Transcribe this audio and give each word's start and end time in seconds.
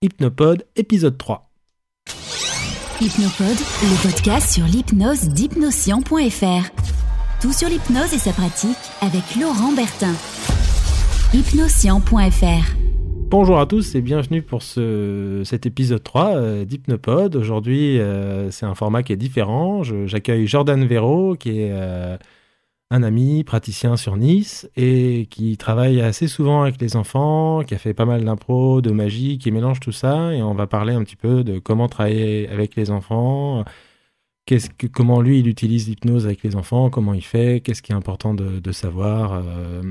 Hypnopode, 0.00 0.64
épisode 0.76 1.18
3. 1.18 1.50
Hypnopode, 3.00 3.58
le 3.82 4.08
podcast 4.08 4.54
sur 4.54 4.64
l'hypnose 4.64 5.28
d'hypnoscient.fr. 5.30 6.70
Tout 7.42 7.52
sur 7.52 7.68
l'hypnose 7.68 8.14
et 8.14 8.18
sa 8.18 8.32
pratique 8.32 8.78
avec 9.00 9.34
Laurent 9.34 9.72
Bertin. 9.72 10.14
Hypnoscient.fr. 11.34 12.76
Bonjour 13.28 13.58
à 13.58 13.66
tous 13.66 13.96
et 13.96 14.00
bienvenue 14.00 14.42
pour 14.42 14.62
ce, 14.62 15.42
cet 15.44 15.66
épisode 15.66 16.04
3 16.04 16.36
euh, 16.36 16.64
d'Hypnopode. 16.64 17.34
Aujourd'hui, 17.34 17.98
euh, 17.98 18.52
c'est 18.52 18.66
un 18.66 18.76
format 18.76 19.02
qui 19.02 19.12
est 19.12 19.16
différent. 19.16 19.82
J'accueille 19.82 20.46
Jordan 20.46 20.86
Véro, 20.86 21.34
qui 21.34 21.62
est 21.62 21.72
euh, 21.72 22.16
un 22.90 23.02
ami 23.02 23.44
praticien 23.44 23.96
sur 23.96 24.16
Nice 24.16 24.68
et 24.76 25.26
qui 25.30 25.56
travaille 25.58 26.00
assez 26.00 26.26
souvent 26.26 26.62
avec 26.62 26.80
les 26.80 26.96
enfants, 26.96 27.62
qui 27.62 27.74
a 27.74 27.78
fait 27.78 27.94
pas 27.94 28.06
mal 28.06 28.24
d'impro, 28.24 28.80
de 28.80 28.90
magie, 28.90 29.38
qui 29.38 29.50
mélange 29.50 29.80
tout 29.80 29.92
ça. 29.92 30.32
Et 30.32 30.42
on 30.42 30.54
va 30.54 30.66
parler 30.66 30.94
un 30.94 31.04
petit 31.04 31.16
peu 31.16 31.44
de 31.44 31.58
comment 31.58 31.88
travailler 31.88 32.48
avec 32.48 32.76
les 32.76 32.90
enfants, 32.90 33.64
qu'est-ce 34.48 34.70
que, 34.70 34.86
comment 34.86 35.20
lui 35.20 35.40
il 35.40 35.46
utilise 35.46 35.88
l'hypnose 35.88 36.24
avec 36.24 36.42
les 36.42 36.56
enfants, 36.56 36.88
comment 36.88 37.12
il 37.12 37.22
fait, 37.22 37.60
qu'est-ce 37.62 37.82
qui 37.82 37.92
est 37.92 37.94
important 37.94 38.32
de, 38.32 38.60
de 38.60 38.72
savoir 38.72 39.34
euh, 39.34 39.82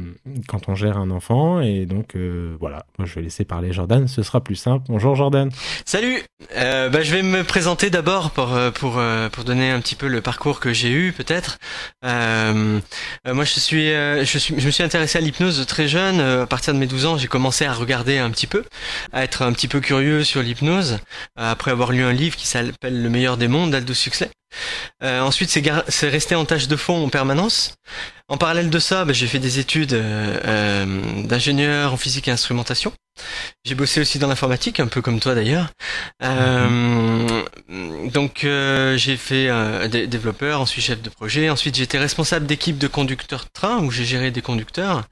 quand 0.47 0.67
on 0.67 0.73
gère 0.73 0.97
un 0.97 1.11
enfant? 1.11 1.61
Et 1.61 1.85
donc 1.85 2.15
euh, 2.15 2.57
voilà, 2.59 2.87
moi 2.97 3.07
je 3.07 3.13
vais 3.13 3.21
laisser 3.21 3.45
parler 3.45 3.71
Jordan, 3.71 4.07
ce 4.07 4.23
sera 4.23 4.43
plus 4.43 4.55
simple. 4.55 4.85
Bonjour 4.89 5.13
Jordan. 5.13 5.51
Salut 5.85 6.23
euh, 6.55 6.89
bah, 6.89 7.03
Je 7.03 7.11
vais 7.11 7.21
me 7.21 7.43
présenter 7.43 7.91
d'abord 7.91 8.31
pour, 8.31 8.55
euh, 8.55 8.71
pour, 8.71 8.97
euh, 8.97 9.29
pour 9.29 9.43
donner 9.43 9.69
un 9.69 9.79
petit 9.79 9.93
peu 9.93 10.07
le 10.07 10.21
parcours 10.21 10.59
que 10.59 10.73
j'ai 10.73 10.89
eu 10.89 11.11
peut-être. 11.11 11.59
Euh, 12.03 12.79
moi 13.27 13.43
je 13.45 13.59
suis, 13.59 13.89
je 13.89 14.37
suis 14.39 14.55
je 14.59 14.65
me 14.65 14.71
suis 14.71 14.83
intéressé 14.83 15.19
à 15.19 15.21
l'hypnose 15.21 15.67
très 15.67 15.87
jeune. 15.87 16.19
À 16.19 16.47
partir 16.47 16.73
de 16.73 16.79
mes 16.79 16.87
12 16.87 17.05
ans 17.05 17.17
j'ai 17.17 17.27
commencé 17.27 17.65
à 17.65 17.73
regarder 17.73 18.17
un 18.17 18.31
petit 18.31 18.47
peu, 18.47 18.63
à 19.13 19.23
être 19.23 19.43
un 19.43 19.53
petit 19.53 19.67
peu 19.67 19.81
curieux 19.81 20.23
sur 20.23 20.41
l'hypnose, 20.41 20.97
après 21.35 21.69
avoir 21.69 21.91
lu 21.91 22.01
un 22.01 22.13
livre 22.13 22.35
qui 22.35 22.47
s'appelle 22.47 23.03
Le 23.03 23.09
meilleur 23.09 23.37
des 23.37 23.47
mondes 23.47 23.69
d'Aldous 23.69 24.07
Huxley. 24.07 24.31
Euh, 25.03 25.21
ensuite 25.21 25.49
c'est 25.49 26.09
resté 26.09 26.35
en 26.35 26.45
tâche 26.45 26.67
de 26.67 26.75
fond 26.75 27.03
en 27.05 27.09
permanence. 27.09 27.75
En 28.29 28.37
parallèle 28.37 28.69
de 28.69 28.79
ça, 28.79 29.05
bah, 29.05 29.13
j'ai 29.13 29.27
fait 29.27 29.39
des 29.39 29.59
études 29.59 29.93
euh, 29.93 30.37
euh, 30.45 31.23
d'ingénieur 31.23 31.93
en 31.93 31.97
physique 31.97 32.27
et 32.27 32.31
instrumentation. 32.31 32.91
J'ai 33.65 33.73
bossé 33.73 33.99
aussi 33.99 34.19
dans 34.19 34.27
l'informatique, 34.27 34.79
un 34.79 34.85
peu 34.85 35.01
comme 35.01 35.19
toi 35.19 35.33
d'ailleurs. 35.33 35.69
Euh, 36.23 37.41
donc 38.13 38.43
euh, 38.43 38.95
j'ai 38.95 39.17
fait 39.17 39.47
euh, 39.49 39.87
dé- 39.87 40.05
développeur, 40.05 40.61
ensuite 40.61 40.83
chef 40.85 41.01
de 41.01 41.09
projet, 41.09 41.49
ensuite 41.49 41.75
j'étais 41.75 41.97
responsable 41.97 42.45
d'équipe 42.45 42.77
de 42.77 42.87
conducteurs 42.87 43.45
de 43.45 43.49
train 43.51 43.79
où 43.79 43.89
j'ai 43.89 44.05
géré 44.05 44.29
des 44.29 44.43
conducteurs. 44.43 45.03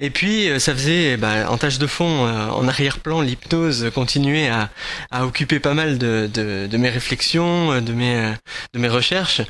Et 0.00 0.10
puis 0.10 0.50
euh, 0.50 0.58
ça 0.58 0.74
faisait 0.74 1.16
bah, 1.16 1.50
en 1.50 1.56
tâche 1.56 1.78
de 1.78 1.86
fond, 1.86 2.26
euh, 2.26 2.48
en 2.48 2.68
arrière-plan, 2.68 3.22
l'hypnose 3.22 3.90
continuait 3.94 4.48
à, 4.50 4.68
à 5.10 5.24
occuper 5.24 5.60
pas 5.60 5.72
mal 5.72 5.96
de, 5.96 6.28
de, 6.32 6.66
de 6.70 6.76
mes 6.76 6.90
réflexions, 6.90 7.80
de 7.80 7.92
mes 7.94 8.34
de 8.74 8.78
mes 8.78 8.88
recherches. 8.88 9.40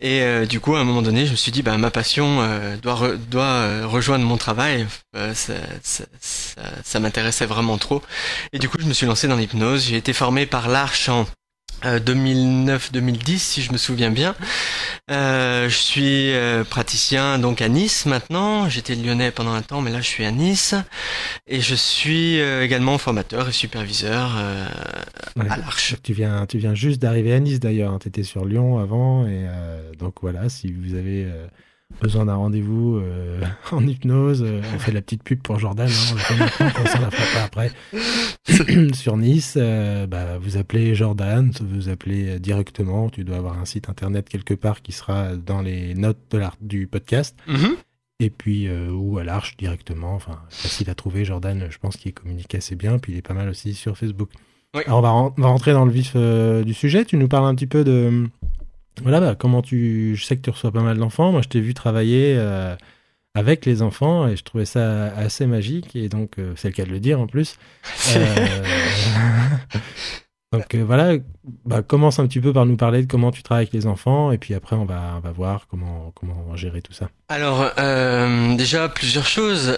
Et 0.00 0.46
du 0.46 0.60
coup 0.60 0.76
à 0.76 0.80
un 0.80 0.84
moment 0.84 1.02
donné 1.02 1.26
je 1.26 1.32
me 1.32 1.36
suis 1.36 1.52
dit 1.52 1.60
bah 1.62 1.76
ma 1.76 1.90
passion 1.90 2.40
euh, 2.44 2.76
doit 2.76 2.94
re- 2.94 3.16
doit 3.30 3.42
euh, 3.44 3.86
rejoindre 3.86 4.24
mon 4.24 4.36
travail. 4.36 4.86
Euh, 5.16 5.34
ça 5.34 5.54
ça, 5.82 6.04
ça, 6.20 6.62
ça 6.84 7.00
m'intéressait 7.00 7.46
vraiment 7.46 7.78
trop. 7.78 8.02
Et 8.52 8.58
du 8.58 8.68
coup, 8.68 8.78
je 8.80 8.86
me 8.86 8.92
suis 8.92 9.06
lancé 9.06 9.28
dans 9.28 9.36
l'hypnose. 9.36 9.86
J'ai 9.86 9.96
été 9.96 10.12
formé 10.12 10.46
par 10.46 10.68
l'Arche 10.68 11.08
en 11.08 11.26
euh, 11.84 11.98
2009-2010, 11.98 13.38
si 13.38 13.62
je 13.62 13.72
me 13.72 13.76
souviens 13.76 14.10
bien. 14.10 14.34
Euh, 15.10 15.68
je 15.68 15.76
suis 15.76 16.32
euh, 16.32 16.64
praticien 16.64 17.38
donc 17.38 17.60
à 17.60 17.68
Nice 17.68 18.06
maintenant. 18.06 18.68
J'étais 18.70 18.94
lyonnais 18.94 19.30
pendant 19.30 19.52
un 19.52 19.60
temps, 19.62 19.82
mais 19.82 19.90
là 19.90 20.00
je 20.00 20.06
suis 20.08 20.24
à 20.24 20.30
Nice. 20.30 20.74
Et 21.46 21.60
je 21.60 21.74
suis 21.74 22.40
euh, 22.40 22.64
également 22.64 22.96
formateur 22.98 23.48
et 23.48 23.52
superviseur 23.52 24.30
Ouais. 25.36 25.50
à 25.50 25.56
l'Arche. 25.56 25.96
Tu 26.04 26.12
viens, 26.12 26.46
tu 26.46 26.58
viens 26.58 26.74
juste 26.74 27.02
d'arriver 27.02 27.32
à 27.34 27.40
Nice 27.40 27.58
d'ailleurs. 27.60 27.98
Tu 27.98 28.06
étais 28.08 28.22
sur 28.22 28.44
Lyon 28.44 28.78
avant. 28.78 29.26
Et 29.26 29.44
donc 29.98 30.14
voilà, 30.22 30.48
si 30.48 30.72
vous 30.72 30.94
avez 30.94 31.26
besoin 32.00 32.26
d'un 32.26 32.34
rendez-vous 32.34 32.96
euh, 32.96 33.40
en 33.72 33.86
hypnose, 33.86 34.42
euh, 34.42 34.60
on 34.74 34.78
fait 34.78 34.92
la 34.92 35.02
petite 35.02 35.22
pub 35.22 35.40
pour 35.40 35.58
Jordan. 35.58 35.88
Hein, 35.88 36.10
on 36.10 36.14
le 36.14 36.20
fait 36.20 36.36
maintenant, 36.36 36.66
la 37.00 37.10
fera 37.10 37.38
pas 37.38 37.44
après. 37.44 38.92
sur 38.94 39.16
Nice, 39.16 39.54
euh, 39.56 40.06
bah, 40.06 40.38
vous 40.38 40.56
appelez 40.56 40.94
Jordan, 40.94 41.50
vous 41.60 41.88
appelez 41.88 42.38
directement. 42.38 43.08
Tu 43.10 43.24
dois 43.24 43.36
avoir 43.36 43.58
un 43.58 43.64
site 43.64 43.88
internet 43.88 44.28
quelque 44.28 44.54
part 44.54 44.82
qui 44.82 44.92
sera 44.92 45.36
dans 45.36 45.62
les 45.62 45.94
notes 45.94 46.20
de 46.30 46.38
l'art 46.38 46.56
du 46.60 46.86
podcast. 46.86 47.36
Mhm. 47.46 47.76
Et 48.20 48.30
puis, 48.30 48.70
ou 48.70 49.18
à 49.18 49.24
l'Arche 49.24 49.56
directement. 49.56 50.14
Enfin, 50.14 50.38
facile 50.48 50.88
à 50.88 50.94
trouver. 50.94 51.24
Jordan, 51.24 51.66
je 51.68 51.78
pense 51.78 51.96
qu'il 51.96 52.14
communique 52.14 52.54
assez 52.54 52.76
bien. 52.76 52.98
Puis 52.98 53.12
il 53.12 53.18
est 53.18 53.22
pas 53.22 53.34
mal 53.34 53.48
aussi 53.48 53.74
sur 53.74 53.98
Facebook. 53.98 54.30
Oui. 54.74 54.82
Alors, 54.86 54.98
on 55.36 55.40
va, 55.40 55.48
rentrer 55.48 55.72
dans 55.72 55.84
le 55.84 55.90
vif 55.90 56.16
du 56.16 56.74
sujet. 56.74 57.04
Tu 57.04 57.16
nous 57.16 57.26
parles 57.26 57.46
un 57.46 57.54
petit 57.56 57.66
peu 57.66 57.82
de. 57.82 58.28
Voilà, 59.02 59.20
bah, 59.20 59.34
comment 59.38 59.62
tu. 59.62 60.14
Je 60.16 60.24
sais 60.24 60.36
que 60.36 60.42
tu 60.42 60.50
reçois 60.50 60.72
pas 60.72 60.82
mal 60.82 60.98
d'enfants. 60.98 61.32
Moi, 61.32 61.42
je 61.42 61.48
t'ai 61.48 61.60
vu 61.60 61.74
travailler 61.74 62.36
euh, 62.38 62.76
avec 63.34 63.66
les 63.66 63.82
enfants 63.82 64.28
et 64.28 64.36
je 64.36 64.44
trouvais 64.44 64.64
ça 64.64 65.06
assez 65.16 65.46
magique. 65.46 65.96
Et 65.96 66.08
donc, 66.08 66.38
euh, 66.38 66.52
c'est 66.56 66.68
le 66.68 66.74
cas 66.74 66.84
de 66.84 66.90
le 66.90 67.00
dire 67.00 67.20
en 67.20 67.26
plus. 67.26 67.56
Euh, 68.16 68.64
Donc 70.52 70.76
voilà, 70.76 71.16
bah, 71.64 71.82
commence 71.82 72.20
un 72.20 72.28
petit 72.28 72.38
peu 72.38 72.52
par 72.52 72.64
nous 72.64 72.76
parler 72.76 73.02
de 73.02 73.10
comment 73.10 73.32
tu 73.32 73.42
travailles 73.42 73.64
avec 73.64 73.72
les 73.72 73.88
enfants 73.88 74.30
et 74.30 74.38
puis 74.38 74.54
après 74.54 74.76
on 74.76 74.84
va, 74.84 75.14
on 75.16 75.18
va 75.18 75.32
voir 75.32 75.66
comment, 75.68 76.12
comment 76.14 76.54
gérer 76.54 76.80
tout 76.80 76.92
ça. 76.92 77.08
Alors, 77.28 77.72
déjà 78.56 78.88
plusieurs 78.88 79.26
choses. 79.26 79.76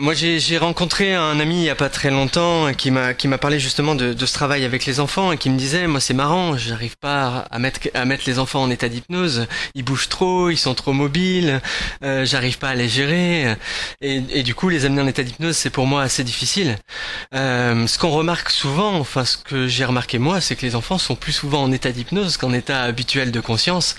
Moi, 0.00 0.14
j'ai 0.14 0.38
j'ai 0.38 0.58
rencontré 0.58 1.12
un 1.12 1.40
ami 1.40 1.56
il 1.56 1.64
y 1.64 1.70
a 1.70 1.74
pas 1.74 1.88
très 1.88 2.10
longtemps 2.10 2.72
qui 2.72 2.92
m'a 2.92 3.14
qui 3.14 3.26
m'a 3.26 3.36
parlé 3.36 3.58
justement 3.58 3.96
de, 3.96 4.12
de 4.12 4.26
ce 4.26 4.32
travail 4.32 4.64
avec 4.64 4.86
les 4.86 5.00
enfants 5.00 5.32
et 5.32 5.38
qui 5.38 5.50
me 5.50 5.58
disait, 5.58 5.88
moi 5.88 5.98
c'est 5.98 6.14
marrant, 6.14 6.56
j'arrive 6.56 6.96
pas 6.96 7.46
à 7.50 7.58
mettre 7.58 7.80
à 7.94 8.04
mettre 8.04 8.22
les 8.26 8.38
enfants 8.38 8.62
en 8.62 8.70
état 8.70 8.88
d'hypnose, 8.88 9.48
ils 9.74 9.82
bougent 9.82 10.08
trop, 10.08 10.50
ils 10.50 10.56
sont 10.56 10.76
trop 10.76 10.92
mobiles, 10.92 11.60
euh, 12.04 12.24
j'arrive 12.24 12.58
pas 12.58 12.68
à 12.68 12.74
les 12.76 12.88
gérer 12.88 13.56
et, 14.00 14.22
et 14.30 14.44
du 14.44 14.54
coup 14.54 14.68
les 14.68 14.84
amener 14.84 15.02
en 15.02 15.08
état 15.08 15.24
d'hypnose 15.24 15.56
c'est 15.56 15.70
pour 15.70 15.86
moi 15.88 16.02
assez 16.02 16.22
difficile. 16.22 16.78
Euh, 17.34 17.88
ce 17.88 17.98
qu'on 17.98 18.10
remarque 18.10 18.50
souvent, 18.50 18.94
enfin 18.94 19.24
ce 19.24 19.36
que 19.36 19.66
j'ai 19.66 19.84
remarqué 19.84 20.18
moi, 20.18 20.40
c'est 20.40 20.54
que 20.54 20.64
les 20.64 20.76
enfants 20.76 20.98
sont 20.98 21.16
plus 21.16 21.32
souvent 21.32 21.64
en 21.64 21.72
état 21.72 21.90
d'hypnose 21.90 22.36
qu'en 22.36 22.52
état 22.52 22.82
habituel 22.82 23.32
de 23.32 23.40
conscience. 23.40 23.96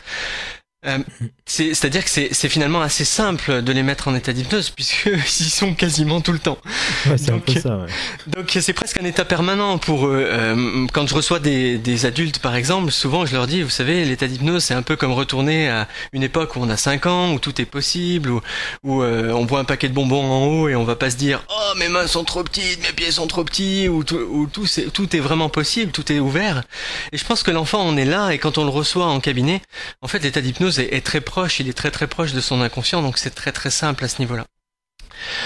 Euh, 0.86 0.98
c'est- 1.46 1.74
C'est-à-dire 1.74 2.06
que 2.06 2.10
c'est 2.10 2.48
finalement 2.50 2.82
assez 2.82 3.04
simple 3.04 3.62
de 3.62 3.72
les 3.74 3.84
mettre 3.84 4.08
en 4.08 4.16
état 4.16 4.32
d'hypnose 4.32 4.70
puisque 4.70 5.06
ils 5.40 5.46
y 5.46 5.50
sont 5.50 5.74
quasiment 5.74 6.22
tout 6.22 6.32
le 6.32 6.40
temps. 6.40 6.58
Ouais, 7.06 7.18
Donc, 7.18 7.44
ouais. 7.48 8.62
C'est 8.62 8.72
presque 8.74 8.98
un 8.98 9.04
état 9.04 9.26
permanent 9.26 9.78
pour 9.78 10.08
eux. 10.08 10.24
Euh, 10.26 10.88
quand 10.94 11.06
je 11.08 11.16
reçois 11.16 11.40
des, 11.40 11.78
des 11.78 12.06
adultes 12.06 12.40
par 12.40 12.56
exemple, 12.56 12.92
souvent 12.92 13.26
je 13.26 13.34
leur 13.34 13.46
dis, 13.46 13.62
vous 13.62 13.70
savez, 13.70 14.06
l'état 14.06 14.28
d'hypnose 14.28 14.64
c'est 14.64 14.74
un 14.74 14.82
peu 14.82 14.96
comme 14.96 15.12
retourner 15.12 15.70
à 15.70 15.88
une 16.14 16.24
époque 16.24 16.56
où 16.56 16.60
on 16.62 16.70
a 16.70 16.78
5 16.78 17.08
ans, 17.08 17.34
où 17.34 17.40
tout 17.40 17.60
est 17.62 17.66
possible, 17.66 18.30
où, 18.32 18.42
où 18.84 19.02
euh, 19.04 19.32
on 19.34 19.46
voit 19.46 19.60
un 19.60 19.66
paquet 19.66 19.90
de 19.90 19.94
bonbons 19.94 20.24
en 20.24 20.46
haut 20.46 20.70
et 20.70 20.76
on 20.78 20.86
va 20.86 20.96
pas 20.96 21.10
se 21.10 21.18
dire, 21.18 21.44
oh 21.50 21.74
mes 21.78 21.90
mains 21.90 22.08
sont 22.08 22.24
trop 22.24 22.44
petites, 22.44 22.82
mes 22.88 22.94
pieds 22.94 23.12
sont 23.12 23.28
trop 23.28 23.44
petits, 23.44 23.90
où 23.90 24.06
tout, 24.06 24.16
où 24.30 24.48
tout, 24.48 24.66
c'est- 24.66 24.92
tout 24.94 25.14
est 25.14 25.20
vraiment 25.20 25.50
possible, 25.50 25.92
tout 25.92 26.10
est 26.12 26.20
ouvert. 26.20 26.64
Et 27.12 27.18
je 27.18 27.26
pense 27.26 27.44
que 27.44 27.52
l'enfant 27.52 27.82
on 27.86 27.98
est 27.98 28.06
là 28.06 28.30
et 28.32 28.38
quand 28.38 28.58
on 28.58 28.64
le 28.64 28.70
reçoit 28.70 29.08
en 29.08 29.20
cabinet, 29.20 29.62
en 30.02 30.08
fait 30.08 30.20
l'état 30.24 30.40
d'hypnose 30.40 30.69
est, 30.78 30.94
est 30.94 31.02
très 31.06 31.22
proche, 31.22 31.60
il 31.60 31.68
est 31.70 31.74
très 31.74 31.92
très 31.92 32.08
proche 32.08 32.34
de 32.34 32.42
son 32.42 32.62
inconscient, 32.62 33.02
donc 33.02 33.18
c'est 33.18 33.30
très 33.32 33.52
très 33.52 33.70
simple 33.72 34.04
à 34.04 34.08
ce 34.08 34.20
niveau-là. 34.20 34.46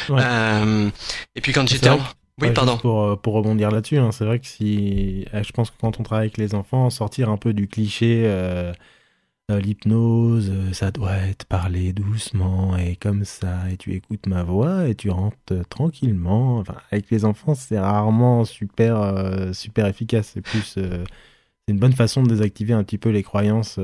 Ouais. 0.09 0.21
Euh, 0.21 0.89
et 1.35 1.41
puis 1.41 1.53
quand 1.53 1.67
j'étais 1.67 1.89
en... 1.89 1.99
Oui, 2.41 2.47
Ouais, 2.47 2.53
pardon. 2.53 2.77
Pour, 2.77 3.03
euh, 3.03 3.15
pour 3.15 3.33
rebondir 3.35 3.69
là-dessus, 3.71 3.97
hein, 3.99 4.11
c'est 4.11 4.25
vrai 4.25 4.39
que 4.39 4.47
si. 4.47 5.25
euh, 5.33 5.43
Je 5.43 5.51
pense 5.51 5.69
que 5.69 5.75
quand 5.79 5.99
on 5.99 6.03
travaille 6.03 6.25
avec 6.25 6.37
les 6.37 6.55
enfants, 6.55 6.89
sortir 6.89 7.29
un 7.29 7.37
peu 7.37 7.53
du 7.53 7.67
cliché, 7.67 8.23
euh, 8.25 8.73
euh, 9.51 9.59
l'hypnose, 9.59 10.51
ça 10.73 10.91
doit 10.91 11.15
être 11.17 11.45
parler 11.45 11.93
doucement 11.93 12.77
et 12.77 12.95
comme 12.95 13.25
ça, 13.25 13.69
et 13.71 13.77
tu 13.77 13.93
écoutes 13.93 14.27
ma 14.27 14.43
voix 14.43 14.87
et 14.87 14.95
tu 14.95 15.09
rentres 15.11 15.37
tranquillement. 15.69 16.59
Enfin, 16.59 16.77
avec 16.91 17.11
les 17.11 17.25
enfants, 17.25 17.55
c'est 17.55 17.79
rarement 17.79 18.45
super, 18.45 19.01
euh, 19.01 19.53
super 19.53 19.87
efficace. 19.87 20.31
C'est 20.33 20.41
plus. 20.41 20.63
c'est 20.63 21.03
une 21.67 21.79
bonne 21.79 21.93
façon 21.93 22.23
de 22.23 22.29
désactiver 22.29 22.73
un 22.73 22.83
petit 22.83 22.97
peu 22.97 23.09
les 23.09 23.23
croyances. 23.23 23.79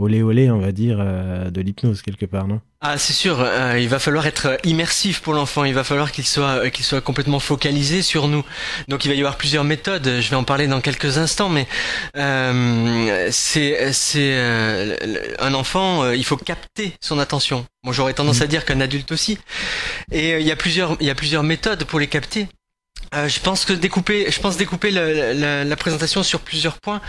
Olé 0.00 0.22
olé, 0.22 0.50
on 0.50 0.58
va 0.58 0.72
dire, 0.72 0.98
euh, 1.00 1.50
de 1.50 1.60
l'hypnose 1.60 2.02
quelque 2.02 2.26
part, 2.26 2.48
non? 2.48 2.60
Ah, 2.82 2.96
c'est 2.96 3.12
sûr, 3.12 3.40
euh, 3.40 3.78
il 3.78 3.88
va 3.90 3.98
falloir 3.98 4.26
être 4.26 4.56
immersif 4.64 5.20
pour 5.20 5.34
l'enfant, 5.34 5.64
il 5.64 5.74
va 5.74 5.84
falloir 5.84 6.12
qu'il 6.12 6.24
soit 6.26 6.64
euh, 6.64 6.70
qu'il 6.70 6.84
soit 6.84 7.02
complètement 7.02 7.38
focalisé 7.38 8.00
sur 8.00 8.26
nous. 8.26 8.42
Donc 8.88 9.04
il 9.04 9.08
va 9.08 9.14
y 9.14 9.18
avoir 9.18 9.36
plusieurs 9.36 9.64
méthodes, 9.64 10.20
je 10.20 10.30
vais 10.30 10.36
en 10.36 10.44
parler 10.44 10.66
dans 10.66 10.80
quelques 10.80 11.18
instants 11.18 11.50
mais 11.50 11.66
euh, 12.16 13.28
c'est 13.30 13.92
c'est 13.92 14.32
euh, 14.34 14.96
un 15.40 15.52
enfant, 15.52 16.04
euh, 16.04 16.16
il 16.16 16.24
faut 16.24 16.38
capter 16.38 16.94
son 17.02 17.18
attention. 17.18 17.66
Bon, 17.84 17.92
j'aurais 17.92 18.14
tendance 18.14 18.40
à 18.40 18.46
dire 18.46 18.64
qu'un 18.64 18.80
adulte 18.80 19.12
aussi. 19.12 19.38
Et 20.10 20.32
euh, 20.34 20.40
il 20.40 20.46
y 20.46 20.52
a 20.52 20.56
plusieurs 20.56 20.96
il 21.00 21.06
y 21.06 21.10
a 21.10 21.14
plusieurs 21.14 21.42
méthodes 21.42 21.84
pour 21.84 22.00
les 22.00 22.06
capter. 22.06 22.48
Euh, 23.12 23.28
je 23.28 23.40
pense 23.40 23.64
que 23.64 23.72
découper, 23.72 24.30
je 24.30 24.40
pense 24.40 24.56
découper 24.56 24.92
la, 24.92 25.76
présentation 25.76 26.22
sur 26.22 26.40
plusieurs 26.40 26.78
points. 26.78 27.00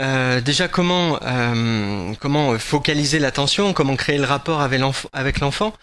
Euh, 0.00 0.40
déjà, 0.40 0.68
comment 0.68 1.18
euh, 1.22 2.12
comment 2.20 2.58
focaliser 2.58 3.18
l'attention, 3.18 3.72
comment 3.72 3.96
créer 3.96 4.16
le 4.16 4.24
rapport 4.24 4.62
avec 4.62 5.40
l'enfant, 5.40 5.74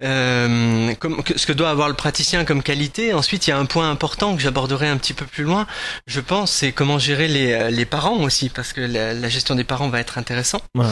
ce 0.00 1.46
que 1.46 1.52
doit 1.52 1.70
avoir 1.70 1.88
le 1.88 1.94
praticien 1.94 2.44
comme 2.44 2.62
qualité. 2.62 3.12
Ensuite, 3.12 3.46
il 3.46 3.50
y 3.50 3.52
a 3.52 3.58
un 3.58 3.66
point 3.66 3.88
important 3.90 4.34
que 4.34 4.42
j'aborderai 4.42 4.88
un 4.88 4.96
petit 4.96 5.12
peu 5.12 5.26
plus 5.26 5.44
loin. 5.44 5.66
Je 6.06 6.20
pense, 6.20 6.50
c'est 6.50 6.72
comment 6.72 6.98
gérer 6.98 7.28
les, 7.28 7.70
les 7.70 7.84
parents 7.84 8.18
aussi, 8.20 8.48
parce 8.48 8.72
que 8.72 8.80
la, 8.80 9.28
gestion 9.28 9.54
des 9.54 9.64
parents 9.64 9.88
va 9.88 10.00
être 10.00 10.18
intéressant. 10.18 10.60
Ouais, 10.74 10.84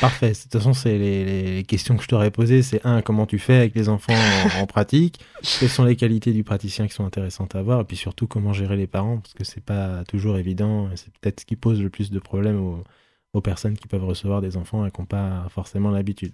parfait. 0.00 0.30
De 0.30 0.34
toute 0.34 0.52
façon, 0.52 0.72
c'est 0.72 0.98
les, 0.98 1.64
questions 1.68 1.96
que 1.96 2.02
je 2.02 2.08
t'aurais 2.08 2.30
posées. 2.30 2.62
C'est 2.62 2.80
un, 2.84 3.02
comment 3.02 3.26
tu 3.26 3.38
fais 3.38 3.56
avec 3.56 3.74
les 3.76 3.88
enfants 3.88 4.14
en, 4.14 4.62
en 4.62 4.66
pratique? 4.66 5.20
Quelles 5.60 5.68
sont 5.68 5.84
les 5.84 5.96
qualités 5.96 6.32
du 6.32 6.42
praticien 6.42 6.88
qui 6.88 6.94
sont 6.94 7.06
intéressantes? 7.06 7.39
À 7.46 7.80
et 7.80 7.84
puis 7.84 7.96
surtout 7.96 8.26
comment 8.26 8.52
gérer 8.52 8.76
les 8.76 8.86
parents, 8.86 9.18
parce 9.18 9.34
que 9.34 9.44
c'est 9.44 9.62
pas 9.64 10.04
toujours 10.04 10.36
évident, 10.36 10.88
c'est 10.96 11.12
peut-être 11.18 11.40
ce 11.40 11.46
qui 11.46 11.56
pose 11.56 11.82
le 11.82 11.90
plus 11.90 12.10
de 12.10 12.18
problèmes 12.18 12.60
aux, 12.60 12.84
aux, 13.32 13.40
personnes 13.40 13.76
qui 13.76 13.88
peuvent 13.88 14.04
recevoir 14.04 14.40
des 14.40 14.56
enfants 14.56 14.86
et 14.86 14.90
qui 14.90 15.00
n'ont 15.00 15.06
pas 15.06 15.46
forcément 15.50 15.90
l'habitude. 15.90 16.32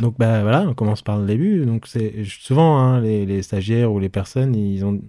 Donc 0.00 0.18
bah 0.18 0.42
voilà, 0.42 0.62
on 0.62 0.74
commence 0.74 1.02
par 1.02 1.18
le 1.18 1.26
début. 1.26 1.64
Donc 1.64 1.86
c'est 1.86 2.24
souvent 2.24 2.78
hein, 2.78 3.00
les, 3.00 3.24
les, 3.26 3.42
stagiaires 3.42 3.92
ou 3.92 4.00
les 4.00 4.08
personnes, 4.08 4.56
ils 4.56 4.84
ont 4.84 5.00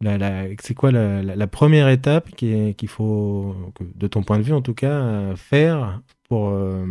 la, 0.00 0.16
la, 0.18 0.46
c'est 0.60 0.74
quoi 0.74 0.90
la, 0.90 1.22
la, 1.22 1.46
première 1.46 1.88
étape 1.88 2.30
qu'il 2.34 2.88
faut, 2.88 3.54
de 3.80 4.06
ton 4.06 4.22
point 4.22 4.38
de 4.38 4.42
vue 4.42 4.52
en 4.52 4.62
tout 4.62 4.74
cas, 4.74 5.36
faire 5.36 6.00
pour 6.28 6.48
euh, 6.48 6.86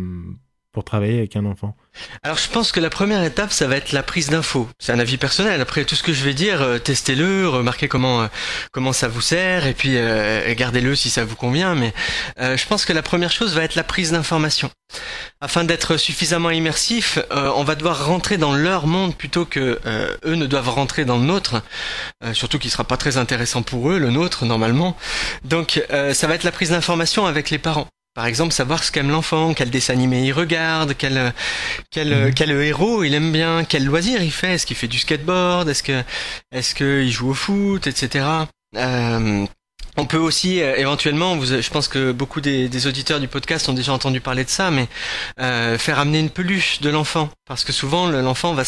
pour 0.74 0.84
travailler 0.84 1.18
avec 1.18 1.36
un 1.36 1.46
enfant 1.46 1.74
alors 2.22 2.38
je 2.38 2.48
pense 2.48 2.72
que 2.72 2.80
la 2.80 2.90
première 2.90 3.22
étape, 3.22 3.52
ça 3.52 3.66
va 3.66 3.76
être 3.76 3.92
la 3.92 4.02
prise 4.02 4.28
d'infos. 4.28 4.68
C'est 4.78 4.92
un 4.92 4.98
avis 4.98 5.16
personnel. 5.16 5.60
Après 5.60 5.84
tout 5.84 5.94
ce 5.94 6.02
que 6.02 6.12
je 6.12 6.24
vais 6.24 6.34
dire, 6.34 6.60
euh, 6.60 6.78
testez-le, 6.78 7.48
remarquez 7.48 7.86
comment 7.86 8.22
euh, 8.22 8.26
comment 8.72 8.92
ça 8.92 9.08
vous 9.08 9.20
sert, 9.20 9.66
et 9.66 9.74
puis 9.74 9.96
euh, 9.96 10.54
gardez-le 10.54 10.96
si 10.96 11.10
ça 11.10 11.24
vous 11.24 11.36
convient. 11.36 11.74
Mais 11.74 11.92
je 12.38 12.66
pense 12.66 12.84
que 12.84 12.92
la 12.92 13.02
première 13.02 13.30
chose 13.30 13.54
va 13.54 13.62
être 13.62 13.74
la 13.74 13.84
prise 13.84 14.12
d'information. 14.12 14.70
Afin 15.40 15.64
d'être 15.64 15.96
suffisamment 15.96 16.50
immersif, 16.50 17.18
on 17.30 17.64
va 17.64 17.74
devoir 17.74 18.06
rentrer 18.06 18.38
dans 18.38 18.54
leur 18.54 18.86
monde 18.86 19.14
plutôt 19.14 19.44
que 19.44 19.80
eux 20.24 20.34
ne 20.34 20.46
doivent 20.46 20.70
rentrer 20.70 21.04
dans 21.04 21.18
le 21.18 21.24
nôtre. 21.24 21.62
surtout 22.32 22.58
qu'il 22.58 22.70
sera 22.70 22.84
pas 22.84 22.96
très 22.96 23.16
intéressant 23.16 23.62
pour 23.62 23.90
eux, 23.90 23.98
le 23.98 24.10
nôtre 24.10 24.44
normalement. 24.44 24.96
Donc 25.44 25.82
ça 25.90 26.26
va 26.26 26.34
être 26.34 26.44
la 26.44 26.52
prise 26.52 26.70
d'information 26.70 27.26
avec 27.26 27.50
les 27.50 27.58
parents. 27.58 27.88
Par 28.14 28.26
exemple, 28.26 28.52
savoir 28.52 28.84
ce 28.84 28.92
qu'aime 28.92 29.10
l'enfant, 29.10 29.54
quel 29.54 29.70
dessin 29.70 29.94
animé 29.94 30.22
il 30.22 30.32
regarde, 30.32 30.94
quel, 30.96 31.32
quel, 31.90 32.26
mhm. 32.26 32.34
quel 32.34 32.50
héros 32.52 33.02
il 33.02 33.12
aime 33.14 33.32
bien, 33.32 33.64
quel 33.64 33.84
loisir 33.84 34.22
il 34.22 34.30
fait, 34.30 34.54
est-ce 34.54 34.66
qu'il 34.66 34.76
fait 34.76 34.88
du 34.88 34.98
skateboard, 34.98 35.68
est-ce 35.68 35.82
que, 35.82 36.02
est-ce 36.52 36.74
qu'il 36.74 37.10
joue 37.10 37.30
au 37.30 37.34
foot, 37.34 37.86
etc. 37.88 38.24
Euh, 38.76 39.46
on 39.96 40.06
peut 40.06 40.18
aussi 40.18 40.60
euh, 40.60 40.74
éventuellement, 40.76 41.36
vous, 41.36 41.46
je 41.46 41.70
pense 41.70 41.86
que 41.86 42.10
beaucoup 42.10 42.40
des, 42.40 42.68
des, 42.68 42.86
auditeurs 42.86 43.20
du 43.20 43.28
podcast 43.28 43.68
ont 43.68 43.72
déjà 43.72 43.92
entendu 43.92 44.20
parler 44.20 44.44
de 44.44 44.50
ça, 44.50 44.70
mais 44.70 44.88
euh, 45.40 45.78
faire 45.78 46.00
amener 46.00 46.18
une 46.18 46.30
peluche 46.30 46.80
de 46.80 46.90
l'enfant, 46.90 47.28
parce 47.46 47.62
que 47.62 47.72
souvent 47.72 48.08
l'enfant 48.08 48.54
va, 48.54 48.64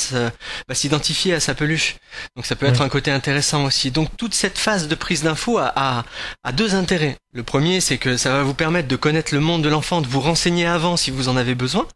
va 0.69 0.75
s'identifier 0.75 1.35
à 1.35 1.41
sa 1.41 1.55
peluche, 1.55 1.97
donc 2.37 2.47
ça 2.47 2.55
peut 2.55 2.67
être 2.67 2.81
un 2.81 2.89
côté 2.89 3.11
intéressant 3.11 3.65
aussi. 3.65 3.91
Donc 3.91 4.09
toute 4.17 4.35
cette 4.35 4.57
phase 4.57 4.87
de 4.87 4.95
prise 4.95 5.25
d'infos 5.25 5.59
a, 5.59 5.73
a, 5.75 6.05
a, 6.45 6.53
deux 6.53 6.75
intérêts. 6.77 7.17
Le 7.37 7.43
premier, 7.43 7.83
c'est 7.83 7.99
que 7.99 8.17
ça 8.17 8.31
va 8.31 8.43
vous 8.45 8.55
permettre 8.55 8.89
de 8.89 8.97
connaître 8.97 9.35
le 9.35 9.41
monde 9.41 9.61
de 9.61 9.69
l'enfant, 9.69 10.01
de 10.01 10.07
vous 10.07 10.21
renseigner 10.21 10.65
avant 10.65 10.97
si 10.97 11.11
vous 11.11 11.29
en 11.29 11.37
avez 11.37 11.55
besoin. 11.55 11.87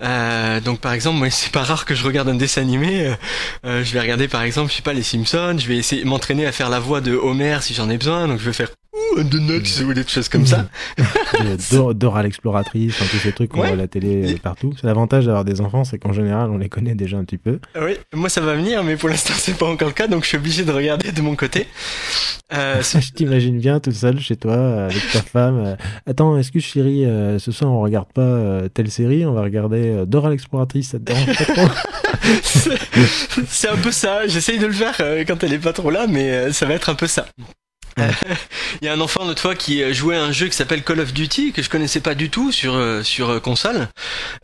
Euh, 0.00 0.60
donc 0.60 0.78
par 0.78 0.92
exemple, 0.92 1.18
moi 1.18 1.28
c'est 1.30 1.50
pas 1.50 1.64
rare 1.64 1.84
que 1.84 1.96
je 1.96 2.04
regarde 2.04 2.28
un 2.28 2.36
dessin 2.36 2.60
animé. 2.60 3.04
Euh, 3.04 3.14
euh, 3.64 3.82
je 3.82 3.92
vais 3.92 3.98
regarder 3.98 4.28
par 4.28 4.42
exemple, 4.42 4.70
je 4.70 4.76
sais 4.76 4.82
pas 4.82 4.92
les 4.92 5.02
Simpsons. 5.02 5.56
Je 5.58 5.66
vais 5.66 5.76
essayer 5.76 6.04
m'entraîner 6.04 6.46
à 6.46 6.52
faire 6.52 6.70
la 6.70 6.78
voix 6.78 7.00
de 7.00 7.16
Homer 7.16 7.58
si 7.62 7.74
j'en 7.74 7.90
ai 7.90 7.98
besoin. 7.98 8.28
Donc 8.28 8.38
je 8.38 8.44
vais 8.44 8.52
faire 8.52 8.70
Ouh, 8.92 9.22
de 9.22 9.38
nuts 9.38 9.84
ou 9.86 9.94
des 9.94 10.04
choses 10.04 10.28
comme 10.28 10.46
ça. 10.46 10.66
Dora 11.94 12.24
l'exploratrice, 12.24 12.96
tous 12.96 13.18
ces 13.18 13.30
trucs 13.30 13.52
qu'on 13.52 13.58
voit 13.58 13.68
à 13.68 13.76
la 13.76 13.86
télé 13.86 14.34
partout. 14.42 14.72
C'est 14.80 14.86
l'avantage 14.86 15.26
d'avoir 15.26 15.44
des 15.44 15.60
enfants, 15.60 15.84
c'est 15.84 15.98
qu'en 15.98 16.12
général 16.12 16.50
on 16.50 16.58
les 16.58 16.68
connaît 16.68 16.96
déjà 16.96 17.16
un 17.16 17.24
petit 17.24 17.38
peu. 17.38 17.60
Oui, 17.80 17.96
moi 18.12 18.28
ça 18.28 18.40
va 18.40 18.54
venir, 18.54 18.82
mais 18.82 18.96
pour 18.96 19.08
l'instant 19.08 19.34
c'est 19.36 19.56
pas 19.56 19.66
encore 19.66 19.88
le 19.88 19.94
cas, 19.94 20.08
donc 20.08 20.24
je 20.24 20.28
suis 20.28 20.38
obligé 20.38 20.64
de 20.64 20.72
regarder 20.72 21.12
de 21.12 21.20
mon 21.22 21.36
côté. 21.36 21.68
Euh, 22.52 22.82
je 22.82 23.12
t'imagine 23.12 23.60
bien 23.60 23.78
tout 23.78 23.92
seul 23.92 24.18
chez 24.18 24.34
toi 24.34 24.86
avec 24.86 25.02
ta 25.12 25.22
femme. 25.22 25.76
Attends, 26.06 26.40
que 26.52 26.58
chérie, 26.58 27.04
ce 27.38 27.52
soir 27.52 27.70
on 27.70 27.80
regarde 27.82 28.12
pas 28.12 28.68
telle 28.74 28.90
série? 28.90 29.24
On 29.24 29.34
va 29.34 29.42
regarder 29.42 30.04
Dora 30.04 30.30
l'exploratrice, 30.30 30.90
ça 30.90 30.98
te 30.98 31.04
dérange 31.04 31.26
pas 31.26 31.44
trop? 31.44 31.68
C'est 33.48 33.68
un 33.68 33.76
peu 33.76 33.92
ça. 33.92 34.26
J'essaye 34.26 34.58
de 34.58 34.66
le 34.66 34.72
faire 34.72 34.96
quand 35.28 35.44
elle 35.44 35.52
est 35.52 35.58
pas 35.58 35.72
trop 35.72 35.90
là, 35.90 36.06
mais 36.08 36.52
ça 36.52 36.66
va 36.66 36.74
être 36.74 36.90
un 36.90 36.96
peu 36.96 37.06
ça. 37.06 37.26
Il 38.82 38.86
y 38.86 38.88
a 38.88 38.92
un 38.92 39.00
enfant 39.00 39.24
l'autre 39.24 39.42
fois 39.42 39.54
qui 39.54 39.82
euh, 39.82 39.92
jouait 39.92 40.16
à 40.16 40.22
un 40.22 40.32
jeu 40.32 40.46
qui 40.46 40.56
s'appelle 40.56 40.82
Call 40.82 41.00
of 41.00 41.12
Duty 41.12 41.52
que 41.52 41.62
je 41.62 41.68
connaissais 41.68 42.00
pas 42.00 42.14
du 42.14 42.30
tout 42.30 42.52
sur 42.52 42.74
euh, 42.74 43.02
sur 43.02 43.30
euh, 43.30 43.40
console. 43.40 43.88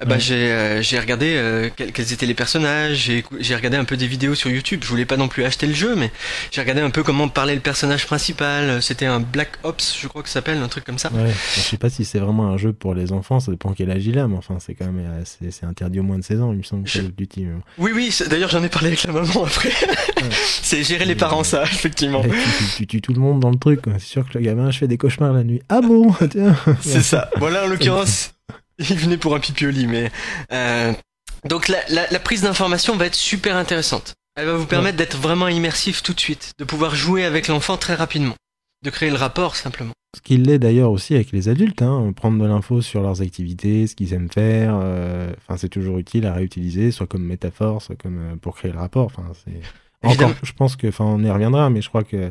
Bah 0.05 0.19
j'ai 0.19 0.79
j'ai 0.83 0.99
regardé 0.99 1.71
quels 1.77 2.13
étaient 2.13 2.27
les 2.27 2.35
personnages, 2.35 2.97
j'ai 2.97 3.25
j'ai 3.39 3.55
regardé 3.55 3.77
un 3.77 3.85
peu 3.85 3.97
des 3.97 4.07
vidéos 4.07 4.35
sur 4.35 4.51
YouTube. 4.51 4.81
Je 4.83 4.89
voulais 4.89 5.05
pas 5.05 5.17
non 5.17 5.29
plus 5.29 5.45
acheter 5.45 5.67
le 5.67 5.75
jeu, 5.75 5.95
mais 5.97 6.11
j'ai 6.51 6.61
regardé 6.61 6.83
un 6.83 6.91
peu 6.91 7.03
comment 7.03 7.29
parlait 7.29 7.55
le 7.55 7.61
personnage 7.61 8.07
principal. 8.07 8.83
C'était 8.83 9.07
un 9.07 9.21
Black 9.21 9.53
Ops, 9.63 9.99
je 10.01 10.07
crois 10.09 10.23
que 10.23 10.29
ça 10.29 10.35
s'appelle, 10.35 10.59
un 10.59 10.69
truc 10.69 10.85
comme 10.85 10.99
ça. 10.99 11.11
Ouais. 11.13 11.33
Je 11.55 11.61
sais 11.61 11.79
pas 11.79 11.91
si 11.91 12.05
c'est 12.05 12.19
vraiment 12.19 12.49
un 12.49 12.59
jeu 12.59 12.73
pour 12.73 12.95
les 12.95 13.13
enfants, 13.13 13.41
ça 13.41 13.51
dépend 13.51 13.73
quel 13.73 13.91
âge 13.91 14.07
il 14.07 14.19
a, 14.19 14.29
mais 14.29 14.37
enfin 14.37 14.59
c'est 14.61 14.75
quand 14.75 14.87
même 14.87 15.25
c'est 15.25 15.65
interdit 15.65 16.01
au 16.01 16.05
moins 16.05 16.19
de 16.19 16.25
16 16.25 16.41
ans, 16.43 16.53
il 16.53 16.59
me 16.59 16.63
semble. 16.63 16.89
Call 16.89 17.07
of 17.07 17.17
Duty. 17.17 17.47
Oui 17.79 17.93
oui, 17.95 18.15
d'ailleurs 18.29 18.51
j'en 18.51 18.63
ai 18.63 18.69
parlé 18.69 18.89
avec 18.89 19.03
la 19.05 19.13
maman 19.13 19.45
après. 19.45 19.71
c'est 20.63 20.83
gérer 20.83 21.05
les 21.05 21.15
parents 21.15 21.45
ça, 21.45 21.65
effectivement. 21.65 22.23
tu 22.77 22.87
tues 22.87 23.01
tout 23.01 23.13
le 23.13 23.21
monde 23.21 23.36
dans 23.41 23.51
le 23.51 23.59
truc. 23.59 23.81
C'est 23.95 24.01
sûr 24.01 24.29
que 24.29 24.39
le 24.39 24.45
gamin, 24.45 24.71
je 24.71 24.79
fais 24.79 24.89
des 24.89 24.99
cauchemars 24.99 25.33
la 25.33 25.45
nuit. 25.45 25.63
Ah 25.69 25.81
bon 25.81 26.15
C'est 26.81 27.03
ça. 27.03 27.31
Voilà, 27.37 27.65
en 27.65 27.69
l'occurrence, 27.69 28.35
il 28.79 28.97
venait 28.97 29.17
pour 29.17 29.35
un 29.35 29.41
pipi 29.41 29.67
au 29.67 29.71
lit, 29.71 29.87
mais 29.87 30.11
euh, 30.53 30.93
donc 31.45 31.69
la, 31.69 31.79
la, 31.89 32.07
la 32.11 32.19
prise 32.19 32.43
d'information 32.43 32.97
va 32.97 33.07
être 33.07 33.15
super 33.15 33.57
intéressante. 33.57 34.15
Elle 34.37 34.47
va 34.47 34.57
vous 34.57 34.67
permettre 34.67 34.99
d'être 34.99 35.17
vraiment 35.17 35.49
immersif 35.49 36.03
tout 36.03 36.13
de 36.13 36.21
suite, 36.21 36.53
de 36.59 36.65
pouvoir 36.65 36.95
jouer 36.95 37.25
avec 37.25 37.49
l'enfant 37.49 37.79
très 37.79 37.95
rapidement, 37.95 38.35
de 38.85 38.91
créer 38.91 39.09
le 39.09 39.17
rapport 39.17 39.57
simplement. 39.57 39.93
Ce 40.15 40.21
qu'il 40.21 40.45
l'est 40.45 40.59
d'ailleurs 40.59 40.91
aussi 40.91 41.15
avec 41.15 41.33
les 41.33 41.49
adultes, 41.49 41.83
hein, 41.83 42.13
prendre 42.15 42.43
de 42.43 42.47
l'info 42.49 42.81
sur 42.81 43.03
leurs 43.03 43.23
activités, 43.23 43.87
ce 43.87 43.95
qu'ils 43.95 44.15
aiment 44.15 44.31
faire. 44.31 44.79
Euh, 44.81 45.31
enfin, 45.39 45.57
c'est 45.57 45.69
toujours 45.69 45.99
utile 45.99 46.27
à 46.27 46.33
réutiliser, 46.33 46.91
soit 46.91 47.07
comme 47.07 47.23
métaphore, 47.23 47.83
soit 47.83 47.97
comme 47.97 48.19
euh, 48.19 48.37
pour 48.37 48.57
créer 48.57 48.73
le 48.73 48.79
rapport. 48.79 49.07
Enfin, 49.07 49.25
c'est 49.45 49.61
encore, 50.03 50.33
je 50.43 50.53
pense 50.53 50.77
que, 50.77 50.87
enfin, 50.87 51.05
on 51.05 51.23
y 51.23 51.31
reviendra, 51.31 51.69
mais 51.71 51.83
je 51.83 51.89
crois 51.89 52.05
que 52.05 52.31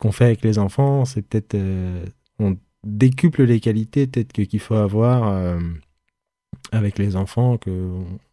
qu'on 0.00 0.12
fait 0.12 0.24
avec 0.24 0.42
les 0.42 0.58
enfants, 0.58 1.04
c'est 1.04 1.22
peut-être 1.22 1.54
euh, 1.54 2.04
on 2.40 2.56
décuple 2.82 3.44
les 3.44 3.60
qualités 3.60 4.06
peut-être 4.06 4.32
qu'il 4.32 4.58
faut 4.58 4.74
avoir 4.74 5.28
euh, 5.28 5.60
avec 6.72 6.98
les 6.98 7.16
enfants 7.16 7.58
que 7.58 7.70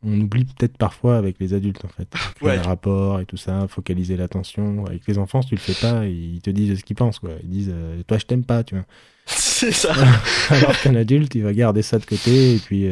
on, 0.04 0.22
oublie 0.22 0.46
peut-être 0.46 0.78
parfois 0.78 1.18
avec 1.18 1.38
les 1.40 1.54
adultes 1.54 1.84
en 1.84 1.90
fait. 1.90 2.08
Ouais. 2.42 2.56
Les 2.56 2.62
rapports 2.62 3.20
et 3.20 3.26
tout 3.26 3.38
ça, 3.38 3.68
focaliser 3.68 4.16
l'attention. 4.16 4.86
Avec 4.86 5.06
les 5.08 5.18
enfants, 5.18 5.42
si 5.42 5.50
tu 5.50 5.56
le 5.56 5.60
fais 5.60 5.74
pas, 5.74 6.06
ils 6.06 6.42
te 6.42 6.50
disent 6.50 6.80
ce 6.80 6.84
qu'ils 6.84 6.96
pensent 6.96 7.20
quoi. 7.20 7.32
Ils 7.44 7.50
disent 7.50 7.72
euh, 7.72 8.02
toi 8.08 8.18
je 8.18 8.26
t'aime 8.26 8.46
pas, 8.46 8.64
tu 8.64 8.76
vois. 8.76 8.86
C'est 9.26 9.74
ça. 9.74 9.94
Alors 10.50 10.80
qu'un 10.80 10.96
adulte, 10.96 11.36
il 11.36 11.44
va 11.44 11.54
garder 11.54 11.82
ça 11.82 12.00
de 12.00 12.06
côté 12.06 12.56
et 12.56 12.60
puis 12.60 12.88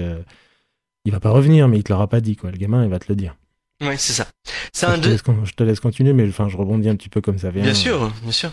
il 1.05 1.11
va 1.11 1.21
pas 1.21 1.31
revenir, 1.31 1.69
mais 1.69 1.77
il 1.77 1.83
te 1.83 1.93
l'aura 1.93 2.07
pas 2.07 2.19
dit 2.19 2.35
quoi. 2.35 2.51
Le 2.51 2.57
gamin, 2.57 2.83
il 2.83 2.89
va 2.89 2.99
te 2.99 3.05
le 3.07 3.15
dire. 3.15 3.37
Oui, 3.81 3.95
c'est 3.97 4.13
ça. 4.13 4.27
C'est 4.73 4.85
un 4.85 5.01
je, 5.01 5.17
je 5.17 5.53
te 5.53 5.63
laisse 5.63 5.79
continuer, 5.79 6.13
mais 6.13 6.27
enfin, 6.27 6.47
je 6.49 6.57
rebondis 6.57 6.89
un 6.89 6.95
petit 6.95 7.09
peu 7.09 7.21
comme 7.21 7.37
ça 7.37 7.51
vient. 7.51 7.63
Bien 7.63 7.73
sûr, 7.73 8.11
bien 8.21 8.31
sûr. 8.31 8.51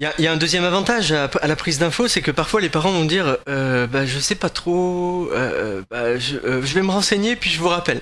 Il 0.00 0.10
y 0.18 0.26
a, 0.26 0.32
un 0.32 0.36
deuxième 0.36 0.64
avantage 0.64 1.12
à, 1.12 1.28
la 1.46 1.56
prise 1.56 1.78
d'infos, 1.78 2.08
c'est 2.08 2.22
que 2.22 2.30
parfois 2.30 2.60
les 2.60 2.68
parents 2.68 2.92
vont 2.92 3.04
dire 3.04 3.38
euh, 3.48 3.86
bah, 3.86 4.06
je 4.06 4.18
sais 4.18 4.34
pas 4.34 4.50
trop, 4.50 5.30
euh, 5.32 5.82
bah, 5.90 5.98
euh, 5.98 6.18
je 6.18 6.74
vais 6.74 6.82
me 6.82 6.90
renseigner 6.90 7.36
puis 7.36 7.50
je 7.50 7.58
vous 7.58 7.68
rappelle. 7.68 8.00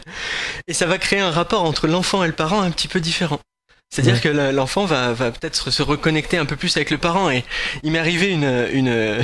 Et 0.66 0.74
ça 0.74 0.86
va 0.86 0.98
créer 0.98 1.20
un 1.20 1.30
rapport 1.30 1.64
entre 1.64 1.86
l'enfant 1.86 2.24
et 2.24 2.26
le 2.26 2.32
parent 2.32 2.60
un 2.60 2.70
petit 2.70 2.88
peu 2.88 3.00
différent. 3.00 3.40
C'est-à-dire 3.90 4.20
que 4.20 4.28
l'enfant 4.28 4.84
va, 4.84 5.12
va 5.12 5.30
peut-être 5.30 5.70
se 5.70 5.82
reconnecter 5.82 6.36
un 6.36 6.44
peu 6.44 6.56
plus 6.56 6.76
avec 6.76 6.90
le 6.90 6.98
parent. 6.98 7.30
Et 7.30 7.44
il 7.82 7.92
m'est 7.92 7.98
arrivé 7.98 8.30
une, 8.30 8.66
une, 8.72 9.22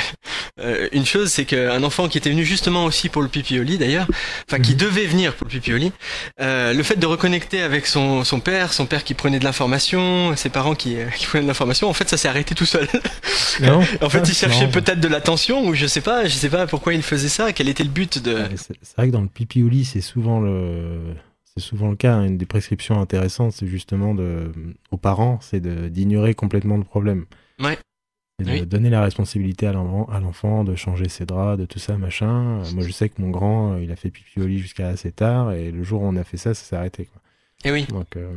euh, 0.60 0.88
une 0.92 1.06
chose, 1.06 1.30
c'est 1.30 1.44
qu'un 1.44 1.82
enfant 1.82 2.08
qui 2.08 2.18
était 2.18 2.30
venu 2.30 2.44
justement 2.44 2.84
aussi 2.84 3.08
pour 3.08 3.22
le 3.22 3.28
pipi 3.28 3.58
au 3.58 3.62
lit 3.62 3.78
d'ailleurs, 3.78 4.06
enfin 4.48 4.60
qui 4.60 4.72
mhm. 4.72 4.78
devait 4.78 5.06
venir 5.06 5.34
pour 5.34 5.46
le 5.46 5.50
pipi 5.50 5.72
au 5.72 5.76
lit, 5.76 5.92
euh, 6.40 6.72
le 6.72 6.82
fait 6.82 6.96
de 6.96 7.06
reconnecter 7.06 7.62
avec 7.62 7.86
son, 7.86 8.22
son 8.24 8.40
père, 8.40 8.72
son 8.72 8.86
père 8.86 9.02
qui 9.04 9.14
prenait 9.14 9.38
de 9.38 9.44
l'information, 9.44 10.36
ses 10.36 10.50
parents 10.50 10.74
qui, 10.74 10.96
euh, 10.96 11.06
qui 11.16 11.26
prenaient 11.26 11.44
de 11.44 11.48
l'information, 11.48 11.88
en 11.88 11.94
fait 11.94 12.08
ça 12.08 12.16
s'est 12.16 12.28
arrêté 12.28 12.54
tout 12.54 12.66
seul. 12.66 12.86
Non. 13.60 13.80
en 14.02 14.10
fait 14.10 14.28
il 14.28 14.34
cherchait 14.34 14.68
peut-être 14.68 15.00
de 15.00 15.08
l'attention 15.08 15.66
ou 15.66 15.74
je 15.74 15.86
sais 15.86 16.00
pas, 16.02 16.26
je 16.26 16.34
sais 16.34 16.50
pas 16.50 16.66
pourquoi 16.66 16.94
il 16.94 17.02
faisait 17.02 17.28
ça, 17.28 17.52
quel 17.52 17.68
était 17.68 17.84
le 17.84 17.90
but 17.90 18.22
de... 18.22 18.46
C'est 18.56 18.96
vrai 18.96 19.08
que 19.08 19.12
dans 19.12 19.22
le 19.22 19.28
pipi 19.28 19.62
au 19.62 19.68
lit 19.68 19.84
c'est 19.84 20.00
souvent 20.00 20.40
le 20.40 21.14
c'est 21.54 21.62
souvent 21.62 21.90
le 21.90 21.96
cas. 21.96 22.14
Hein. 22.14 22.26
Une 22.26 22.38
des 22.38 22.46
prescriptions 22.46 23.00
intéressantes, 23.00 23.52
c'est 23.52 23.66
justement 23.66 24.14
de, 24.14 24.52
aux 24.90 24.96
parents, 24.96 25.38
c'est 25.40 25.60
d'ignorer 25.90 26.34
complètement 26.34 26.76
le 26.76 26.84
problème. 26.84 27.26
Ouais. 27.58 27.78
Et 28.38 28.60
de 28.60 28.64
donner 28.64 28.90
la 28.90 29.02
responsabilité 29.02 29.66
à 29.68 29.72
l'enfant, 29.72 30.64
de 30.64 30.74
changer 30.74 31.08
ses 31.08 31.26
draps, 31.26 31.60
de 31.60 31.66
tout 31.66 31.78
ça, 31.78 31.96
machin. 31.96 32.62
Moi, 32.74 32.82
je 32.84 32.90
sais 32.90 33.08
que 33.08 33.22
mon 33.22 33.30
grand, 33.30 33.76
il 33.76 33.92
a 33.92 33.96
fait 33.96 34.10
pipi 34.10 34.40
au 34.40 34.46
lit 34.46 34.58
jusqu'à 34.58 34.88
assez 34.88 35.12
tard, 35.12 35.52
et 35.52 35.70
le 35.70 35.84
jour 35.84 36.02
où 36.02 36.06
on 36.06 36.16
a 36.16 36.24
fait 36.24 36.38
ça, 36.38 36.52
ça 36.52 36.64
s'est 36.64 36.76
arrêté. 36.76 37.04
Quoi. 37.04 37.22
Et 37.64 37.70
oui. 37.70 37.86
Donc, 37.88 38.16
euh, 38.16 38.34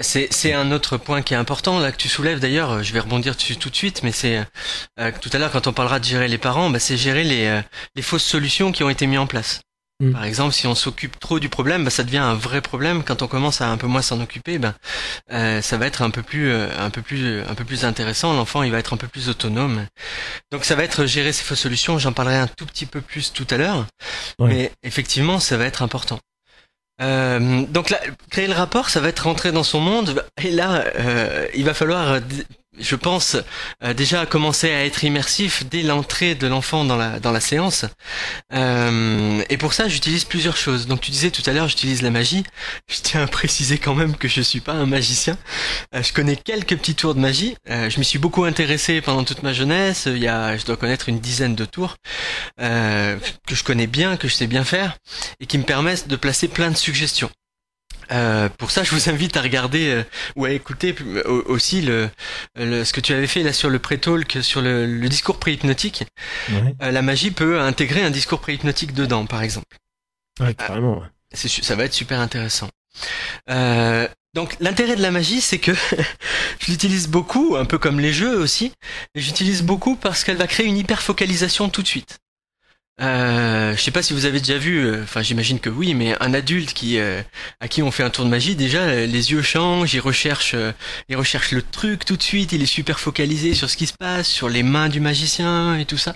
c'est 0.00 0.52
un 0.52 0.72
autre 0.72 0.96
point 0.96 1.22
qui 1.22 1.34
est 1.34 1.36
important 1.36 1.78
là 1.78 1.92
que 1.92 1.96
tu 1.96 2.08
soulèves 2.08 2.40
d'ailleurs. 2.40 2.82
Je 2.82 2.92
vais 2.92 3.00
rebondir 3.00 3.34
dessus 3.34 3.56
tout 3.56 3.70
de 3.70 3.76
suite, 3.76 4.02
mais 4.02 4.12
c'est 4.12 4.44
euh, 4.98 5.10
tout 5.20 5.30
à 5.32 5.38
l'heure 5.38 5.52
quand 5.52 5.66
on 5.66 5.72
parlera 5.72 5.98
de 5.98 6.04
gérer 6.04 6.28
les 6.28 6.38
parents, 6.38 6.70
bah, 6.70 6.78
c'est 6.78 6.96
gérer 6.96 7.24
les, 7.24 7.46
euh, 7.46 7.60
les 7.96 8.02
fausses 8.02 8.24
solutions 8.24 8.72
qui 8.72 8.82
ont 8.82 8.90
été 8.90 9.06
mises 9.06 9.18
en 9.18 9.26
place. 9.26 9.60
Mm. 10.00 10.12
Par 10.12 10.24
exemple, 10.24 10.52
si 10.54 10.66
on 10.66 10.74
s'occupe 10.74 11.18
trop 11.18 11.38
du 11.38 11.48
problème, 11.48 11.84
bah, 11.84 11.90
ça 11.90 12.04
devient 12.04 12.18
un 12.18 12.34
vrai 12.34 12.60
problème. 12.60 13.02
Quand 13.02 13.22
on 13.22 13.28
commence 13.28 13.60
à 13.60 13.68
un 13.68 13.76
peu 13.76 13.86
moins 13.86 14.02
s'en 14.02 14.20
occuper, 14.20 14.58
ben 14.58 14.74
euh, 15.32 15.62
ça 15.62 15.78
va 15.78 15.86
être 15.86 16.02
un 16.02 16.10
peu 16.10 16.22
plus, 16.22 16.52
un 16.52 16.90
peu 16.90 17.02
plus, 17.02 17.42
un 17.42 17.54
peu 17.54 17.64
plus 17.64 17.84
intéressant. 17.84 18.34
L'enfant, 18.34 18.62
il 18.62 18.72
va 18.72 18.78
être 18.78 18.92
un 18.92 18.98
peu 18.98 19.08
plus 19.08 19.28
autonome. 19.28 19.86
Donc, 20.52 20.64
ça 20.64 20.74
va 20.74 20.84
être 20.84 21.06
gérer 21.06 21.32
ces 21.32 21.44
fausses 21.44 21.60
solutions. 21.60 21.98
J'en 21.98 22.12
parlerai 22.12 22.36
un 22.36 22.48
tout 22.48 22.66
petit 22.66 22.86
peu 22.86 23.00
plus 23.00 23.32
tout 23.32 23.46
à 23.50 23.56
l'heure, 23.56 23.86
mais 24.38 24.72
effectivement, 24.82 25.40
ça 25.40 25.56
va 25.56 25.64
être 25.64 25.82
important. 25.82 26.20
Euh, 27.02 27.64
donc 27.66 27.90
là, 27.90 28.00
créer 28.30 28.46
le 28.46 28.54
rapport, 28.54 28.88
ça 28.88 29.00
va 29.00 29.08
être 29.08 29.20
rentrer 29.20 29.52
dans 29.52 29.62
son 29.62 29.80
monde. 29.80 30.24
Et 30.42 30.50
là, 30.50 30.84
euh, 30.98 31.46
il 31.54 31.64
va 31.64 31.74
falloir 31.74 32.20
je 32.78 32.96
pense, 32.96 33.36
euh, 33.82 33.94
déjà 33.94 34.26
commencer 34.26 34.70
à 34.70 34.84
être 34.84 35.04
immersif 35.04 35.64
dès 35.66 35.82
l'entrée 35.82 36.34
de 36.34 36.46
l'enfant 36.46 36.84
dans 36.84 36.96
la, 36.96 37.20
dans 37.20 37.32
la 37.32 37.40
séance. 37.40 37.84
Euh, 38.52 39.42
et 39.48 39.56
pour 39.56 39.72
ça, 39.72 39.88
j'utilise 39.88 40.24
plusieurs 40.24 40.56
choses. 40.56 40.86
Donc 40.86 41.00
tu 41.00 41.10
disais 41.10 41.30
tout 41.30 41.42
à 41.46 41.52
l'heure, 41.52 41.68
j'utilise 41.68 42.02
la 42.02 42.10
magie. 42.10 42.44
Je 42.88 43.00
tiens 43.02 43.22
à 43.22 43.26
préciser 43.26 43.78
quand 43.78 43.94
même 43.94 44.16
que 44.16 44.28
je 44.28 44.40
suis 44.40 44.60
pas 44.60 44.72
un 44.72 44.86
magicien. 44.86 45.36
Euh, 45.94 46.02
je 46.02 46.12
connais 46.12 46.36
quelques 46.36 46.76
petits 46.76 46.94
tours 46.94 47.14
de 47.14 47.20
magie. 47.20 47.56
je 47.68 47.98
m'y 47.98 48.04
suis 48.04 48.18
beaucoup 48.18 48.44
intéressé 48.44 49.00
pendant 49.00 49.24
toute 49.24 49.42
ma 49.42 49.52
jeunesse. 49.52 50.06
Il 50.06 50.22
je 50.22 50.64
dois 50.64 50.76
connaître 50.76 51.08
une 51.08 51.20
dizaine 51.20 51.54
de 51.54 51.64
tours 51.64 51.96
que 52.58 53.54
je 53.54 53.64
connais 53.64 53.86
bien, 53.86 54.16
que 54.16 54.28
je 54.28 54.34
sais 54.34 54.46
bien 54.46 54.64
faire, 54.64 54.96
et 55.40 55.46
qui 55.46 55.58
me 55.58 55.64
permettent 55.64 56.08
de 56.08 56.16
placer 56.16 56.48
plein 56.48 56.70
de 56.70 56.76
suggestions. 56.76 57.30
Euh, 58.12 58.48
pour 58.48 58.70
ça, 58.70 58.84
je 58.84 58.90
vous 58.90 59.08
invite 59.10 59.36
à 59.36 59.42
regarder 59.42 59.88
euh, 59.88 60.02
ou 60.36 60.44
à 60.44 60.50
écouter 60.50 60.94
euh, 61.00 61.42
aussi 61.46 61.82
le, 61.82 62.10
ce 62.56 62.92
que 62.92 63.00
tu 63.00 63.12
avais 63.12 63.26
fait 63.26 63.42
là 63.42 63.52
sur 63.52 63.70
le 63.70 63.78
pré-talk, 63.78 64.38
sur 64.42 64.62
le, 64.62 64.86
le 64.86 65.08
discours 65.08 65.38
préhypnotique. 65.38 66.04
Ouais. 66.50 66.92
la 66.92 67.02
magie 67.02 67.30
peut 67.30 67.60
intégrer 67.60 68.02
un 68.02 68.10
discours 68.10 68.40
préhypnotique 68.40 68.92
dedans, 68.92 69.26
par 69.26 69.42
exemple. 69.42 69.76
Ouais, 70.40 70.54
carrément. 70.54 71.02
ça 71.32 71.74
va 71.74 71.84
être 71.84 71.94
super 71.94 72.20
intéressant. 72.20 72.68
donc 74.34 74.56
l'intérêt 74.60 74.96
de 74.96 75.02
la 75.02 75.10
magie, 75.10 75.40
c'est 75.40 75.58
que 75.58 75.72
je 76.60 76.70
l'utilise 76.70 77.08
beaucoup, 77.08 77.56
un 77.56 77.64
peu 77.64 77.78
comme 77.78 78.00
les 78.00 78.12
jeux 78.12 78.38
aussi. 78.38 78.72
J'utilise 79.14 79.62
beaucoup 79.62 79.96
parce 79.96 80.24
qu'elle 80.24 80.36
va 80.36 80.46
créer 80.46 80.66
une 80.66 80.76
hyper 80.76 81.02
focalisation 81.02 81.68
tout 81.68 81.82
de 81.82 81.88
suite. 81.88 82.18
Euh, 83.02 83.76
je 83.76 83.80
sais 83.80 83.90
pas 83.90 84.00
si 84.00 84.14
vous 84.14 84.24
avez 84.24 84.38
déjà 84.38 84.56
vu, 84.56 84.78
euh, 84.78 85.02
enfin 85.02 85.20
j'imagine 85.20 85.60
que 85.60 85.68
oui, 85.68 85.92
mais 85.92 86.14
un 86.22 86.32
adulte 86.32 86.72
qui 86.72 86.98
euh, 86.98 87.20
à 87.60 87.68
qui 87.68 87.82
on 87.82 87.90
fait 87.90 88.02
un 88.02 88.08
tour 88.08 88.24
de 88.24 88.30
magie, 88.30 88.56
déjà 88.56 88.80
euh, 88.80 89.06
les 89.06 89.32
yeux 89.32 89.42
changent, 89.42 89.92
il 89.92 90.00
recherche, 90.00 90.56
il 91.10 91.16
recherche 91.16 91.52
le 91.52 91.60
truc 91.60 92.06
tout 92.06 92.16
de 92.16 92.22
suite, 92.22 92.52
il 92.52 92.62
est 92.62 92.66
super 92.66 92.98
focalisé 92.98 93.52
sur 93.52 93.68
ce 93.68 93.76
qui 93.76 93.86
se 93.86 93.92
passe, 93.92 94.26
sur 94.26 94.48
les 94.48 94.62
mains 94.62 94.88
du 94.88 95.00
magicien 95.00 95.78
et 95.78 95.84
tout 95.84 95.98
ça. 95.98 96.14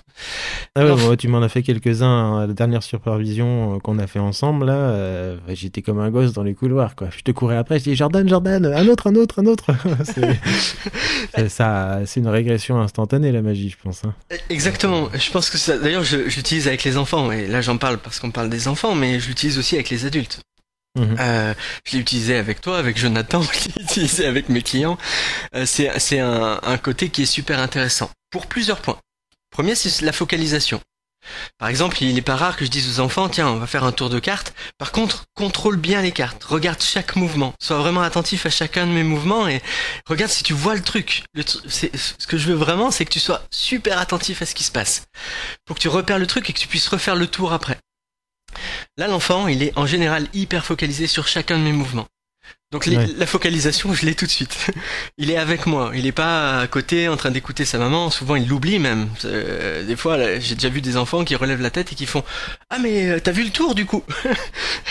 Ah 0.75 0.87
ouais, 0.87 1.17
tu 1.19 1.29
m'en 1.29 1.43
as 1.43 1.51
fait 1.51 1.63
quelques-uns 1.63 2.39
à 2.39 2.47
la 2.47 2.55
dernière 2.55 2.83
supervision 2.83 3.79
qu'on 3.81 3.99
a 3.99 4.07
fait 4.07 4.19
ensemble 4.19 4.65
là. 4.65 5.37
J'étais 5.49 5.83
comme 5.83 6.01
un 6.01 6.11
gosse 6.11 6.33
dans 6.33 6.43
les 6.43 6.55
couloirs 6.55 6.95
quoi. 6.97 7.09
Je 7.15 7.23
te 7.23 7.31
courais 7.31 7.59
après, 7.59 7.79
je 7.79 7.85
dis 7.85 7.97
Jordan, 7.97 8.27
Jordan, 8.27 8.65
un 8.65 8.89
autre, 8.89 9.09
un 9.09 9.17
autre, 9.17 9.41
un 9.41 9.47
autre. 9.47 9.67
c'est 11.35 11.49
ça, 11.51 12.01
c'est 12.07 12.21
une 12.21 12.29
régression 12.29 12.81
instantanée 12.81 13.33
la 13.33 13.43
magie, 13.43 13.69
je 13.69 13.77
pense. 13.83 14.03
Hein. 14.05 14.15
Exactement. 14.49 15.09
Je 15.13 15.31
pense 15.31 15.51
que 15.51 15.59
ça. 15.59 15.77
D'ailleurs, 15.77 16.05
j'utilise 16.05 16.70
avec 16.71 16.85
les 16.85 16.97
enfants, 16.97 17.31
et 17.31 17.47
là 17.47 17.61
j'en 17.61 17.77
parle 17.77 17.99
parce 17.99 18.19
qu'on 18.19 18.31
parle 18.31 18.51
des 18.51 18.69
enfants, 18.69 18.95
mais 18.95 19.21
je 19.21 19.29
l'utilise 19.29 19.59
aussi 19.59 19.75
avec 19.75 19.91
les 19.91 20.07
adultes. 20.07 20.41
Mhm. 20.99 21.17
Euh, 21.21 21.55
je 21.85 21.93
l'ai 21.93 21.99
utilisé 22.01 22.37
avec 22.37 22.61
toi, 22.61 22.79
avec 22.79 22.99
Jonathan, 22.99 23.43
je 23.53 23.69
l'ai 23.69 23.83
utilisé 23.85 24.27
avec 24.27 24.49
mes 24.49 24.63
clients. 24.63 24.99
Euh, 25.55 25.67
c'est 25.67 26.19
un, 26.19 26.61
un 26.63 26.79
côté 26.79 27.11
qui 27.11 27.23
est 27.23 27.27
super 27.27 27.59
intéressant 27.61 28.11
pour 28.31 28.47
plusieurs 28.47 28.81
points. 28.81 28.99
Premier, 29.51 29.75
c'est 29.75 30.05
la 30.05 30.13
focalisation. 30.13 30.81
Par 31.59 31.69
exemple, 31.69 32.03
il 32.03 32.15
n'est 32.15 32.23
pas 32.23 32.37
rare 32.37 32.57
que 32.57 32.65
je 32.65 32.71
dise 32.71 32.99
aux 32.99 33.03
enfants, 33.03 33.29
tiens, 33.29 33.49
on 33.49 33.57
va 33.57 33.67
faire 33.67 33.85
un 33.85 33.93
tour 33.93 34.09
de 34.11 34.19
cartes. 34.19 34.55
Par 34.79 34.93
contre, 34.93 35.25
contrôle 35.35 35.77
bien 35.77 36.03
les 36.03 36.13
cartes. 36.13 36.43
Regarde 36.45 36.81
chaque 36.83 37.17
mouvement. 37.17 37.55
Sois 37.61 37.79
vraiment 37.79 38.03
attentif 38.03 38.47
à 38.47 38.51
chacun 38.51 38.87
de 38.87 38.93
mes 38.93 39.03
mouvements 39.03 39.47
et 39.49 39.63
regarde 40.07 40.31
si 40.31 40.43
tu 40.43 40.53
vois 40.53 40.75
le 40.75 40.83
truc. 40.83 41.25
Ce 41.37 42.27
que 42.27 42.39
je 42.39 42.49
veux 42.49 42.55
vraiment, 42.55 42.91
c'est 42.91 43.05
que 43.05 43.13
tu 43.13 43.21
sois 43.21 43.43
super 43.51 43.99
attentif 43.99 44.43
à 44.43 44.47
ce 44.47 44.55
qui 44.55 44.65
se 44.65 44.73
passe. 44.73 45.05
Pour 45.67 45.77
que 45.77 45.81
tu 45.81 45.89
repères 45.89 46.19
le 46.19 46.27
truc 46.27 46.49
et 46.49 46.53
que 46.53 46.59
tu 46.59 46.69
puisses 46.69 46.89
refaire 46.89 47.17
le 47.17 47.27
tour 47.27 47.53
après. 47.53 47.79
Là, 48.97 49.07
l'enfant, 49.07 49.47
il 49.49 49.63
est 49.63 49.77
en 49.77 49.87
général 49.87 50.27
hyper 50.33 50.65
focalisé 50.65 51.07
sur 51.07 51.29
chacun 51.29 51.59
de 51.59 51.65
mes 51.65 51.73
mouvements. 51.73 52.09
Donc 52.73 52.87
la 52.87 53.27
focalisation, 53.27 53.93
je 53.93 54.07
l'ai 54.07 54.15
tout 54.15 54.27
de 54.27 54.31
suite. 54.31 54.69
il 55.19 55.33
est 55.33 55.37
avec 55.37 55.67
moi. 55.67 55.91
Il 55.93 56.05
n'est 56.05 56.13
pas 56.13 56.61
à 56.61 56.67
côté 56.69 57.09
en 57.09 57.17
train 57.17 57.33
d'écouter 57.33 57.65
sa 57.65 57.79
maman. 57.79 58.11
Souvent, 58.11 58.37
il 58.37 58.47
l'oublie 58.47 58.79
même. 58.79 59.09
Euh, 59.25 59.85
des 59.85 59.97
fois, 59.97 60.39
j'ai 60.39 60.55
déjà 60.55 60.69
vu 60.69 60.81
des 60.81 60.97
enfants 60.97 61.25
qui 61.25 61.35
relèvent 61.35 61.63
la 61.63 61.71
tête 61.71 61.93
et 61.93 61.97
qui 61.97 62.07
font 62.07 62.23
Ah 62.71 62.79
mais 62.79 63.09
euh, 63.09 63.19
t'as 63.19 63.33
vu 63.33 63.43
le 63.43 63.51
tour 63.51 63.75
du 63.75 63.87
coup 63.87 64.05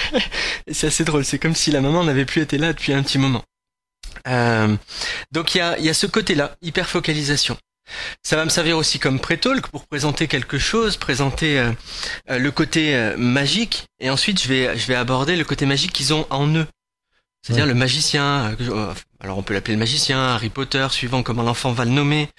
C'est 0.69 0.87
assez 0.87 1.05
drôle. 1.05 1.23
C'est 1.23 1.39
comme 1.39 1.55
si 1.55 1.71
la 1.71 1.79
maman 1.79 2.03
n'avait 2.03 2.25
plus 2.25 2.41
été 2.41 2.57
là 2.57 2.73
depuis 2.73 2.91
un 2.91 3.01
petit 3.01 3.17
moment. 3.17 3.45
Euh, 4.27 4.75
donc 5.31 5.55
il 5.55 5.59
y 5.59 5.61
a, 5.61 5.79
y 5.79 5.87
a 5.87 5.93
ce 5.93 6.05
côté-là, 6.05 6.57
hyper 6.61 6.89
focalisation. 6.89 7.57
Ça 8.23 8.35
va 8.35 8.43
me 8.43 8.49
servir 8.49 8.77
aussi 8.77 8.99
comme 8.99 9.21
pré-talk 9.21 9.67
pour 9.67 9.87
présenter 9.87 10.27
quelque 10.27 10.59
chose, 10.59 10.97
présenter 10.97 11.71
le 12.27 12.51
côté 12.51 13.13
magique, 13.17 13.87
et 13.99 14.11
ensuite 14.11 14.39
je 14.39 14.47
vais 14.47 14.77
je 14.77 14.85
vais 14.85 14.93
aborder 14.93 15.35
le 15.35 15.43
côté 15.43 15.65
magique 15.65 15.91
qu'ils 15.91 16.13
ont 16.13 16.27
en 16.29 16.47
eux. 16.55 16.67
C'est-à-dire 17.41 17.65
le 17.65 17.73
magicien, 17.73 18.55
euh, 18.59 18.93
alors 19.19 19.37
on 19.37 19.43
peut 19.43 19.53
l'appeler 19.53 19.73
le 19.73 19.79
magicien, 19.79 20.19
Harry 20.19 20.49
Potter, 20.49 20.87
suivant 20.91 21.23
comment 21.23 21.43
l'enfant 21.43 21.71
va 21.71 21.85
le 21.85 21.91
nommer, 21.91 22.29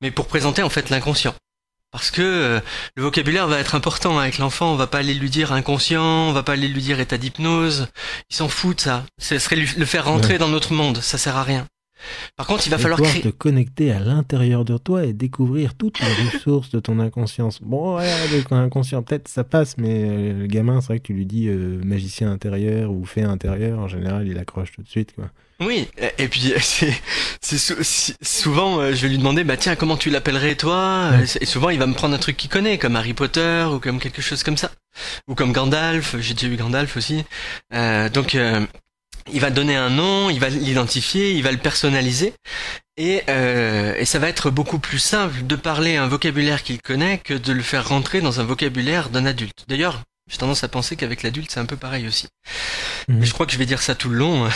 mais 0.00 0.10
pour 0.10 0.26
présenter 0.26 0.62
en 0.62 0.68
fait 0.68 0.90
l'inconscient. 0.90 1.34
Parce 1.92 2.10
que 2.10 2.22
euh, 2.22 2.60
le 2.94 3.02
vocabulaire 3.02 3.48
va 3.48 3.58
être 3.58 3.74
important 3.74 4.18
avec 4.18 4.38
l'enfant, 4.38 4.72
on 4.72 4.76
va 4.76 4.86
pas 4.86 4.98
aller 4.98 5.14
lui 5.14 5.30
dire 5.30 5.52
inconscient, 5.52 6.28
on 6.28 6.32
va 6.32 6.42
pas 6.42 6.52
aller 6.52 6.68
lui 6.68 6.82
dire 6.82 7.00
état 7.00 7.18
d'hypnose, 7.18 7.88
il 8.28 8.36
s'en 8.36 8.48
fout 8.48 8.76
de 8.76 8.80
ça. 8.82 9.04
Ce 9.18 9.38
serait 9.38 9.56
le 9.56 9.84
faire 9.86 10.04
rentrer 10.04 10.38
dans 10.38 10.48
notre 10.48 10.72
monde, 10.72 11.00
ça 11.00 11.18
sert 11.18 11.36
à 11.36 11.42
rien. 11.42 11.66
Par 12.36 12.46
contre, 12.46 12.66
il 12.66 12.70
va 12.70 12.78
falloir 12.78 13.00
créer... 13.00 13.22
te 13.22 13.28
connecter 13.28 13.92
à 13.92 14.00
l'intérieur 14.00 14.64
de 14.64 14.76
toi 14.78 15.04
et 15.04 15.12
découvrir 15.12 15.74
toutes 15.74 16.00
les 16.00 16.30
ressources 16.32 16.70
de 16.70 16.80
ton 16.80 16.98
inconscience. 16.98 17.60
Bon, 17.62 17.96
ouais, 17.96 18.42
ton 18.48 18.56
inconscient, 18.56 19.02
peut-être 19.02 19.28
ça 19.28 19.44
passe, 19.44 19.76
mais 19.78 20.04
euh, 20.04 20.32
le 20.40 20.46
gamin, 20.46 20.80
c'est 20.80 20.88
vrai 20.88 20.98
que 20.98 21.06
tu 21.06 21.14
lui 21.14 21.26
dis 21.26 21.48
euh, 21.48 21.80
magicien 21.84 22.30
intérieur 22.30 22.90
ou 22.90 23.04
fait 23.04 23.22
intérieur, 23.22 23.78
en 23.78 23.88
général, 23.88 24.26
il 24.26 24.38
accroche 24.38 24.72
tout 24.72 24.82
de 24.82 24.88
suite, 24.88 25.14
quoi. 25.14 25.26
Oui, 25.60 25.86
et 26.16 26.28
puis 26.28 26.54
c'est 26.56 26.94
souvent 28.22 28.80
euh, 28.80 28.94
je 28.94 29.02
vais 29.02 29.08
lui 29.08 29.18
demander 29.18 29.44
bah 29.44 29.58
tiens 29.58 29.76
comment 29.76 29.98
tu 29.98 30.08
l'appellerais 30.08 30.54
toi? 30.54 31.10
Et 31.38 31.44
souvent 31.44 31.68
il 31.68 31.78
va 31.78 31.86
me 31.86 31.92
prendre 31.92 32.14
un 32.14 32.18
truc 32.18 32.38
qu'il 32.38 32.48
connaît 32.48 32.78
comme 32.78 32.96
Harry 32.96 33.12
Potter 33.12 33.66
ou 33.70 33.78
comme 33.78 34.00
quelque 34.00 34.22
chose 34.22 34.42
comme 34.42 34.56
ça. 34.56 34.70
Ou 35.28 35.34
comme 35.34 35.52
Gandalf. 35.52 36.16
J'ai 36.18 36.32
déjà 36.32 36.46
eu 36.46 36.56
Gandalf 36.56 36.96
aussi. 36.96 37.24
Donc 37.70 38.34
il 39.32 39.40
va 39.40 39.50
donner 39.50 39.76
un 39.76 39.90
nom, 39.90 40.30
il 40.30 40.40
va 40.40 40.48
l'identifier, 40.48 41.32
il 41.32 41.42
va 41.42 41.52
le 41.52 41.58
personnaliser, 41.58 42.32
et, 42.96 43.22
euh, 43.28 43.94
et 43.96 44.04
ça 44.04 44.18
va 44.18 44.28
être 44.28 44.50
beaucoup 44.50 44.78
plus 44.78 44.98
simple 44.98 45.46
de 45.46 45.56
parler 45.56 45.96
un 45.96 46.06
vocabulaire 46.06 46.62
qu'il 46.62 46.80
connaît 46.80 47.18
que 47.18 47.34
de 47.34 47.52
le 47.52 47.62
faire 47.62 47.88
rentrer 47.88 48.20
dans 48.20 48.40
un 48.40 48.44
vocabulaire 48.44 49.10
d'un 49.10 49.26
adulte. 49.26 49.64
D'ailleurs, 49.68 50.02
j'ai 50.30 50.38
tendance 50.38 50.62
à 50.62 50.68
penser 50.68 50.96
qu'avec 50.96 51.22
l'adulte 51.22 51.50
c'est 51.50 51.60
un 51.60 51.66
peu 51.66 51.76
pareil 51.76 52.06
aussi. 52.06 52.28
Mhm. 53.08 53.24
Je 53.24 53.32
crois 53.32 53.46
que 53.46 53.52
je 53.52 53.58
vais 53.58 53.66
dire 53.66 53.82
ça 53.82 53.94
tout 53.94 54.08
le 54.10 54.16
long. 54.16 54.44
Hein, 54.44 54.50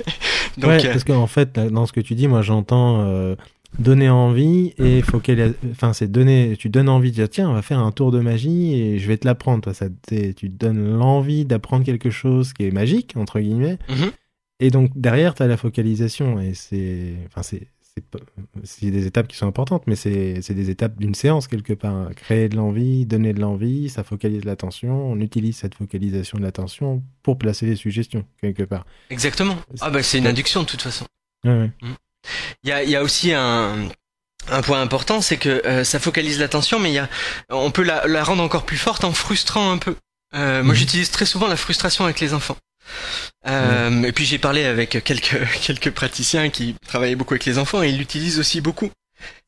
Donc, 0.56 0.70
ouais, 0.70 0.88
parce 0.88 1.04
qu'en 1.04 1.26
fait, 1.26 1.52
dans 1.54 1.86
ce 1.86 1.92
que 1.92 2.00
tu 2.00 2.14
dis, 2.14 2.28
moi 2.28 2.42
j'entends 2.42 3.04
euh, 3.04 3.34
donner 3.78 4.08
envie 4.08 4.72
et 4.78 5.02
faut 5.02 5.20
qu'elle 5.20 5.54
enfin 5.70 5.92
c'est 5.92 6.10
donner 6.10 6.56
tu 6.58 6.68
donnes 6.68 6.88
envie 6.88 7.10
de 7.10 7.16
dire 7.16 7.28
tiens 7.28 7.50
on 7.50 7.54
va 7.54 7.62
faire 7.62 7.78
un 7.78 7.92
tour 7.92 8.10
de 8.10 8.20
magie 8.20 8.74
et 8.74 8.98
je 8.98 9.06
vais 9.06 9.16
te 9.18 9.26
l'apprendre 9.26 9.62
toi 9.62 9.74
ça 9.74 9.86
tu 10.08 10.48
donnes 10.48 10.96
l'envie 10.96 11.44
d'apprendre 11.44 11.84
quelque 11.84 12.10
chose 12.10 12.52
qui 12.52 12.64
est 12.64 12.70
magique 12.70 13.16
entre 13.16 13.40
guillemets 13.40 13.78
mm-hmm. 13.88 14.10
et 14.60 14.70
donc 14.70 14.90
derrière 14.94 15.34
tu 15.34 15.42
as 15.42 15.46
la 15.46 15.56
focalisation 15.56 16.40
et 16.40 16.54
c'est 16.54 17.14
enfin 17.26 17.42
c'est 17.42 17.68
c'est 18.64 18.90
des 18.90 19.06
étapes 19.06 19.26
qui 19.26 19.36
sont 19.36 19.46
importantes, 19.46 19.84
mais 19.86 19.96
c'est 19.96 20.42
des 20.50 20.70
étapes 20.70 20.98
d'une 20.98 21.14
séance 21.14 21.48
quelque 21.48 21.72
part. 21.72 22.10
Créer 22.14 22.48
de 22.48 22.56
l'envie, 22.56 23.06
donner 23.06 23.32
de 23.32 23.40
l'envie, 23.40 23.88
ça 23.88 24.04
focalise 24.04 24.44
l'attention. 24.44 25.10
On 25.10 25.20
utilise 25.20 25.56
cette 25.56 25.74
focalisation 25.74 26.38
de 26.38 26.42
l'attention 26.42 27.02
pour 27.22 27.38
placer 27.38 27.66
les 27.66 27.76
suggestions 27.76 28.24
quelque 28.40 28.64
part. 28.64 28.84
Exactement. 29.10 29.56
Ah 29.80 29.90
bah 29.90 30.02
c'est 30.02 30.18
une 30.18 30.26
induction 30.26 30.62
de 30.62 30.66
toute 30.66 30.82
façon. 30.82 31.06
Ouais, 31.44 31.58
ouais. 31.58 31.72
Mm. 31.82 31.94
Il 32.62 32.70
y 32.70 32.72
a, 32.72 32.82
y 32.82 32.96
a, 32.96 33.02
aussi 33.02 33.32
un, 33.32 33.88
un 34.50 34.62
point 34.62 34.80
important, 34.80 35.20
c'est 35.20 35.36
que 35.36 35.62
euh, 35.66 35.84
ça 35.84 35.98
focalise 35.98 36.38
l'attention, 36.38 36.78
mais 36.78 36.92
y 36.92 36.98
a, 36.98 37.08
on 37.50 37.70
peut 37.70 37.82
la, 37.82 38.06
la, 38.06 38.24
rendre 38.24 38.42
encore 38.42 38.64
plus 38.64 38.78
forte 38.78 39.04
en 39.04 39.12
frustrant 39.12 39.72
un 39.72 39.78
peu. 39.78 39.96
Euh, 40.34 40.62
Moi, 40.62 40.74
mhm. 40.74 40.78
j'utilise 40.78 41.10
très 41.10 41.26
souvent 41.26 41.46
la 41.46 41.56
frustration 41.56 42.04
avec 42.04 42.20
les 42.20 42.34
enfants. 42.34 42.56
Euh, 43.48 44.02
Et 44.04 44.12
puis 44.12 44.24
j'ai 44.24 44.38
parlé 44.38 44.64
avec 44.64 45.02
quelques 45.02 45.36
quelques 45.62 45.90
praticiens 45.90 46.50
qui 46.50 46.76
travaillaient 46.86 47.16
beaucoup 47.16 47.34
avec 47.34 47.44
les 47.44 47.58
enfants 47.58 47.82
et 47.82 47.88
ils 47.88 47.98
l'utilisent 47.98 48.38
aussi 48.38 48.60
beaucoup. 48.60 48.90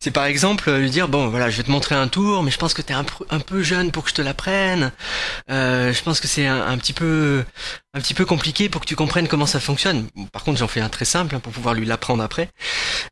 C'est 0.00 0.12
par 0.12 0.26
exemple 0.26 0.72
lui 0.76 0.90
dire 0.90 1.08
bon 1.08 1.26
voilà 1.26 1.50
je 1.50 1.56
vais 1.56 1.64
te 1.64 1.72
montrer 1.72 1.96
un 1.96 2.06
tour 2.06 2.44
mais 2.44 2.52
je 2.52 2.56
pense 2.56 2.72
que 2.72 2.82
t'es 2.82 2.94
un, 2.94 3.04
un 3.30 3.40
peu 3.40 3.64
jeune 3.64 3.90
pour 3.90 4.04
que 4.04 4.10
je 4.10 4.14
te 4.14 4.22
l'apprenne. 4.22 4.92
Euh, 5.50 5.92
je 5.92 6.02
pense 6.04 6.20
que 6.20 6.28
c'est 6.28 6.46
un, 6.46 6.68
un, 6.68 6.78
petit 6.78 6.92
peu 6.92 7.42
un 7.94 8.00
petit 8.00 8.14
peu 8.14 8.24
compliqué 8.24 8.68
pour 8.68 8.80
que 8.80 8.86
tu 8.86 8.94
comprennes 8.94 9.26
comment 9.26 9.46
ça 9.46 9.58
fonctionne. 9.58 10.06
Par 10.30 10.44
contre 10.44 10.60
j'en 10.60 10.68
fais 10.68 10.80
un 10.80 10.88
très 10.88 11.04
simple 11.04 11.34
hein, 11.34 11.40
pour 11.40 11.52
pouvoir 11.52 11.74
lui 11.74 11.84
l'apprendre 11.84 12.22
après. 12.22 12.48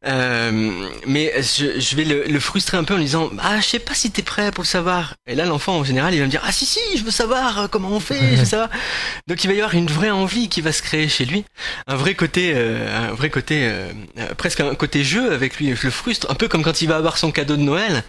Euh, 0.06 0.88
mais 1.08 1.32
je, 1.42 1.80
je 1.80 1.96
vais 1.96 2.04
le, 2.04 2.22
le, 2.22 2.38
frustrer 2.40 2.76
un 2.76 2.84
peu 2.84 2.94
en 2.94 2.98
lui 2.98 3.06
disant 3.06 3.30
ah 3.40 3.58
je 3.60 3.66
sais 3.66 3.78
pas 3.80 3.94
si 3.94 4.12
t'es 4.12 4.22
prêt 4.22 4.52
pour 4.52 4.62
le 4.62 4.68
savoir. 4.68 5.14
Et 5.26 5.34
là 5.34 5.44
l'enfant 5.44 5.78
en 5.78 5.82
général 5.82 6.14
il 6.14 6.20
va 6.20 6.26
me 6.26 6.30
dire 6.30 6.42
ah 6.44 6.52
si 6.52 6.66
si 6.66 6.78
je 6.96 7.02
veux 7.02 7.10
savoir 7.10 7.62
euh, 7.62 7.66
comment 7.68 7.90
on 7.90 7.98
fait 7.98 8.36
je 8.36 8.36
veux 8.36 8.44
savoir. 8.44 8.70
Donc 9.26 9.42
il 9.42 9.48
va 9.48 9.54
y 9.54 9.58
avoir 9.60 9.74
une 9.74 9.88
vraie 9.88 10.10
envie 10.10 10.48
qui 10.48 10.60
va 10.60 10.70
se 10.70 10.82
créer 10.82 11.08
chez 11.08 11.24
lui, 11.24 11.44
un 11.88 11.96
vrai 11.96 12.14
côté 12.14 12.52
euh, 12.54 13.08
un 13.10 13.14
vrai 13.14 13.30
côté 13.30 13.62
euh, 13.64 13.90
presque 14.36 14.60
un 14.60 14.76
côté 14.76 15.02
jeu 15.02 15.32
avec 15.32 15.56
lui. 15.56 15.74
Je 15.74 15.82
le 15.82 15.90
frustre 15.90 16.30
un 16.30 16.34
peu 16.34 16.46
comme 16.46 16.62
quand 16.62 16.75
il 16.80 16.88
va 16.88 16.96
avoir 16.96 17.18
son 17.18 17.30
cadeau 17.30 17.56
de 17.56 17.62
Noël 17.62 18.04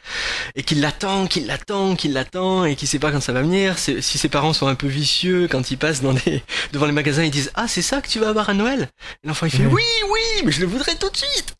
et 0.55 0.63
qu'il 0.63 0.81
l'attend, 0.81 1.27
qu'il 1.27 1.47
l'attend, 1.47 1.95
qu'il 1.95 2.13
l'attend 2.13 2.65
et 2.65 2.75
qu'il 2.75 2.87
sait 2.87 2.99
pas 2.99 3.11
quand 3.11 3.21
ça 3.21 3.33
va 3.33 3.41
venir. 3.41 3.77
Si 3.77 4.01
ses 4.01 4.29
parents 4.29 4.53
sont 4.53 4.67
un 4.67 4.75
peu 4.75 4.87
vicieux 4.87 5.47
quand 5.49 5.71
il 5.71 5.77
passe 5.77 6.01
dans 6.01 6.13
des, 6.13 6.43
devant 6.73 6.85
les 6.85 6.91
magasins, 6.91 7.23
ils 7.23 7.31
disent 7.31 7.51
ah 7.55 7.67
c'est 7.67 7.81
ça 7.81 8.01
que 8.01 8.07
tu 8.07 8.19
vas 8.19 8.29
avoir 8.29 8.49
à 8.49 8.53
Noël? 8.53 8.89
L'enfant 9.23 9.45
il 9.45 9.51
fait 9.51 9.65
oui 9.65 9.83
oui 10.09 10.43
mais 10.45 10.51
je 10.51 10.61
le 10.61 10.67
voudrais 10.67 10.95
tout 10.95 11.09
de 11.09 11.17
suite. 11.17 11.55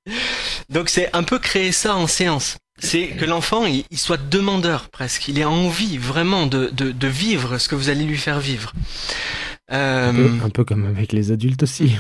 Donc 0.70 0.90
c'est 0.90 1.10
un 1.14 1.24
peu 1.24 1.40
créer 1.40 1.72
ça 1.72 1.96
en 1.96 2.08
séance. 2.08 2.58
C'est 2.80 3.08
que 3.08 3.26
l'enfant 3.26 3.66
il, 3.66 3.86
soit 3.98 4.18
demandeur 4.18 4.90
presque, 4.90 5.28
il 5.28 5.40
ait 5.40 5.46
envie 5.46 5.98
vraiment 5.98 6.46
de, 6.46 6.68
de, 6.68 6.92
de 6.92 7.08
vivre 7.08 7.58
ce 7.58 7.68
que 7.68 7.76
vous 7.76 7.90
allez 7.90 8.04
lui 8.04 8.18
faire 8.18 8.40
vivre. 8.40 8.74
Euh... 9.72 10.30
Un, 10.44 10.50
peu, 10.50 10.64
comme 10.64 10.86
avec 10.86 11.12
les 11.12 11.32
adultes 11.32 11.64
aussi. 11.64 11.96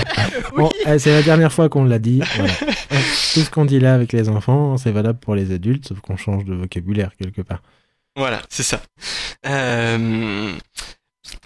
bon, 0.56 0.68
eh, 0.86 0.98
c'est 0.98 1.12
la 1.12 1.22
dernière 1.22 1.52
fois 1.52 1.68
qu'on 1.68 1.84
l'a 1.84 1.98
dit. 1.98 2.20
Voilà. 2.36 2.52
Tout 3.34 3.40
ce 3.40 3.50
qu'on 3.50 3.64
dit 3.64 3.80
là 3.80 3.94
avec 3.94 4.12
les 4.12 4.28
enfants, 4.28 4.76
c'est 4.76 4.92
valable 4.92 5.18
pour 5.18 5.34
les 5.34 5.52
adultes, 5.52 5.88
sauf 5.88 6.00
qu'on 6.00 6.16
change 6.16 6.44
de 6.44 6.54
vocabulaire 6.54 7.10
quelque 7.16 7.42
part. 7.42 7.62
Voilà, 8.16 8.42
c'est 8.48 8.62
ça. 8.62 8.82
Euh... 9.46 10.52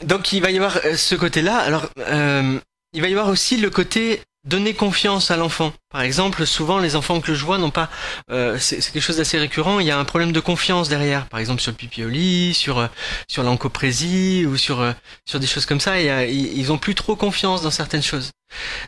Donc 0.04 0.32
il 0.32 0.40
va 0.40 0.50
y 0.50 0.56
avoir 0.56 0.78
euh, 0.84 0.96
ce 0.96 1.14
côté-là. 1.14 1.58
Alors, 1.58 1.88
euh... 1.98 2.58
il 2.92 3.00
va 3.00 3.08
y 3.08 3.12
avoir 3.12 3.28
aussi 3.28 3.56
le 3.56 3.70
côté 3.70 4.20
donner 4.44 4.74
confiance 4.74 5.30
à 5.30 5.36
l'enfant. 5.36 5.72
Par 5.90 6.00
exemple, 6.00 6.46
souvent 6.46 6.78
les 6.78 6.96
enfants 6.96 7.20
que 7.20 7.34
je 7.34 7.44
vois 7.44 7.58
n'ont 7.58 7.70
pas, 7.70 7.90
euh, 8.30 8.58
c'est 8.58 8.80
quelque 8.80 9.02
chose 9.02 9.18
d'assez 9.18 9.38
récurrent. 9.38 9.80
Il 9.80 9.86
y 9.86 9.90
a 9.90 9.98
un 9.98 10.04
problème 10.04 10.32
de 10.32 10.40
confiance 10.40 10.88
derrière. 10.88 11.28
Par 11.28 11.40
exemple 11.40 11.60
sur 11.60 11.70
le 11.70 11.76
pipi 11.76 12.04
au 12.04 12.08
lit, 12.08 12.54
sur 12.54 12.78
euh, 12.78 12.86
sur 13.28 13.42
l'encoprésie 13.42 14.46
ou 14.46 14.56
sur 14.56 14.80
euh, 14.80 14.92
sur 15.26 15.40
des 15.40 15.46
choses 15.46 15.66
comme 15.66 15.80
ça. 15.80 16.00
Et, 16.00 16.32
ils 16.32 16.72
ont 16.72 16.78
plus 16.78 16.94
trop 16.94 17.16
confiance 17.16 17.62
dans 17.62 17.70
certaines 17.70 18.02
choses. 18.02 18.30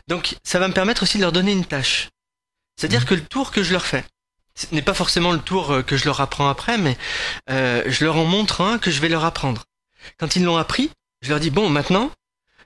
Donc 0.07 0.35
ça 0.43 0.59
va 0.59 0.67
me 0.67 0.73
permettre 0.73 1.03
aussi 1.03 1.17
de 1.17 1.23
leur 1.23 1.31
donner 1.31 1.51
une 1.51 1.65
tâche. 1.65 2.09
C'est-à-dire 2.75 3.01
mmh. 3.01 3.05
que 3.05 3.15
le 3.15 3.25
tour 3.25 3.51
que 3.51 3.63
je 3.63 3.73
leur 3.73 3.85
fais 3.85 4.03
ce 4.55 4.67
n'est 4.71 4.83
pas 4.83 4.93
forcément 4.93 5.31
le 5.31 5.39
tour 5.39 5.71
euh, 5.71 5.81
que 5.81 5.97
je 5.97 6.05
leur 6.05 6.21
apprends 6.21 6.47
après, 6.47 6.77
mais 6.77 6.95
je 7.49 8.05
leur 8.05 8.17
en 8.17 8.25
montre 8.25 8.61
un 8.61 8.77
que 8.77 8.91
je 8.91 9.01
vais 9.01 9.09
leur 9.09 9.25
apprendre. 9.25 9.63
Quand 10.19 10.35
ils 10.35 10.43
l'ont 10.43 10.57
appris, 10.57 10.91
je 11.21 11.29
leur 11.29 11.39
dis 11.39 11.49
bon 11.49 11.69
maintenant, 11.69 12.11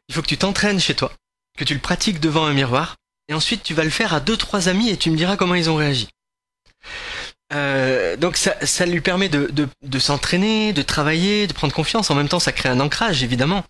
il 0.09 0.15
faut 0.15 0.21
que 0.21 0.27
tu 0.27 0.37
t'entraînes 0.37 0.81
chez 0.81 0.95
toi 0.95 1.13
que 1.57 1.65
tu 1.65 1.73
le 1.73 1.81
pratiques 1.81 2.19
devant 2.19 2.45
un 2.45 2.53
miroir, 2.53 2.95
et 3.27 3.33
ensuite 3.33 3.63
tu 3.63 3.73
vas 3.73 3.83
le 3.83 3.89
faire 3.89 4.13
à 4.13 4.19
deux 4.21 4.37
trois 4.37 4.69
amis 4.69 4.89
et 4.89 4.97
tu 4.97 5.11
me 5.11 5.17
diras 5.17 5.35
comment 5.35 5.55
ils 5.55 5.69
ont 5.69 5.75
réagi. 5.75 6.07
Euh, 7.53 8.17
donc 8.17 8.35
ça, 8.35 8.55
ça 8.65 8.85
lui 8.85 8.99
permet 8.99 9.29
de, 9.29 9.47
de, 9.47 9.69
de 9.81 9.99
s'entraîner, 9.99 10.73
de 10.73 10.81
travailler, 10.81 11.47
de 11.47 11.53
prendre 11.53 11.73
confiance. 11.73 12.11
En 12.11 12.15
même 12.15 12.27
temps, 12.27 12.41
ça 12.41 12.51
crée 12.51 12.67
un 12.67 12.81
ancrage, 12.81 13.23
évidemment. 13.23 13.63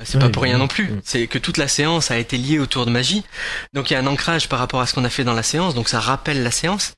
Euh, 0.00 0.04
c'est 0.06 0.20
pas 0.20 0.28
pour 0.28 0.44
rien 0.44 0.58
non 0.58 0.68
plus. 0.68 0.90
C'est 1.02 1.26
que 1.26 1.38
toute 1.38 1.56
la 1.56 1.66
séance 1.66 2.12
a 2.12 2.18
été 2.18 2.36
liée 2.36 2.60
autour 2.60 2.86
de 2.86 2.92
magie. 2.92 3.24
Donc 3.72 3.90
il 3.90 3.94
y 3.94 3.96
a 3.96 3.98
un 3.98 4.06
ancrage 4.06 4.48
par 4.48 4.60
rapport 4.60 4.80
à 4.80 4.86
ce 4.86 4.94
qu'on 4.94 5.04
a 5.04 5.10
fait 5.10 5.24
dans 5.24 5.34
la 5.34 5.42
séance. 5.42 5.74
Donc 5.74 5.88
ça 5.88 5.98
rappelle 5.98 6.44
la 6.44 6.52
séance. 6.52 6.92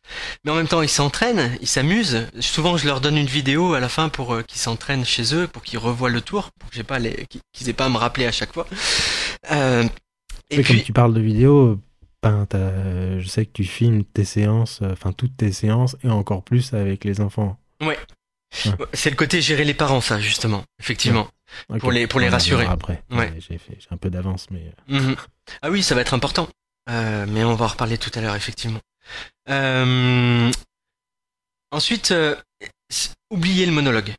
Mais 0.45 0.51
en 0.51 0.57
même 0.57 0.69
temps, 0.69 0.83
ils 0.83 0.91
s'entraînent, 0.91 1.57
ils 1.63 1.69
s'amusent. 1.69 2.27
Souvent, 2.41 2.77
je 2.77 2.87
leur 2.87 3.01
donne 3.01 3.17
une 3.17 3.27
vidéo 3.27 3.73
à 3.73 3.81
la 3.81 3.89
fin 3.89 4.11
pour 4.11 4.35
euh, 4.35 4.43
qu'ils 4.43 4.61
s'entraînent 4.61 5.07
chez 5.07 5.35
eux, 5.35 5.49
pour 5.49 5.63
qu'ils 5.63 5.79
revoient 5.79 6.11
le 6.11 6.21
tour, 6.21 6.51
pour 6.61 6.69
que 6.69 6.77
j'ai 6.77 6.85
pas 6.85 6.99
les, 6.99 7.27
qu'ils 7.55 7.69
aient 7.71 7.73
pas 7.73 7.87
à 7.87 7.89
me 7.89 7.97
rappeler 7.97 8.27
à 8.27 8.33
chaque 8.33 8.53
fois. 8.53 8.67
Euh, 9.53 9.85
et 10.51 10.63
puis... 10.63 10.75
comme 10.75 10.85
tu 10.85 10.93
parles 10.93 11.15
de 11.15 11.21
vidéo, 11.21 11.81
ben, 12.23 12.47
je 12.53 13.27
sais 13.29 13.47
que 13.47 13.53
tu 13.53 13.65
filmes 13.65 14.05
tes 14.05 14.25
séances, 14.25 14.81
euh, 14.83 14.93
enfin 14.93 15.13
toutes 15.13 15.37
tes 15.37 15.53
séances, 15.53 15.97
et 16.03 16.09
encore 16.09 16.43
plus 16.43 16.75
avec 16.75 17.05
les 17.05 17.21
enfants. 17.21 17.59
Ouais. 17.81 17.99
C'est 18.93 19.11
le 19.11 19.17
côté 19.17 19.41
gérer 19.43 19.65
les 19.65 19.75
parents, 19.75 20.01
ça, 20.01 20.19
justement, 20.21 20.65
effectivement. 20.81 21.29
Pour 21.79 21.93
les, 21.93 22.07
pour 22.07 22.21
les 22.21 22.29
rassurer. 22.29 22.65
Après, 22.67 23.03
ouais. 23.11 23.33
j'ai 23.39 23.61
un 23.91 23.97
peu 23.97 24.11
d'avance, 24.11 24.47
mais. 24.51 24.73
Euh. 24.91 25.01
Mhm. 25.01 25.17
Ah 25.63 25.71
oui, 25.71 25.83
ça 25.83 25.95
va 25.95 26.01
être 26.01 26.15
important. 26.15 26.49
Euh, 26.89 27.27
mais 27.29 27.45
on 27.45 27.55
va 27.55 27.67
en 27.67 27.69
reparler 27.69 27.99
tout 27.99 28.11
à 28.15 28.21
l'heure, 28.21 28.37
effectivement. 28.37 28.81
Euh... 29.49 30.51
Ensuite, 31.73 32.13
euh, 32.13 32.37
oubliez 33.31 33.67
le 33.67 33.73
monologue. 33.73 34.15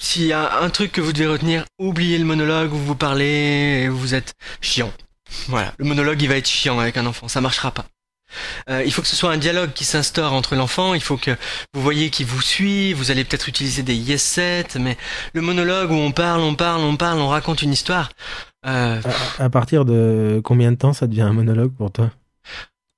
S'il 0.00 0.24
y 0.24 0.32
a 0.32 0.60
un 0.60 0.70
truc 0.70 0.92
que 0.92 1.00
vous 1.00 1.12
devez 1.12 1.26
retenir, 1.26 1.64
oubliez 1.78 2.18
le 2.18 2.24
monologue, 2.24 2.70
vous 2.70 2.84
vous 2.84 2.96
parlez, 2.96 3.84
et 3.84 3.88
vous 3.88 4.14
êtes 4.14 4.34
chiant. 4.60 4.92
Voilà, 5.48 5.72
le 5.78 5.84
monologue 5.84 6.20
il 6.22 6.28
va 6.28 6.36
être 6.36 6.48
chiant 6.48 6.78
avec 6.78 6.96
un 6.96 7.06
enfant, 7.06 7.28
ça 7.28 7.40
marchera 7.40 7.70
pas. 7.70 7.86
Euh, 8.70 8.82
il 8.84 8.92
faut 8.92 9.02
que 9.02 9.08
ce 9.08 9.16
soit 9.16 9.30
un 9.30 9.38
dialogue 9.38 9.72
qui 9.72 9.84
s'instaure 9.84 10.32
entre 10.32 10.56
l'enfant, 10.56 10.94
il 10.94 11.02
faut 11.02 11.16
que 11.16 11.32
vous 11.74 11.82
voyez 11.82 12.10
qui 12.10 12.24
vous 12.24 12.40
suit, 12.40 12.92
vous 12.92 13.10
allez 13.10 13.24
peut-être 13.24 13.48
utiliser 13.48 13.82
des 13.82 13.94
yes 13.94 14.22
set, 14.22 14.76
mais 14.76 14.96
le 15.34 15.40
monologue 15.40 15.90
où 15.90 15.94
on 15.94 16.12
parle, 16.12 16.40
on 16.40 16.54
parle, 16.54 16.82
on 16.82 16.96
parle, 16.96 17.20
on 17.20 17.28
raconte 17.28 17.62
une 17.62 17.72
histoire. 17.72 18.10
Euh... 18.66 19.00
à, 19.38 19.50
partir 19.50 19.84
de 19.84 20.40
combien 20.44 20.70
de 20.70 20.76
temps 20.76 20.92
ça 20.92 21.06
devient 21.06 21.22
un 21.22 21.32
monologue 21.32 21.72
pour 21.72 21.90
toi? 21.90 22.10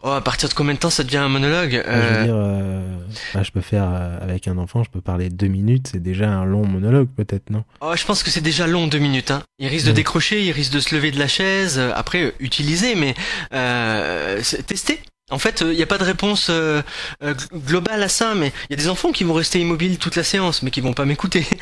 Oh, 0.07 0.11
à 0.11 0.21
partir 0.21 0.51
de 0.51 0.55
combien 0.55 0.75
de 0.75 0.79
temps 0.79 0.91
ça 0.91 1.03
devient 1.03 1.17
un 1.17 1.31
monologue 1.31 1.83
Je 1.83 1.91
veux 1.91 1.97
euh, 1.97 2.25
dire, 2.25 2.35
euh, 2.37 2.99
bah, 3.33 3.43
je 3.43 3.51
peux 3.51 3.63
faire 3.63 3.85
euh, 3.91 4.19
avec 4.21 4.47
un 4.49 4.59
enfant, 4.59 4.85
je 4.85 4.91
peux 4.91 5.01
parler 5.01 5.31
deux 5.31 5.47
minutes, 5.47 5.89
c'est 5.93 6.03
déjà 6.03 6.29
un 6.29 6.45
long 6.45 6.67
monologue 6.67 7.09
peut-être, 7.09 7.49
non? 7.49 7.65
Oh, 7.81 7.95
je 7.97 8.05
pense 8.05 8.23
que 8.23 8.31
c'est 8.31 8.43
déjà 8.43 8.67
long 8.67 8.87
deux 8.87 8.99
minutes. 8.99 9.31
Hein. 9.31 9.43
Il 9.59 9.69
risque 9.69 9.87
de 9.87 9.93
décrocher, 9.93 10.45
il 10.45 10.53
risque 10.53 10.73
de 10.73 10.81
se 10.81 10.95
lever 10.95 11.11
de 11.11 11.19
la 11.19 11.27
chaise. 11.27 11.79
Après, 11.95 12.35
utiliser, 12.39 12.97
mais 12.97 13.15
tester. 14.67 15.01
En 15.31 15.39
fait, 15.39 15.63
il 15.63 15.75
n'y 15.75 15.83
a 15.83 15.87
pas 15.87 15.97
de 15.97 16.05
réponse 16.05 16.49
euh, 16.51 16.83
globale 17.55 18.03
à 18.03 18.11
ça, 18.11 18.35
mais 18.35 18.53
il 18.69 18.73
y 18.73 18.75
a 18.75 18.77
des 18.77 18.91
enfants 18.91 19.11
qui 19.11 19.25
vont 19.25 19.33
rester 19.33 19.59
immobiles 19.59 19.97
toute 19.97 20.17
la 20.17 20.23
séance, 20.23 20.63
mais 20.63 20.71
qui 20.71 20.83
vont 20.83 20.93
pas 20.93 21.07
m'écouter. 21.07 21.47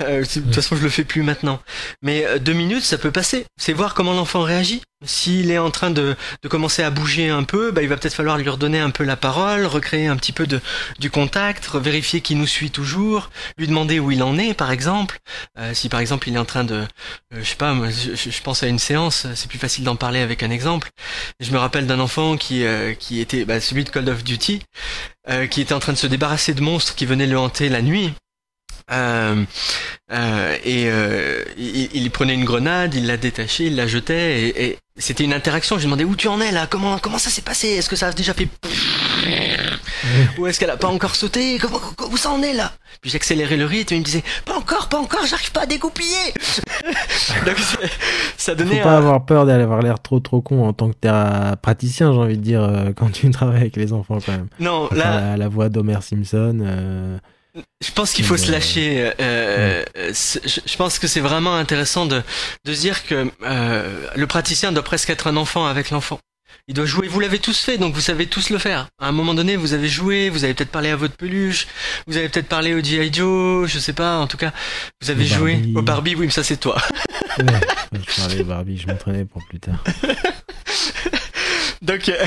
Euh, 0.00 0.22
de 0.22 0.26
toute 0.26 0.54
façon, 0.54 0.76
je 0.76 0.82
le 0.82 0.90
fais 0.90 1.02
plus 1.02 1.22
maintenant. 1.22 1.60
Mais 2.02 2.38
deux 2.38 2.52
minutes, 2.52 2.84
ça 2.84 2.98
peut 2.98 3.10
passer. 3.10 3.46
C'est 3.60 3.72
voir 3.72 3.94
comment 3.94 4.12
l'enfant 4.12 4.42
réagit. 4.42 4.80
S'il 5.04 5.50
est 5.50 5.58
en 5.58 5.70
train 5.70 5.90
de, 5.90 6.16
de, 6.42 6.48
commencer 6.48 6.82
à 6.82 6.90
bouger 6.90 7.28
un 7.28 7.44
peu, 7.44 7.72
bah, 7.72 7.82
il 7.82 7.88
va 7.88 7.96
peut-être 7.96 8.14
falloir 8.14 8.38
lui 8.38 8.48
redonner 8.48 8.78
un 8.78 8.90
peu 8.90 9.04
la 9.04 9.16
parole, 9.16 9.66
recréer 9.66 10.06
un 10.06 10.16
petit 10.16 10.32
peu 10.32 10.46
de, 10.46 10.60
du 10.98 11.10
contact, 11.10 11.74
vérifier 11.74 12.20
qu'il 12.20 12.38
nous 12.38 12.46
suit 12.46 12.70
toujours, 12.70 13.30
lui 13.58 13.66
demander 13.66 13.98
où 13.98 14.10
il 14.10 14.22
en 14.22 14.38
est, 14.38 14.54
par 14.54 14.70
exemple. 14.70 15.18
si 15.72 15.88
par 15.88 16.00
exemple 16.00 16.28
il 16.28 16.36
est 16.36 16.38
en 16.38 16.44
train 16.44 16.64
de, 16.64 16.84
je 17.32 17.42
sais 17.42 17.56
pas, 17.56 17.74
je, 17.90 18.14
je, 18.14 18.42
pense 18.42 18.62
à 18.62 18.68
une 18.68 18.78
séance, 18.78 19.26
c'est 19.34 19.48
plus 19.48 19.58
facile 19.58 19.84
d'en 19.84 19.96
parler 19.96 20.20
avec 20.20 20.42
un 20.42 20.50
exemple. 20.50 20.90
Je 21.40 21.50
me 21.52 21.58
rappelle 21.58 21.86
d'un 21.86 22.00
enfant 22.00 22.36
qui, 22.36 22.64
qui 22.98 23.08
qui 23.08 23.20
était 23.20 23.46
bah, 23.46 23.58
celui 23.58 23.84
de 23.84 23.88
Call 23.88 24.08
of 24.10 24.22
Duty, 24.22 24.62
euh, 25.30 25.46
qui 25.46 25.62
était 25.62 25.72
en 25.72 25.78
train 25.78 25.94
de 25.94 25.98
se 25.98 26.06
débarrasser 26.06 26.52
de 26.52 26.60
monstres 26.60 26.94
qui 26.94 27.06
venaient 27.06 27.26
le 27.26 27.38
hanter 27.38 27.70
la 27.70 27.80
nuit. 27.80 28.12
Euh, 28.90 29.44
euh, 30.10 30.56
et 30.64 30.88
euh, 30.88 31.44
il, 31.58 31.90
il, 31.94 32.10
prenait 32.10 32.34
une 32.34 32.44
grenade, 32.44 32.94
il 32.94 33.06
la 33.06 33.16
détachait, 33.16 33.66
il 33.66 33.76
la 33.76 33.86
jetait, 33.86 34.40
et, 34.40 34.64
et 34.64 34.78
c'était 34.96 35.24
une 35.24 35.34
interaction. 35.34 35.76
Je 35.76 35.82
lui 35.82 35.86
demandais 35.86 36.04
où 36.04 36.16
tu 36.16 36.28
en 36.28 36.40
es 36.40 36.50
là, 36.52 36.66
comment 36.66 36.98
comment 36.98 37.18
ça 37.18 37.30
s'est 37.30 37.42
passé, 37.42 37.68
est-ce 37.68 37.88
que 37.88 37.96
ça 37.96 38.08
a 38.08 38.12
déjà 38.12 38.34
fait 38.34 38.48
ou 40.38 40.46
est-ce 40.46 40.58
qu'elle 40.60 40.70
a 40.70 40.76
pas 40.76 40.88
encore 40.88 41.14
sauté? 41.14 41.58
Comment, 41.58 41.80
Où 42.10 42.16
ça 42.16 42.30
en 42.30 42.42
est 42.42 42.52
là? 42.52 42.72
Puis 43.00 43.10
j'accélérais 43.10 43.56
le 43.56 43.64
rythme 43.64 43.94
et 43.94 43.96
il 43.96 44.00
me 44.00 44.04
disait 44.04 44.22
pas 44.44 44.56
encore, 44.56 44.88
pas 44.88 44.98
encore, 44.98 45.26
j'arrive 45.26 45.52
pas 45.52 45.62
à 45.62 45.66
dégoupiller. 45.66 46.32
Donc 47.46 47.56
ça 48.36 48.54
donnait. 48.54 48.78
Faut 48.78 48.84
pas 48.84 48.96
avoir 48.96 49.24
peur 49.24 49.46
d'avoir 49.46 49.82
l'air 49.82 50.00
trop 50.00 50.20
trop 50.20 50.40
con 50.40 50.66
en 50.66 50.72
tant 50.72 50.90
que 50.90 51.54
praticien, 51.56 52.12
j'ai 52.12 52.18
envie 52.18 52.38
de 52.38 52.42
dire, 52.42 52.62
euh, 52.62 52.92
quand 52.96 53.10
tu 53.10 53.30
travailles 53.30 53.60
avec 53.60 53.76
les 53.76 53.92
enfants 53.92 54.18
quand 54.24 54.32
même. 54.32 54.48
Non, 54.60 54.88
là. 54.92 55.36
la, 55.36 55.48
voix 55.48 55.68
d'Homer 55.68 55.98
Simpson. 56.02 57.18
Euh... 57.56 57.62
Je 57.80 57.92
pense 57.92 58.12
qu'il 58.12 58.24
faut 58.24 58.36
se 58.36 58.50
lâcher. 58.50 59.12
Euh, 59.20 59.84
je 59.94 60.76
pense 60.76 60.98
que 60.98 61.06
c'est 61.06 61.20
vraiment 61.20 61.56
intéressant 61.56 62.06
de, 62.06 62.22
dire 62.64 63.04
que 63.04 63.30
euh, 63.42 64.06
le 64.14 64.26
praticien 64.26 64.72
doit 64.72 64.82
presque 64.82 65.10
être 65.10 65.26
un 65.26 65.36
enfant 65.36 65.66
avec 65.66 65.90
l'enfant. 65.90 66.20
Il 66.66 66.74
doit 66.74 66.84
jouer. 66.84 67.08
Vous 67.08 67.20
l'avez 67.20 67.38
tous 67.38 67.58
fait, 67.58 67.78
donc 67.78 67.94
vous 67.94 68.00
savez 68.00 68.26
tous 68.26 68.50
le 68.50 68.58
faire. 68.58 68.88
À 69.00 69.08
un 69.08 69.12
moment 69.12 69.32
donné, 69.32 69.56
vous 69.56 69.72
avez 69.72 69.88
joué, 69.88 70.28
vous 70.28 70.44
avez 70.44 70.52
peut-être 70.52 70.70
parlé 70.70 70.90
à 70.90 70.96
votre 70.96 71.16
peluche, 71.16 71.66
vous 72.06 72.18
avez 72.18 72.28
peut-être 72.28 72.48
parlé 72.48 72.74
au 72.74 72.80
G.I. 72.80 73.10
Joe, 73.12 73.66
je 73.66 73.78
sais 73.78 73.94
pas. 73.94 74.18
En 74.18 74.26
tout 74.26 74.36
cas, 74.36 74.52
vous 75.00 75.10
avez 75.10 75.24
joué 75.24 75.62
au 75.74 75.80
Barbie. 75.80 76.14
Oui, 76.14 76.26
mais 76.26 76.32
ça 76.32 76.44
c'est 76.44 76.58
toi. 76.58 76.76
je 77.38 78.20
parlais 78.20 78.40
au 78.40 78.44
Barbie, 78.44 78.76
je 78.76 78.86
m'entraînais 78.86 79.24
pour 79.24 79.42
plus 79.46 79.60
tard. 79.60 79.82
donc, 81.82 82.10
euh, 82.10 82.26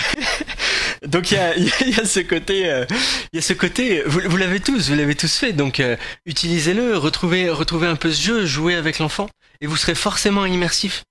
donc 1.07 1.31
il 1.31 1.35
y 1.35 1.37
a, 1.37 1.57
y 1.85 1.99
a, 1.99 2.05
ce 2.05 2.19
côté, 2.19 2.69
euh, 2.69 2.85
il 3.33 3.37
y 3.37 3.39
a 3.39 3.41
ce 3.41 3.53
côté. 3.53 4.03
Vous, 4.05 4.21
vous 4.25 4.37
l'avez 4.37 4.59
tous, 4.59 4.89
vous 4.89 4.95
l'avez 4.95 5.15
tous 5.15 5.35
fait. 5.35 5.53
Donc 5.53 5.79
euh, 5.79 5.95
utilisez-le, 6.25 6.97
retrouvez, 6.97 7.49
retrouvez 7.49 7.87
un 7.87 7.95
peu 7.95 8.11
ce 8.11 8.21
jeu, 8.21 8.45
jouez 8.45 8.75
avec 8.75 8.99
l'enfant, 8.99 9.27
et 9.61 9.67
vous 9.67 9.77
serez 9.77 9.95
forcément 9.95 10.45
immersif. 10.45 11.03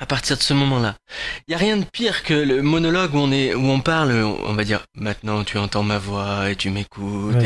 à 0.00 0.06
partir 0.06 0.36
de 0.36 0.42
ce 0.42 0.54
moment-là. 0.54 0.96
Il 1.46 1.52
y 1.52 1.54
a 1.54 1.58
rien 1.58 1.76
de 1.76 1.84
pire 1.84 2.22
que 2.22 2.34
le 2.34 2.62
monologue 2.62 3.14
où 3.14 3.18
on 3.18 3.32
est 3.32 3.54
où 3.54 3.64
on 3.64 3.80
parle, 3.80 4.12
on 4.12 4.54
va 4.54 4.64
dire 4.64 4.84
maintenant 4.94 5.42
tu 5.44 5.58
entends 5.58 5.82
ma 5.82 5.98
voix 5.98 6.50
et 6.50 6.56
tu 6.56 6.70
m'écoutes. 6.70 7.36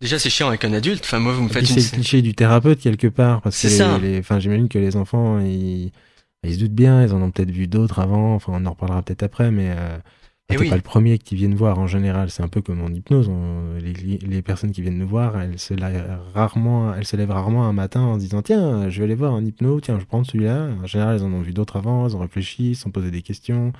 Déjà 0.00 0.18
c'est 0.18 0.30
chiant 0.30 0.48
avec 0.48 0.64
un 0.64 0.72
adulte. 0.72 1.04
Enfin 1.04 1.18
moi 1.18 1.32
vous 1.32 1.42
me 1.42 1.48
faites 1.48 1.68
une... 1.68 1.80
c'est 1.80 1.92
le 1.92 1.96
cliché 1.96 2.22
du 2.22 2.34
thérapeute 2.34 2.80
quelque 2.80 3.08
part 3.08 3.42
parce 3.42 3.60
que 3.60 4.00
les, 4.00 4.18
enfin 4.20 4.38
j'imagine 4.38 4.68
que 4.68 4.78
les 4.78 4.96
enfants 4.96 5.40
ils... 5.40 5.90
ils 6.44 6.54
se 6.54 6.60
doutent 6.60 6.74
bien, 6.74 7.02
ils 7.02 7.12
en 7.12 7.20
ont 7.22 7.30
peut-être 7.30 7.50
vu 7.50 7.66
d'autres 7.66 7.98
avant. 7.98 8.34
Enfin 8.34 8.52
on 8.54 8.64
en 8.66 8.70
reparlera 8.70 9.02
peut-être 9.02 9.24
après, 9.24 9.50
mais 9.50 9.74
euh... 9.76 9.98
Eh 10.48 10.56
oui. 10.58 10.70
pas 10.70 10.76
le 10.76 10.82
premier 10.82 11.18
qui 11.18 11.34
viennent 11.34 11.56
voir 11.56 11.78
en 11.78 11.88
général. 11.88 12.30
C'est 12.30 12.42
un 12.42 12.48
peu 12.48 12.62
comme 12.62 12.80
en 12.80 12.88
hypnose. 12.88 13.30
les, 13.80 14.18
les, 14.18 14.42
personnes 14.42 14.70
qui 14.70 14.80
viennent 14.80 14.98
nous 14.98 15.08
voir, 15.08 15.40
elles 15.40 15.58
se, 15.58 15.74
lèvent 15.74 16.20
rarement, 16.34 16.94
elles 16.94 17.06
se 17.06 17.16
lèvent 17.16 17.32
rarement 17.32 17.66
un 17.66 17.72
matin 17.72 18.02
en 18.02 18.16
disant 18.16 18.42
Tiens, 18.42 18.88
je 18.88 18.98
vais 18.98 19.04
aller 19.04 19.16
voir 19.16 19.34
un 19.34 19.44
hypno, 19.44 19.80
tiens, 19.80 19.98
je 19.98 20.04
prends 20.04 20.22
celui-là. 20.22 20.68
En 20.82 20.86
général, 20.86 21.16
elles 21.16 21.24
en 21.24 21.32
ont 21.32 21.40
vu 21.40 21.52
d'autres 21.52 21.76
avant, 21.76 22.06
elles 22.06 22.14
ont 22.14 22.20
réfléchi, 22.20 22.70
elles 22.70 22.76
se 22.76 22.82
sont 22.82 22.92
posé 22.92 23.10
des 23.10 23.22
questions. 23.22 23.72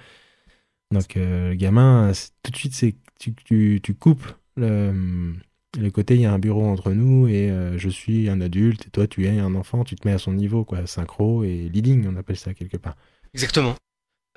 Donc, 0.92 1.16
euh, 1.16 1.50
le 1.50 1.54
gamin, 1.54 2.12
tout 2.42 2.50
de 2.50 2.56
suite, 2.56 2.74
tu, 3.18 3.34
tu, 3.34 3.80
tu, 3.82 3.94
coupes 3.94 4.26
le, 4.56 5.34
le 5.78 5.90
côté 5.90 6.14
il 6.14 6.20
y 6.20 6.26
a 6.26 6.32
un 6.32 6.38
bureau 6.38 6.64
entre 6.66 6.92
nous 6.92 7.28
et 7.28 7.50
euh, 7.50 7.78
je 7.78 7.88
suis 7.88 8.28
un 8.28 8.40
adulte 8.40 8.86
et 8.86 8.90
toi 8.90 9.06
tu 9.06 9.26
es 9.26 9.38
un 9.38 9.54
enfant, 9.54 9.84
tu 9.84 9.96
te 9.96 10.06
mets 10.06 10.14
à 10.14 10.18
son 10.18 10.32
niveau, 10.32 10.64
quoi. 10.64 10.86
Synchro 10.86 11.44
et 11.44 11.68
leading, 11.68 12.06
on 12.08 12.16
appelle 12.16 12.36
ça 12.36 12.54
quelque 12.54 12.76
part. 12.76 12.96
Exactement. 13.34 13.74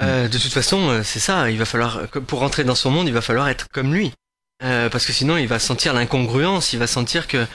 Euh, 0.01 0.27
de 0.27 0.37
toute 0.37 0.51
façon, 0.51 0.89
euh, 0.89 1.01
c'est 1.03 1.19
ça. 1.19 1.49
Il 1.51 1.57
va 1.57 1.65
falloir, 1.65 2.07
pour 2.27 2.39
rentrer 2.39 2.63
dans 2.63 2.75
son 2.75 2.91
monde, 2.91 3.07
il 3.07 3.13
va 3.13 3.21
falloir 3.21 3.49
être 3.49 3.67
comme 3.69 3.93
lui. 3.93 4.11
Euh, 4.61 4.89
parce 4.89 5.05
que 5.05 5.13
sinon, 5.13 5.37
il 5.37 5.47
va 5.47 5.57
sentir 5.57 5.93
l'incongruence, 5.93 6.73
il 6.73 6.79
va 6.79 6.87
sentir 6.87 7.27
que 7.27 7.45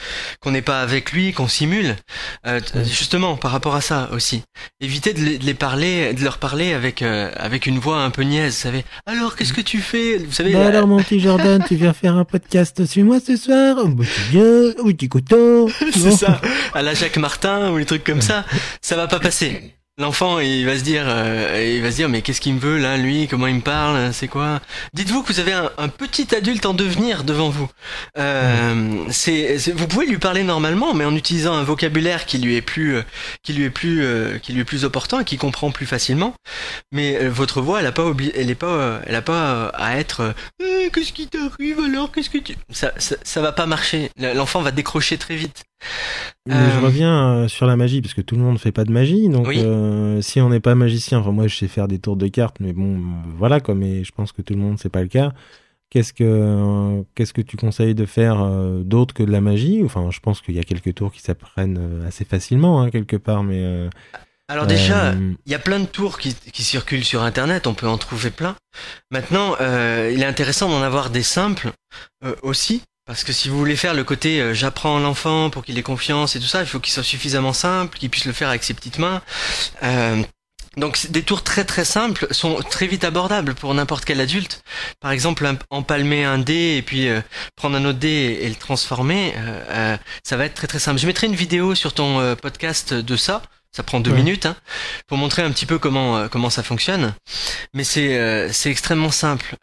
qu'on 0.40 0.52
n'est 0.52 0.62
pas 0.62 0.80
avec 0.80 1.12
lui, 1.12 1.34
qu'on 1.34 1.48
simule. 1.48 1.96
Euh, 2.46 2.60
justement, 2.84 3.36
par 3.36 3.50
rapport 3.50 3.74
à 3.74 3.82
ça 3.82 4.08
aussi, 4.12 4.42
éviter 4.80 5.12
de 5.12 5.20
les, 5.20 5.54
parler, 5.54 6.14
de 6.14 6.24
leur 6.24 6.38
parler 6.38 6.72
avec 6.72 7.02
euh, 7.02 7.30
avec 7.36 7.66
une 7.66 7.78
voix 7.78 7.98
un 7.98 8.08
peu 8.08 8.22
niaise. 8.22 8.54
Vous 8.54 8.60
savez. 8.60 8.84
Alors, 9.04 9.36
qu'est-ce 9.36 9.52
que 9.52 9.60
tu 9.60 9.80
fais? 9.80 10.16
Vous 10.16 10.32
savez. 10.32 10.54
Bah 10.54 10.66
alors, 10.66 10.86
mon 10.86 11.02
petit 11.02 11.20
Jordan, 11.20 11.62
tu 11.68 11.74
viens 11.74 11.92
faire 11.92 12.16
un 12.16 12.24
podcast 12.24 12.86
sur 12.86 13.04
moi 13.04 13.18
ce 13.20 13.36
soir? 13.36 13.76
Oh, 13.80 13.88
bah, 13.88 14.04
Tu 14.04 14.20
viens 14.30 14.72
Oui, 14.82 14.96
tu 14.96 15.10
C'est 15.92 16.10
ça. 16.12 16.40
À 16.72 16.80
la 16.80 16.94
Jacques 16.94 17.18
Martin 17.18 17.70
ou 17.70 17.76
les 17.76 17.84
trucs 17.84 18.04
comme 18.04 18.22
ça, 18.22 18.46
ça 18.80 18.96
va 18.96 19.08
pas 19.08 19.20
passer. 19.20 19.74
L'enfant, 19.96 20.40
il 20.40 20.66
va 20.66 20.76
se 20.76 20.82
dire, 20.82 21.04
euh, 21.06 21.72
il 21.76 21.80
va 21.80 21.92
se 21.92 21.96
dire, 21.96 22.08
mais 22.08 22.20
qu'est-ce 22.20 22.40
qu'il 22.40 22.54
me 22.54 22.58
veut 22.58 22.78
là, 22.78 22.96
lui? 22.96 23.28
Comment 23.28 23.46
il 23.46 23.54
me 23.54 23.60
parle? 23.60 24.12
C'est 24.12 24.26
quoi? 24.26 24.60
Dites-vous 24.92 25.22
que 25.22 25.32
vous 25.32 25.38
avez 25.38 25.52
un, 25.52 25.88
petit 25.88 26.34
adulte 26.34 26.66
en 26.66 26.74
devenir 26.74 27.22
devant 27.22 27.48
vous. 27.48 27.70
Euh, 28.18 29.04
c'est, 29.10 29.56
vous 29.70 29.86
pouvez 29.86 30.06
lui 30.06 30.18
parler 30.18 30.42
normalement, 30.42 30.94
mais 30.94 31.04
en 31.04 31.14
utilisant 31.14 31.54
un 31.54 31.62
vocabulaire 31.62 32.26
qui 32.26 32.38
lui 32.38 32.56
est 32.56 32.60
plus, 32.60 32.98
qui 33.44 33.52
lui 33.52 33.66
est 33.66 33.70
plus, 33.70 34.02
euh, 34.02 34.38
qui 34.38 34.52
lui 34.52 34.62
est 34.62 34.64
plus 34.64 34.84
opportun, 34.84 35.22
qui 35.22 35.36
comprend 35.36 35.70
plus 35.70 35.86
facilement. 35.86 36.34
Mais 36.90 37.16
euh, 37.16 37.28
votre 37.28 37.60
voix, 37.60 37.78
elle 37.78 37.86
a 37.86 37.92
pas 37.92 38.10
elle 38.34 38.50
est 38.50 38.56
pas, 38.56 39.00
elle 39.06 39.14
a 39.14 39.22
pas 39.22 39.68
à 39.68 39.96
être, 39.96 40.34
eh, 40.60 40.90
qu'est-ce 40.92 41.12
qui 41.12 41.28
t'arrive 41.28 41.78
alors? 41.78 42.10
Qu'est-ce 42.10 42.30
que 42.30 42.38
tu 42.38 42.56
ça, 42.68 42.90
ça, 42.96 43.14
ça 43.22 43.40
va 43.40 43.52
pas 43.52 43.66
marcher. 43.66 44.10
L'enfant 44.18 44.60
va 44.60 44.72
décrocher 44.72 45.18
très 45.18 45.36
vite. 45.36 45.62
Je 46.46 46.52
euh, 46.52 46.80
reviens 46.80 47.28
euh, 47.28 47.48
sur 47.48 47.66
la 47.66 47.76
magie, 47.76 48.02
parce 48.02 48.12
que 48.12 48.20
tout 48.20 48.36
le 48.36 48.42
monde 48.42 48.54
ne 48.54 48.58
fait 48.58 48.72
pas 48.72 48.84
de 48.84 48.92
magie. 48.92 49.28
Donc, 49.28 49.48
euh, 49.48 50.20
si 50.20 50.40
on 50.42 50.50
n'est 50.50 50.60
pas 50.60 50.74
magicien, 50.74 51.18
enfin, 51.18 51.32
moi, 51.32 51.46
je 51.46 51.56
sais 51.56 51.68
faire 51.68 51.88
des 51.88 51.98
tours 51.98 52.16
de 52.16 52.28
cartes, 52.28 52.56
mais 52.60 52.74
bon, 52.74 53.00
voilà, 53.38 53.60
quoi. 53.60 53.74
Mais 53.74 54.04
je 54.04 54.12
pense 54.12 54.32
que 54.32 54.42
tout 54.42 54.52
le 54.52 54.60
monde, 54.60 54.78
c'est 54.78 54.90
pas 54.90 55.02
le 55.02 55.08
cas. 55.08 55.32
Qu'est-ce 55.88 56.12
que, 56.12 57.02
qu'est-ce 57.14 57.32
que 57.32 57.40
tu 57.40 57.56
conseilles 57.56 57.94
de 57.94 58.04
faire 58.04 58.44
d'autre 58.82 59.14
que 59.14 59.22
de 59.22 59.30
la 59.30 59.40
magie? 59.40 59.82
Enfin, 59.84 60.10
je 60.10 60.18
pense 60.18 60.40
qu'il 60.40 60.54
y 60.54 60.58
a 60.58 60.64
quelques 60.64 60.94
tours 60.94 61.12
qui 61.12 61.20
s'apprennent 61.20 62.02
assez 62.06 62.24
facilement, 62.24 62.82
hein, 62.82 62.90
quelque 62.90 63.16
part, 63.16 63.44
mais. 63.44 63.88
alors 64.48 64.66
déjà, 64.66 65.14
il 65.14 65.52
y 65.52 65.54
a 65.54 65.58
plein 65.60 65.78
de 65.78 65.86
tours 65.86 66.18
qui, 66.18 66.34
qui, 66.34 66.64
circulent 66.64 67.04
sur 67.04 67.22
Internet, 67.22 67.68
on 67.68 67.74
peut 67.74 67.86
en 67.86 67.96
trouver 67.96 68.30
plein. 68.30 68.56
Maintenant, 69.12 69.54
il 69.60 70.20
est 70.20 70.26
intéressant 70.26 70.68
d'en 70.68 70.82
avoir 70.82 71.10
des 71.10 71.22
simples 71.22 71.70
aussi, 72.42 72.82
parce 73.06 73.24
que 73.24 73.32
si 73.32 73.48
vous 73.48 73.58
voulez 73.58 73.76
faire 73.76 73.94
le 73.94 74.04
côté 74.04 74.40
euh, 74.40 74.54
j'apprends 74.54 74.98
l'enfant 74.98 75.50
pour 75.50 75.64
qu'il 75.64 75.78
ait 75.78 75.82
confiance 75.82 76.36
et 76.36 76.40
tout 76.40 76.46
ça, 76.46 76.60
il 76.60 76.66
faut 76.66 76.80
qu'il 76.80 76.92
soit 76.92 77.02
suffisamment 77.02 77.52
simple, 77.52 77.98
qu'il 77.98 78.10
puisse 78.10 78.24
le 78.24 78.32
faire 78.32 78.48
avec 78.48 78.64
ses 78.64 78.74
petites 78.74 78.98
mains. 78.98 79.22
Euh, 79.82 80.22
donc 80.76 81.10
des 81.10 81.22
tours 81.22 81.44
très 81.44 81.64
très 81.64 81.84
simples 81.84 82.26
sont 82.32 82.56
très 82.68 82.86
vite 82.86 83.04
abordables 83.04 83.54
pour 83.54 83.72
n'importe 83.74 84.04
quel 84.04 84.20
adulte. 84.20 84.64
Par 85.00 85.12
exemple, 85.12 85.48
empalmer 85.70 86.24
un 86.24 86.38
dé 86.38 86.76
et 86.76 86.82
puis 86.82 87.08
euh, 87.08 87.20
prendre 87.54 87.76
un 87.76 87.84
autre 87.84 87.98
dé 87.98 88.38
et, 88.40 88.48
le 88.48 88.56
transformer, 88.56 89.34
ça 90.24 90.36
va 90.36 90.46
être 90.46 90.54
très 90.54 90.66
très 90.66 90.80
simple. 90.80 90.98
Je 90.98 91.06
mettrai 91.06 91.28
une 91.28 91.36
vidéo 91.36 91.74
sur 91.76 91.92
ton 91.92 92.34
podcast 92.36 92.92
de 92.92 93.16
ça. 93.16 93.42
Ça 93.70 93.82
prend 93.82 94.00
deux 94.00 94.12
minutes 94.12 94.46
hein, 94.46 94.56
pour 95.08 95.18
montrer 95.18 95.42
un 95.42 95.50
petit 95.50 95.66
peu 95.66 95.78
comment 95.78 96.28
comment 96.28 96.50
ça 96.50 96.64
fonctionne. 96.64 97.14
Mais 97.72 97.84
c'est 97.84 98.52
c'est 98.52 98.70
extrêmement 98.70 99.12
simple. 99.12 99.54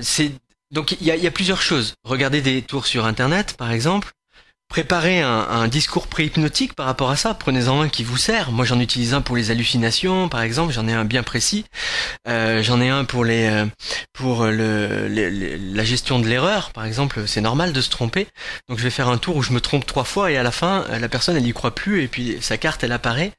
c'est 0.00 0.32
donc 0.72 0.96
il 1.00 1.06
y 1.06 1.26
a, 1.26 1.30
plusieurs 1.30 1.62
choses. 1.62 1.94
Regardez 2.02 2.40
des 2.40 2.62
tours 2.62 2.86
sur 2.86 3.04
Internet, 3.04 3.54
par 3.56 3.70
exemple. 3.70 4.10
Préparez 4.72 5.20
un, 5.20 5.28
un 5.50 5.68
discours 5.68 6.06
préhypnotique 6.06 6.72
par 6.72 6.86
rapport 6.86 7.10
à 7.10 7.16
ça. 7.16 7.34
Prenez-en 7.34 7.82
un 7.82 7.90
qui 7.90 8.04
vous 8.04 8.16
sert. 8.16 8.52
Moi, 8.52 8.64
j'en 8.64 8.80
utilise 8.80 9.12
un 9.12 9.20
pour 9.20 9.36
les 9.36 9.50
hallucinations, 9.50 10.30
par 10.30 10.40
exemple. 10.40 10.72
J'en 10.72 10.88
ai 10.88 10.94
un 10.94 11.04
bien 11.04 11.22
précis. 11.22 11.66
Euh, 12.26 12.62
j'en 12.62 12.80
ai 12.80 12.88
un 12.88 13.04
pour 13.04 13.26
les 13.26 13.48
euh, 13.48 13.66
pour 14.14 14.46
le, 14.46 15.08
la 15.74 15.84
gestion 15.84 16.20
de 16.20 16.26
l'erreur, 16.26 16.70
par 16.70 16.86
exemple. 16.86 17.24
C'est 17.26 17.42
normal 17.42 17.74
de 17.74 17.82
se 17.82 17.90
tromper. 17.90 18.28
Donc, 18.70 18.78
je 18.78 18.82
vais 18.82 18.88
faire 18.88 19.08
un 19.08 19.18
tour 19.18 19.36
où 19.36 19.42
je 19.42 19.52
me 19.52 19.60
trompe 19.60 19.84
trois 19.84 20.04
fois 20.04 20.30
et 20.30 20.38
à 20.38 20.42
la 20.42 20.52
fin, 20.52 20.86
la 20.98 21.08
personne 21.10 21.36
elle 21.36 21.46
y 21.46 21.52
croit 21.52 21.74
plus 21.74 22.02
et 22.02 22.08
puis 22.08 22.38
sa 22.40 22.56
carte 22.56 22.82
elle 22.82 22.92
apparaît. 22.92 23.32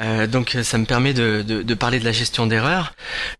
Euh, 0.00 0.28
donc, 0.28 0.56
ça 0.62 0.78
me 0.78 0.84
permet 0.84 1.12
de, 1.12 1.42
de, 1.42 1.62
de 1.62 1.74
parler 1.74 1.98
de 1.98 2.04
la 2.04 2.12
gestion 2.12 2.46
d'erreur. 2.46 2.92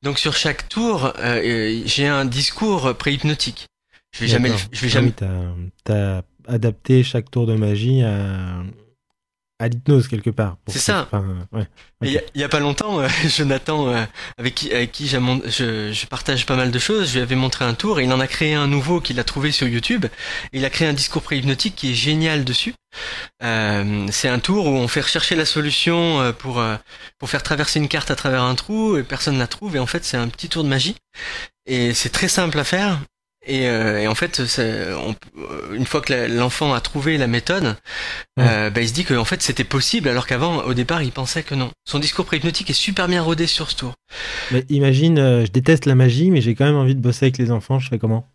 Donc, 0.02 0.18
sur 0.18 0.34
chaque 0.36 0.68
tour, 0.68 1.12
euh, 1.20 1.82
j'ai 1.84 2.08
un 2.08 2.24
discours 2.24 2.96
préhypnotique. 2.96 3.68
Je 4.12 4.24
vais 4.24 4.26
jamais, 4.26 4.50
je 4.72 4.80
vais 4.80 4.88
jamais 4.88 5.12
adapter 6.48 7.02
chaque 7.02 7.30
tour 7.30 7.46
de 7.46 7.54
magie 7.54 8.02
à, 8.02 8.62
à 9.60 9.68
l'hypnose 9.68 10.06
quelque 10.06 10.30
part. 10.30 10.56
C'est 10.68 10.78
ça. 10.78 11.08
Il 12.02 12.22
y, 12.34 12.44
a 12.44 12.48
pas 12.48 12.60
longtemps, 12.60 13.00
euh, 13.00 13.08
Jonathan, 13.24 13.88
euh, 13.88 14.04
avec 14.38 14.54
qui, 14.54 14.72
avec 14.72 14.92
qui 14.92 15.08
je, 15.08 15.18
je, 15.92 16.06
partage 16.06 16.46
pas 16.46 16.54
mal 16.54 16.70
de 16.70 16.78
choses, 16.78 17.08
je 17.08 17.14
lui 17.14 17.20
avais 17.22 17.34
montré 17.34 17.64
un 17.64 17.74
tour 17.74 17.98
et 17.98 18.04
il 18.04 18.12
en 18.12 18.20
a 18.20 18.28
créé 18.28 18.54
un 18.54 18.68
nouveau 18.68 19.00
qu'il 19.00 19.18
a 19.18 19.24
trouvé 19.24 19.50
sur 19.50 19.66
YouTube. 19.66 20.06
il 20.52 20.64
a 20.64 20.70
créé 20.70 20.86
un 20.86 20.92
discours 20.92 21.22
préhypnotique 21.22 21.74
qui 21.74 21.90
est 21.90 21.94
génial 21.94 22.44
dessus. 22.44 22.74
Euh, 23.42 24.06
c'est 24.12 24.28
un 24.28 24.38
tour 24.38 24.66
où 24.66 24.70
on 24.70 24.86
fait 24.86 25.00
rechercher 25.00 25.34
la 25.34 25.44
solution 25.44 26.20
euh, 26.20 26.32
pour 26.32 26.62
pour 27.18 27.28
faire 27.28 27.42
traverser 27.42 27.80
une 27.80 27.88
carte 27.88 28.10
à 28.10 28.16
travers 28.16 28.42
un 28.42 28.54
trou 28.54 28.96
et 28.96 29.02
personne 29.02 29.38
la 29.38 29.46
trouve 29.46 29.76
et 29.76 29.78
en 29.78 29.86
fait 29.86 30.04
c'est 30.04 30.16
un 30.16 30.28
petit 30.28 30.48
tour 30.48 30.64
de 30.64 30.68
magie 30.68 30.96
et 31.66 31.92
c'est 31.92 32.08
très 32.08 32.28
simple 32.28 32.58
à 32.58 32.64
faire 32.64 33.00
et, 33.48 33.66
euh, 33.66 34.00
et, 34.02 34.06
en 34.06 34.14
fait, 34.14 34.40
on, 34.60 35.14
une 35.74 35.86
fois 35.86 36.00
que 36.00 36.12
l'enfant 36.12 36.74
a 36.74 36.80
trouvé 36.80 37.16
la 37.16 37.26
méthode, 37.26 37.76
euh, 38.38 38.70
bah, 38.70 38.80
il 38.80 38.88
se 38.88 38.92
dit 38.92 39.04
qu'en 39.04 39.24
fait 39.24 39.42
c'était 39.42 39.64
possible, 39.64 40.08
alors 40.08 40.26
qu'avant, 40.26 40.62
au 40.64 40.74
départ, 40.74 41.02
il 41.02 41.12
pensait 41.12 41.42
que 41.42 41.54
non. 41.54 41.70
Son 41.86 41.98
discours 41.98 42.26
préhypnotique 42.26 42.70
est 42.70 42.74
super 42.74 43.08
bien 43.08 43.22
rodé 43.22 43.46
sur 43.46 43.70
ce 43.70 43.76
tour. 43.76 43.94
Mais 44.50 44.64
imagine, 44.68 45.18
euh, 45.18 45.46
je 45.46 45.50
déteste 45.50 45.86
la 45.86 45.94
magie, 45.94 46.30
mais 46.30 46.40
j'ai 46.40 46.54
quand 46.54 46.66
même 46.66 46.76
envie 46.76 46.94
de 46.94 47.00
bosser 47.00 47.26
avec 47.26 47.38
les 47.38 47.50
enfants. 47.50 47.78
Je 47.78 47.88
fais 47.88 47.98
comment? 47.98 48.28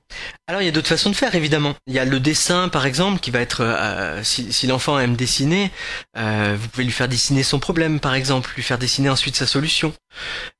Alors 0.47 0.61
il 0.61 0.65
y 0.65 0.67
a 0.67 0.71
d'autres 0.71 0.89
façons 0.89 1.09
de 1.09 1.15
faire 1.15 1.35
évidemment. 1.35 1.73
Il 1.87 1.93
y 1.93 1.99
a 1.99 2.05
le 2.05 2.19
dessin 2.19 2.67
par 2.67 2.85
exemple 2.85 3.19
qui 3.19 3.31
va 3.31 3.39
être 3.39 3.61
euh, 3.61 4.23
si, 4.23 4.51
si 4.51 4.67
l'enfant 4.67 4.99
aime 4.99 5.15
dessiner, 5.15 5.71
euh, 6.17 6.55
vous 6.59 6.67
pouvez 6.67 6.83
lui 6.83 6.91
faire 6.91 7.07
dessiner 7.07 7.43
son 7.43 7.59
problème 7.59 7.99
par 7.99 8.13
exemple, 8.13 8.51
lui 8.55 8.63
faire 8.63 8.77
dessiner 8.77 9.09
ensuite 9.09 9.37
sa 9.37 9.47
solution, 9.47 9.93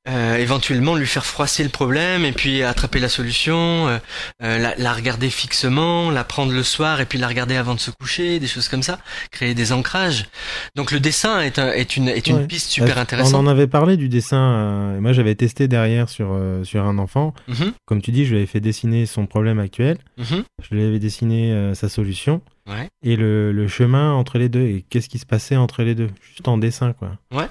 euh, 0.08 0.38
éventuellement 0.38 0.96
lui 0.96 1.06
faire 1.06 1.26
froisser 1.26 1.64
le 1.64 1.70
problème 1.70 2.24
et 2.24 2.32
puis 2.32 2.64
attraper 2.64 3.00
la 3.00 3.10
solution, 3.10 4.00
la, 4.40 4.76
la, 4.76 4.94
regarder 4.94 5.30
fixement, 5.30 6.12
la 6.12 6.24
prendre 6.24 6.54
le 6.54 6.64
soir 6.64 7.02
et 7.02 7.06
puis 7.06 7.20
la 7.20 7.28
regarder 7.28 7.58
avant 7.58 7.76
de 7.76 7.80
se 7.80 7.92
coucher, 7.92 8.40
des 8.40 8.48
choses 8.48 8.70
comme 8.70 8.84
ça, 8.84 9.00
créer 9.32 9.54
des 9.54 9.74
ancrages. 9.74 10.28
Donc 10.76 10.92
le 10.92 11.02
dessin 11.02 11.42
est, 11.42 11.60
un, 11.60 11.72
est 11.72 11.98
une 11.98 12.08
est 12.08 12.28
une 12.28 12.48
piste 12.48 12.70
super 12.70 12.98
intéressante. 12.98 13.34
On 13.36 13.40
en 13.40 13.48
avait 13.48 13.68
parlé 13.68 13.98
du 13.98 14.08
dessin. 14.08 14.98
moi 15.02 15.12
j'avais 15.12 15.36
testé 15.36 15.68
derrière 15.68 16.08
sur 16.08 16.40
sur 16.64 16.86
un 16.86 16.98
enfant. 16.98 17.34
Mhm. 17.50 17.74
Comme 17.86 18.02
tu 18.02 18.12
dis, 18.12 18.26
je 18.26 18.32
lui 18.32 18.38
avais 18.38 18.46
fait 18.46 18.62
dessiner 18.62 19.06
son 19.06 19.28
problème 19.34 19.58
actuel. 19.58 19.98
Mhm. 20.20 20.44
Je 20.62 20.76
lui 20.76 20.84
avais 20.84 21.00
dessiné 21.00 21.52
euh, 21.54 21.74
sa 21.74 21.90
solution. 21.90 22.42
Et 23.02 23.16
le, 23.16 23.68
chemin 23.68 24.14
entre 24.14 24.38
les 24.38 24.48
deux. 24.48 24.62
Et 24.62 24.84
qu'est-ce 24.84 25.10
qui 25.10 25.18
se 25.18 25.26
passait 25.26 25.56
entre 25.56 25.82
les 25.82 25.96
deux? 25.96 26.10
Juste 26.22 26.48
en 26.48 26.60
dessin, 26.60 26.94
quoi. 26.94 27.18
Ouais. 27.32 27.48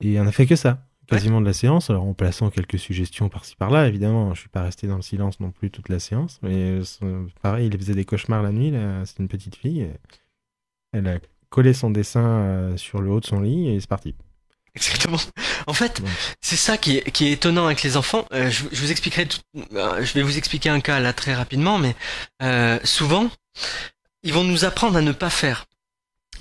Et 0.00 0.20
on 0.20 0.26
a 0.26 0.30
fait 0.30 0.46
que 0.46 0.54
ça. 0.54 0.86
Quasiment 1.08 1.40
de 1.40 1.46
la 1.46 1.52
séance. 1.52 1.90
Alors 1.90 2.04
en 2.04 2.14
plaçant 2.14 2.50
quelques 2.50 2.78
suggestions 2.78 3.28
par-ci 3.28 3.56
par-là, 3.56 3.88
évidemment. 3.88 4.32
Je 4.34 4.40
suis 4.40 4.48
pas 4.48 4.62
resté 4.62 4.86
dans 4.86 4.94
le 4.94 5.02
silence 5.02 5.40
non 5.40 5.50
plus 5.50 5.72
toute 5.72 5.88
la 5.88 5.98
séance. 5.98 6.38
Mais 6.42 6.78
euh, 7.02 7.26
pareil, 7.42 7.66
il 7.66 7.76
faisait 7.76 7.94
des 7.94 8.04
cauchemars 8.04 8.44
la 8.44 8.52
nuit. 8.52 8.72
C'est 9.04 9.18
une 9.18 9.28
petite 9.28 9.56
fille. 9.56 9.88
Elle 10.92 11.08
a 11.08 11.18
collé 11.48 11.72
son 11.72 11.90
dessin 11.90 12.24
euh, 12.24 12.76
sur 12.76 13.02
le 13.02 13.10
haut 13.10 13.18
de 13.18 13.26
son 13.26 13.40
lit 13.40 13.68
et 13.68 13.80
c'est 13.80 13.88
parti. 13.88 14.14
Exactement. 14.76 15.18
En 15.66 15.74
fait, 15.74 16.00
c'est 16.40 16.56
ça 16.56 16.76
qui 16.78 16.98
est, 16.98 17.10
qui 17.10 17.26
est 17.26 17.32
étonnant 17.32 17.66
avec 17.66 17.82
les 17.82 17.96
enfants. 17.96 18.26
Euh, 18.32 18.50
je, 18.50 18.64
je, 18.70 18.80
vous 18.80 18.90
expliquerai 18.90 19.26
tout, 19.26 19.40
euh, 19.74 20.04
je 20.04 20.12
vais 20.14 20.22
vous 20.22 20.38
expliquer 20.38 20.68
un 20.68 20.80
cas 20.80 21.00
là 21.00 21.12
très 21.12 21.34
rapidement, 21.34 21.78
mais 21.78 21.96
euh, 22.42 22.78
souvent, 22.84 23.28
ils 24.22 24.32
vont 24.32 24.44
nous 24.44 24.64
apprendre 24.64 24.96
à 24.96 25.00
ne 25.02 25.12
pas 25.12 25.30
faire. 25.30 25.66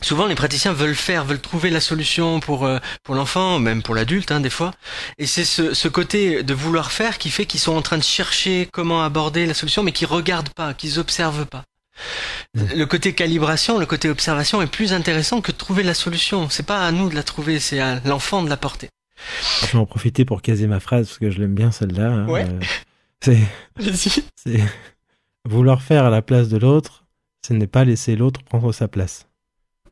souvent 0.02 0.28
les 0.28 0.36
praticiens 0.36 0.74
veulent 0.74 0.96
faire, 0.96 1.26
veulent 1.26 1.42
trouver 1.42 1.70
la 1.72 1.82
solution 1.82 2.40
pour 2.40 2.66
euh, 2.66 2.80
pour 3.04 3.16
l'enfant, 3.16 3.60
même 3.60 3.82
pour 3.82 3.96
l'adulte 3.96 4.32
hein, 4.32 4.42
des 4.42 4.50
fois. 4.50 4.72
Et 5.18 5.26
c'est 5.26 5.46
ce, 5.46 5.74
ce 5.74 5.88
côté 5.88 6.44
de 6.44 6.54
vouloir 6.54 6.92
faire 6.92 7.18
qui 7.18 7.30
fait 7.32 7.46
qu'ils 7.46 7.60
sont 7.60 7.76
en 7.76 7.82
train 7.82 7.98
de 7.98 8.04
chercher 8.04 8.70
comment 8.72 9.04
aborder 9.04 9.46
la 9.46 9.54
solution, 9.54 9.84
mais 9.84 9.92
qui 9.92 10.06
regardent 10.06 10.54
pas, 10.54 10.74
qu'ils 10.74 11.00
observent 11.00 11.46
pas. 11.46 11.64
Le 12.56 12.86
côté 12.86 13.14
calibration, 13.14 13.78
le 13.78 13.86
côté 13.86 14.10
observation 14.10 14.62
est 14.62 14.68
plus 14.68 14.94
intéressant 14.94 15.42
que 15.42 15.52
de 15.52 15.58
trouver 15.58 15.84
la 15.84 15.94
solution. 15.94 16.50
C'est 16.50 16.66
pas 16.66 16.86
à 16.86 16.92
nous 16.92 17.10
de 17.10 17.16
la 17.16 17.24
trouver, 17.24 17.60
c'est 17.60 17.80
à 17.80 18.00
l'enfant 18.06 18.42
de 18.44 18.50
la 18.50 18.58
porter. 18.58 18.90
Je 19.62 19.68
vais 19.68 19.78
en 19.78 19.86
profiter 19.86 20.24
pour 20.26 20.42
caser 20.42 20.68
ma 20.68 20.80
phrase 20.80 21.08
parce 21.08 21.20
que 21.20 21.30
je 21.30 21.40
l'aime 21.40 21.54
bien 21.56 21.72
celle-là. 21.72 22.08
hein. 22.10 22.28
Ouais. 22.28 22.46
Euh, 22.48 22.60
c'est, 23.22 23.40
c'est 24.36 24.60
vouloir 25.46 25.82
faire 25.82 26.06
à 26.06 26.10
la 26.10 26.22
place 26.22 26.48
de 26.50 26.58
l'autre, 26.58 27.04
ce 27.46 27.54
n'est 27.54 27.68
pas 27.68 27.84
laisser 27.84 28.16
l'autre 28.16 28.42
prendre 28.44 28.72
sa 28.72 28.88
place. 28.88 29.28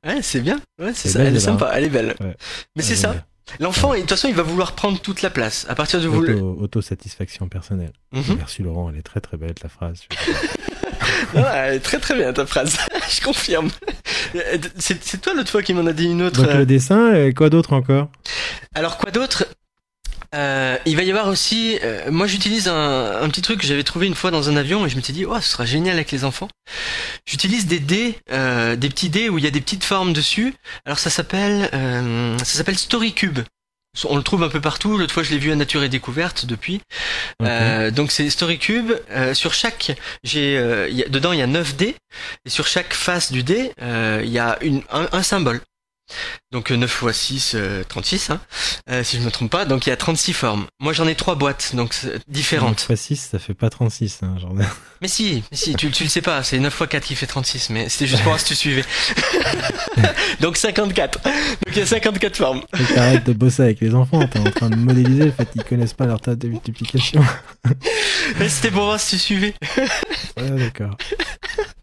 Ouais, 0.06 0.22
c'est 0.22 0.40
bien. 0.42 0.60
Ouais, 0.80 0.94
c'est 0.94 1.10
ça. 1.10 1.20
belle, 1.20 1.28
Elle 1.28 1.36
est 1.36 1.40
celle-là, 1.40 1.60
sympa, 1.60 1.72
elle 1.76 1.84
est 1.86 1.90
belle. 1.90 2.16
Ouais. 2.22 2.36
Mais 2.76 2.84
c'est 2.84 2.96
ça. 2.96 3.16
L'enfant, 3.60 3.94
de 3.94 4.00
toute 4.02 4.10
façon, 4.10 4.28
il 4.28 4.36
va 4.36 4.44
vouloir 4.44 4.74
prendre 4.74 5.00
toute 5.00 5.22
la 5.22 5.30
place. 5.30 5.66
À 5.70 5.76
partir 5.76 6.02
de 6.02 6.08
vous. 6.08 6.22
Auto, 6.22 6.58
autosatisfaction 6.62 7.48
personnelle. 7.48 7.94
Mhm. 8.12 8.36
Merci 8.38 8.62
Laurent, 8.62 8.90
elle 8.90 8.98
est 8.98 9.04
très 9.04 9.22
très 9.22 9.38
belle 9.38 9.56
la 9.64 9.70
phrase. 9.70 10.02
Non, 11.34 11.44
très 11.84 12.00
très 12.00 12.16
bien 12.16 12.34
ta 12.34 12.46
phrase. 12.46 12.78
Je 13.10 13.22
confirme. 13.22 13.70
Euh, 14.36 14.58
C'est 14.78 15.22
toi 15.22 15.34
l'autre 15.34 15.52
fois 15.52 15.62
qui 15.64 15.74
m'en 15.74 15.86
a 15.86 15.94
dit 15.94 16.06
une 16.06 16.22
autre. 16.22 16.42
Donc 16.42 16.52
euh, 16.52 16.58
le 16.60 16.66
dessin, 16.66 17.14
et 17.16 17.34
quoi 17.34 17.50
d'autre 17.50 17.74
encore? 17.74 18.10
Alors 18.76 18.98
quoi 18.98 19.12
d'autre? 19.12 19.46
Euh, 20.36 20.78
il 20.86 20.98
va 20.98 21.04
y 21.04 21.10
avoir 21.10 21.30
aussi, 21.30 21.80
euh, 21.84 22.12
moi 22.12 22.28
j'utilise 22.28 22.68
un, 22.68 23.22
un 23.22 23.30
petit 23.30 23.42
truc 23.42 23.62
que 23.62 23.66
j'avais 23.66 23.84
trouvé 23.86 24.08
une 24.08 24.14
fois 24.14 24.30
dans 24.30 24.50
un 24.50 24.58
avion 24.58 24.86
et 24.86 24.90
je 24.90 24.98
me 24.98 25.02
suis 25.02 25.14
dit, 25.14 25.24
oh, 25.26 25.40
ce 25.40 25.48
sera 25.48 25.64
génial 25.66 25.96
avec 25.96 26.12
les 26.12 26.26
enfants. 26.26 26.50
J'utilise 27.26 27.66
des 27.66 27.80
dés, 27.80 28.16
euh, 28.32 28.76
des 28.76 28.90
petits 28.90 29.10
dés 29.10 29.30
où 29.30 29.38
il 29.38 29.44
y 29.46 29.48
a 29.48 29.52
des 29.52 29.62
petites 29.62 29.86
formes 29.86 30.12
dessus. 30.12 30.54
Alors 30.86 31.00
ça 31.00 31.10
s'appelle, 31.10 31.70
euh, 31.74 32.38
ça 32.40 32.58
s'appelle 32.58 32.78
Story 32.78 33.14
Cube. 33.14 33.40
On 34.06 34.18
le 34.18 34.24
trouve 34.24 34.44
un 34.44 34.50
peu 34.50 34.62
partout. 34.62 34.98
L'autre 34.98 35.14
fois, 35.14 35.24
je 35.24 35.32
l'ai 35.32 35.40
vu 35.40 35.52
à 35.52 35.56
Nature 35.56 35.84
et 35.84 35.90
Découverte 35.90 36.46
depuis. 36.46 36.82
Euh, 37.42 37.92
donc 37.92 38.12
c'est 38.12 38.30
Story 38.30 38.60
Cube. 38.60 38.92
Euh, 39.12 39.34
sur 39.34 39.54
chaque, 39.54 39.96
j'ai, 40.24 40.58
euh, 40.58 40.88
il 40.90 40.96
y 40.98 41.04
a- 41.04 41.08
dedans 41.10 41.32
il 41.34 41.40
y 41.40 41.42
a 41.42 41.48
9 41.48 41.76
dés 41.76 41.96
et 42.46 42.50
sur 42.50 42.68
chaque 42.68 42.94
face 42.94 43.32
du 43.32 43.44
dé, 43.44 43.72
euh, 43.82 44.22
il 44.24 44.30
y 44.30 44.40
a 44.40 44.58
une, 44.62 44.82
un, 44.92 45.08
un 45.12 45.24
symbole. 45.24 45.62
Donc 46.54 46.72
euh, 46.72 46.78
9 46.78 47.04
x 47.10 47.18
6, 47.18 47.52
euh, 47.56 47.84
36, 47.90 48.30
hein, 48.30 48.40
euh, 48.90 49.04
si 49.04 49.18
je 49.18 49.22
me 49.22 49.30
trompe 49.30 49.52
pas. 49.52 49.66
Donc 49.66 49.86
il 49.86 49.90
y 49.90 49.94
a 49.94 49.98
36 49.98 50.32
formes. 50.32 50.66
Moi 50.80 50.94
j'en 50.94 51.06
ai 51.06 51.16
trois 51.16 51.36
boîtes, 51.36 51.76
donc 51.76 51.94
différentes. 52.30 52.88
9 52.90 52.98
x 52.98 53.02
6, 53.02 53.16
ça 53.32 53.40
fait 53.40 53.54
pas 53.54 53.70
36, 53.70 54.20
hein, 54.24 54.36
Jordan. 54.40 54.66
Mais 55.02 55.08
si, 55.08 55.44
mais 55.52 55.58
si, 55.58 55.76
tu, 55.76 55.92
tu 55.92 56.04
le 56.06 56.10
sais 56.10 56.24
pas, 56.24 56.42
c'est 56.42 56.58
9 56.58 56.74
x 56.74 56.90
4 56.90 57.04
qui 57.04 57.14
fait 57.14 57.28
36, 57.28 57.70
mais 57.70 57.88
c'était 57.88 58.08
juste 58.08 58.24
pour 58.24 58.32
voir 58.32 58.40
si 58.40 58.48
tu 58.48 58.56
suivais. 58.56 58.84
donc 60.40 60.58
54. 60.58 61.22
Donc 61.22 61.34
il 61.68 61.78
y 61.78 61.82
a 61.82 61.86
54 61.86 62.36
formes. 62.36 62.62
Faut 62.74 62.84
que 62.84 62.94
t'arrêtes 62.96 63.24
de 63.26 63.34
bosser 63.34 63.62
avec 63.62 63.80
les 63.80 63.94
enfants, 63.94 64.26
t'es 64.28 64.40
en 64.40 64.50
train 64.50 64.72
de 64.72 64.76
modéliser 64.76 65.26
le 65.26 65.32
fait 65.32 65.46
qu'ils 65.52 65.64
connaissent 65.64 65.94
pas 65.94 66.08
leur 66.08 66.20
table 66.20 66.40
de 66.40 66.48
multiplication. 66.48 67.24
Mais 68.40 68.50
c'était 68.50 68.72
pour 68.72 68.86
voir 68.86 69.00
si 69.00 69.18
tu 69.18 69.22
suivais. 69.22 69.54
Ouais, 70.38 70.50
d'accord. 70.50 70.98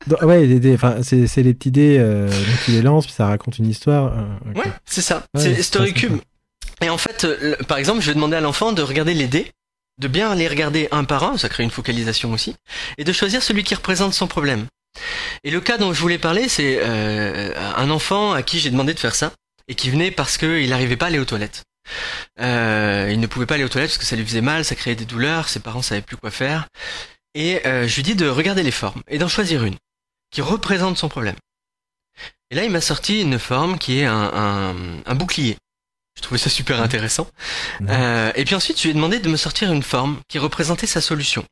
Donc, 0.08 0.20
ouais, 0.22 0.60
c'est, 1.02 1.42
les 1.42 1.54
petits 1.54 1.70
dés, 1.70 1.96
euh, 1.98 2.28
donc 2.28 2.56
tu 2.64 2.72
les 2.72 2.82
lances, 2.82 3.06
puis 3.06 3.14
ça 3.14 3.26
raconte 3.26 3.58
une 3.58 3.68
histoire. 3.68 4.12
euh. 4.12 4.53
Ouais, 4.54 4.70
c'est 4.84 5.02
ça. 5.02 5.26
Ouais, 5.34 5.42
c'est 5.42 5.54
c'est 5.54 5.62
Story 5.62 5.92
très 5.92 6.00
Cube. 6.00 6.12
sympa. 6.12 6.24
Et 6.82 6.90
en 6.90 6.98
fait, 6.98 7.24
euh, 7.24 7.56
par 7.68 7.78
exemple, 7.78 8.00
je 8.00 8.06
vais 8.08 8.14
demander 8.14 8.36
à 8.36 8.40
l'enfant 8.40 8.72
de 8.72 8.82
regarder 8.82 9.14
les 9.14 9.26
dés, 9.26 9.50
de 9.98 10.08
bien 10.08 10.34
les 10.34 10.48
regarder 10.48 10.88
un 10.90 11.04
par 11.04 11.24
un, 11.24 11.38
ça 11.38 11.48
crée 11.48 11.62
une 11.62 11.70
focalisation 11.70 12.32
aussi, 12.32 12.56
et 12.98 13.04
de 13.04 13.12
choisir 13.12 13.42
celui 13.42 13.64
qui 13.64 13.74
représente 13.74 14.14
son 14.14 14.26
problème. 14.26 14.66
Et 15.44 15.50
le 15.50 15.60
cas 15.60 15.78
dont 15.78 15.92
je 15.92 16.00
voulais 16.00 16.18
parler, 16.18 16.48
c'est 16.48 16.80
euh, 16.82 17.52
un 17.76 17.90
enfant 17.90 18.32
à 18.32 18.42
qui 18.42 18.60
j'ai 18.60 18.70
demandé 18.70 18.94
de 18.94 18.98
faire 18.98 19.14
ça, 19.14 19.32
et 19.68 19.74
qui 19.74 19.90
venait 19.90 20.10
parce 20.10 20.36
qu'il 20.36 20.68
n'arrivait 20.68 20.96
pas 20.96 21.06
à 21.06 21.08
aller 21.08 21.18
aux 21.18 21.24
toilettes. 21.24 21.62
Euh, 22.40 23.10
il 23.12 23.20
ne 23.20 23.26
pouvait 23.26 23.46
pas 23.46 23.54
aller 23.54 23.64
aux 23.64 23.68
toilettes 23.68 23.90
parce 23.90 23.98
que 23.98 24.04
ça 24.04 24.16
lui 24.16 24.24
faisait 24.24 24.40
mal, 24.40 24.64
ça 24.64 24.74
créait 24.74 24.94
des 24.94 25.04
douleurs, 25.04 25.48
ses 25.48 25.60
parents 25.60 25.82
savaient 25.82 26.00
plus 26.02 26.16
quoi 26.16 26.30
faire. 26.30 26.66
Et 27.34 27.66
euh, 27.66 27.86
je 27.88 27.94
lui 27.96 28.02
dis 28.02 28.14
de 28.14 28.28
regarder 28.28 28.62
les 28.62 28.70
formes 28.70 29.02
et 29.08 29.18
d'en 29.18 29.28
choisir 29.28 29.64
une 29.64 29.76
qui 30.30 30.40
représente 30.40 30.98
son 30.98 31.08
problème. 31.08 31.36
Et 32.50 32.54
là, 32.54 32.64
il 32.64 32.70
m'a 32.70 32.80
sorti 32.80 33.20
une 33.22 33.38
forme 33.38 33.78
qui 33.78 34.00
est 34.00 34.04
un, 34.04 34.30
un, 34.34 34.74
un 35.06 35.14
bouclier. 35.14 35.56
Je 36.16 36.22
trouvais 36.22 36.38
ça 36.38 36.48
super 36.50 36.80
intéressant. 36.80 37.26
Euh, 37.88 38.30
et 38.36 38.44
puis 38.44 38.54
ensuite, 38.54 38.78
je 38.78 38.84
lui 38.84 38.90
ai 38.90 38.94
demandé 38.94 39.18
de 39.18 39.28
me 39.28 39.36
sortir 39.36 39.72
une 39.72 39.82
forme 39.82 40.20
qui 40.28 40.38
représentait 40.38 40.86
sa 40.86 41.00
solution. 41.00 41.44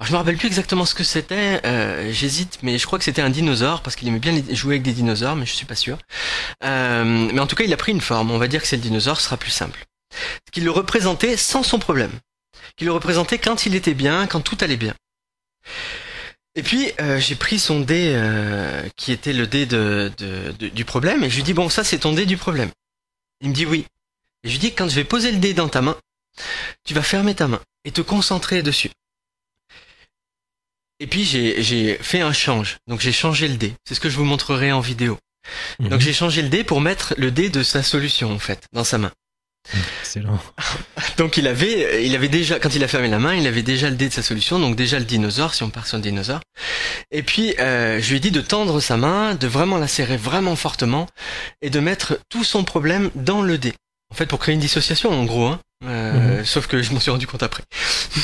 Alors, 0.00 0.06
je 0.08 0.12
me 0.12 0.16
rappelle 0.16 0.36
plus 0.38 0.48
exactement 0.48 0.84
ce 0.84 0.94
que 0.94 1.04
c'était. 1.04 1.60
euh, 1.66 2.10
J'hésite, 2.12 2.58
mais 2.62 2.78
je 2.78 2.86
crois 2.86 2.98
que 2.98 3.04
c'était 3.04 3.22
un 3.22 3.30
dinosaure 3.30 3.82
parce 3.82 3.94
qu'il 3.94 4.08
aimait 4.08 4.18
bien 4.18 4.42
jouer 4.50 4.74
avec 4.76 4.82
des 4.82 4.92
dinosaures, 4.92 5.36
mais 5.36 5.46
je 5.46 5.52
suis 5.52 5.66
pas 5.66 5.74
sûr. 5.76 5.98
Euh, 6.64 7.04
mais 7.04 7.40
en 7.40 7.46
tout 7.46 7.54
cas, 7.54 7.64
il 7.64 7.72
a 7.72 7.76
pris 7.76 7.92
une 7.92 8.00
forme. 8.00 8.30
On 8.30 8.38
va 8.38 8.48
dire 8.48 8.62
que 8.62 8.66
c'est 8.66 8.76
le 8.76 8.82
dinosaure, 8.82 9.18
ce 9.20 9.26
sera 9.26 9.36
plus 9.36 9.50
simple. 9.50 9.84
Ce 10.12 10.50
qui 10.50 10.60
le 10.62 10.70
représentait 10.70 11.36
sans 11.36 11.62
son 11.62 11.78
problème. 11.78 12.12
Qui 12.76 12.86
le 12.86 12.92
représentait 12.92 13.38
quand 13.38 13.66
il 13.66 13.74
était 13.74 13.94
bien, 13.94 14.26
quand 14.26 14.40
tout 14.40 14.56
allait 14.62 14.76
bien. 14.76 14.94
Et 16.54 16.62
puis 16.62 16.92
euh, 17.00 17.18
j'ai 17.18 17.34
pris 17.34 17.58
son 17.58 17.80
dé 17.80 18.12
euh, 18.14 18.86
qui 18.96 19.10
était 19.12 19.32
le 19.32 19.46
dé 19.46 19.64
de, 19.66 20.12
de- 20.18 20.52
de- 20.58 20.68
du 20.68 20.84
problème 20.84 21.24
et 21.24 21.30
je 21.30 21.36
lui 21.36 21.42
dis 21.42 21.54
bon 21.54 21.68
ça 21.70 21.82
c'est 21.82 21.98
ton 22.00 22.12
dé 22.12 22.26
du 22.26 22.36
problème. 22.36 22.70
Il 23.40 23.48
me 23.50 23.54
dit 23.54 23.64
oui. 23.66 23.86
Et 24.44 24.48
je 24.48 24.52
lui 24.52 24.58
dis 24.58 24.72
quand 24.74 24.88
je 24.88 24.96
vais 24.96 25.04
poser 25.04 25.32
le 25.32 25.38
dé 25.38 25.54
dans 25.54 25.68
ta 25.68 25.80
main, 25.80 25.96
tu 26.84 26.92
vas 26.94 27.02
fermer 27.02 27.34
ta 27.34 27.48
main 27.48 27.60
et 27.84 27.90
te 27.90 28.00
concentrer 28.02 28.62
dessus. 28.62 28.90
Et 31.00 31.06
puis 31.06 31.24
j'ai 31.24 31.62
j'ai 31.62 31.96
fait 31.98 32.20
un 32.20 32.32
change. 32.32 32.76
Donc 32.86 33.00
j'ai 33.00 33.12
changé 33.12 33.48
le 33.48 33.56
dé. 33.56 33.74
C'est 33.86 33.94
ce 33.94 34.00
que 34.00 34.10
je 34.10 34.16
vous 34.16 34.24
montrerai 34.24 34.72
en 34.72 34.80
vidéo. 34.80 35.18
Mhm. 35.80 35.88
Donc 35.88 36.00
j'ai 36.00 36.12
changé 36.12 36.42
le 36.42 36.48
dé 36.48 36.64
pour 36.64 36.80
mettre 36.80 37.14
le 37.16 37.30
dé 37.30 37.48
de 37.48 37.62
sa 37.62 37.82
solution 37.82 38.30
en 38.32 38.38
fait 38.38 38.66
dans 38.72 38.84
sa 38.84 38.98
main. 38.98 39.12
Excellent. 40.00 40.38
Donc 41.16 41.36
il 41.36 41.46
avait, 41.46 42.04
il 42.04 42.14
avait 42.14 42.28
déjà, 42.28 42.58
quand 42.58 42.74
il 42.74 42.82
a 42.84 42.88
fermé 42.88 43.08
la 43.08 43.18
main, 43.18 43.34
il 43.34 43.46
avait 43.46 43.62
déjà 43.62 43.90
le 43.90 43.96
dé 43.96 44.08
de 44.08 44.12
sa 44.12 44.22
solution, 44.22 44.58
donc 44.58 44.76
déjà 44.76 44.98
le 44.98 45.04
dinosaure, 45.04 45.54
si 45.54 45.62
on 45.62 45.70
part 45.70 45.86
sur 45.86 45.96
le 45.96 46.02
dinosaure. 46.02 46.40
Et 47.10 47.22
puis 47.22 47.54
euh, 47.58 48.00
je 48.00 48.10
lui 48.10 48.16
ai 48.16 48.20
dit 48.20 48.30
de 48.30 48.40
tendre 48.40 48.80
sa 48.80 48.96
main, 48.96 49.34
de 49.34 49.46
vraiment 49.46 49.78
la 49.78 49.88
serrer 49.88 50.16
vraiment 50.16 50.56
fortement, 50.56 51.06
et 51.60 51.70
de 51.70 51.80
mettre 51.80 52.18
tout 52.28 52.44
son 52.44 52.64
problème 52.64 53.10
dans 53.14 53.42
le 53.42 53.58
dé. 53.58 53.74
En 54.10 54.14
fait, 54.14 54.26
pour 54.26 54.38
créer 54.38 54.54
une 54.54 54.60
dissociation, 54.60 55.10
en 55.10 55.24
gros. 55.24 55.46
Hein. 55.46 55.60
Euh, 55.84 56.44
Sauf 56.44 56.66
que 56.66 56.82
je 56.82 56.92
m'en 56.92 57.00
suis 57.00 57.10
rendu 57.10 57.26
compte 57.26 57.42
après. 57.42 57.62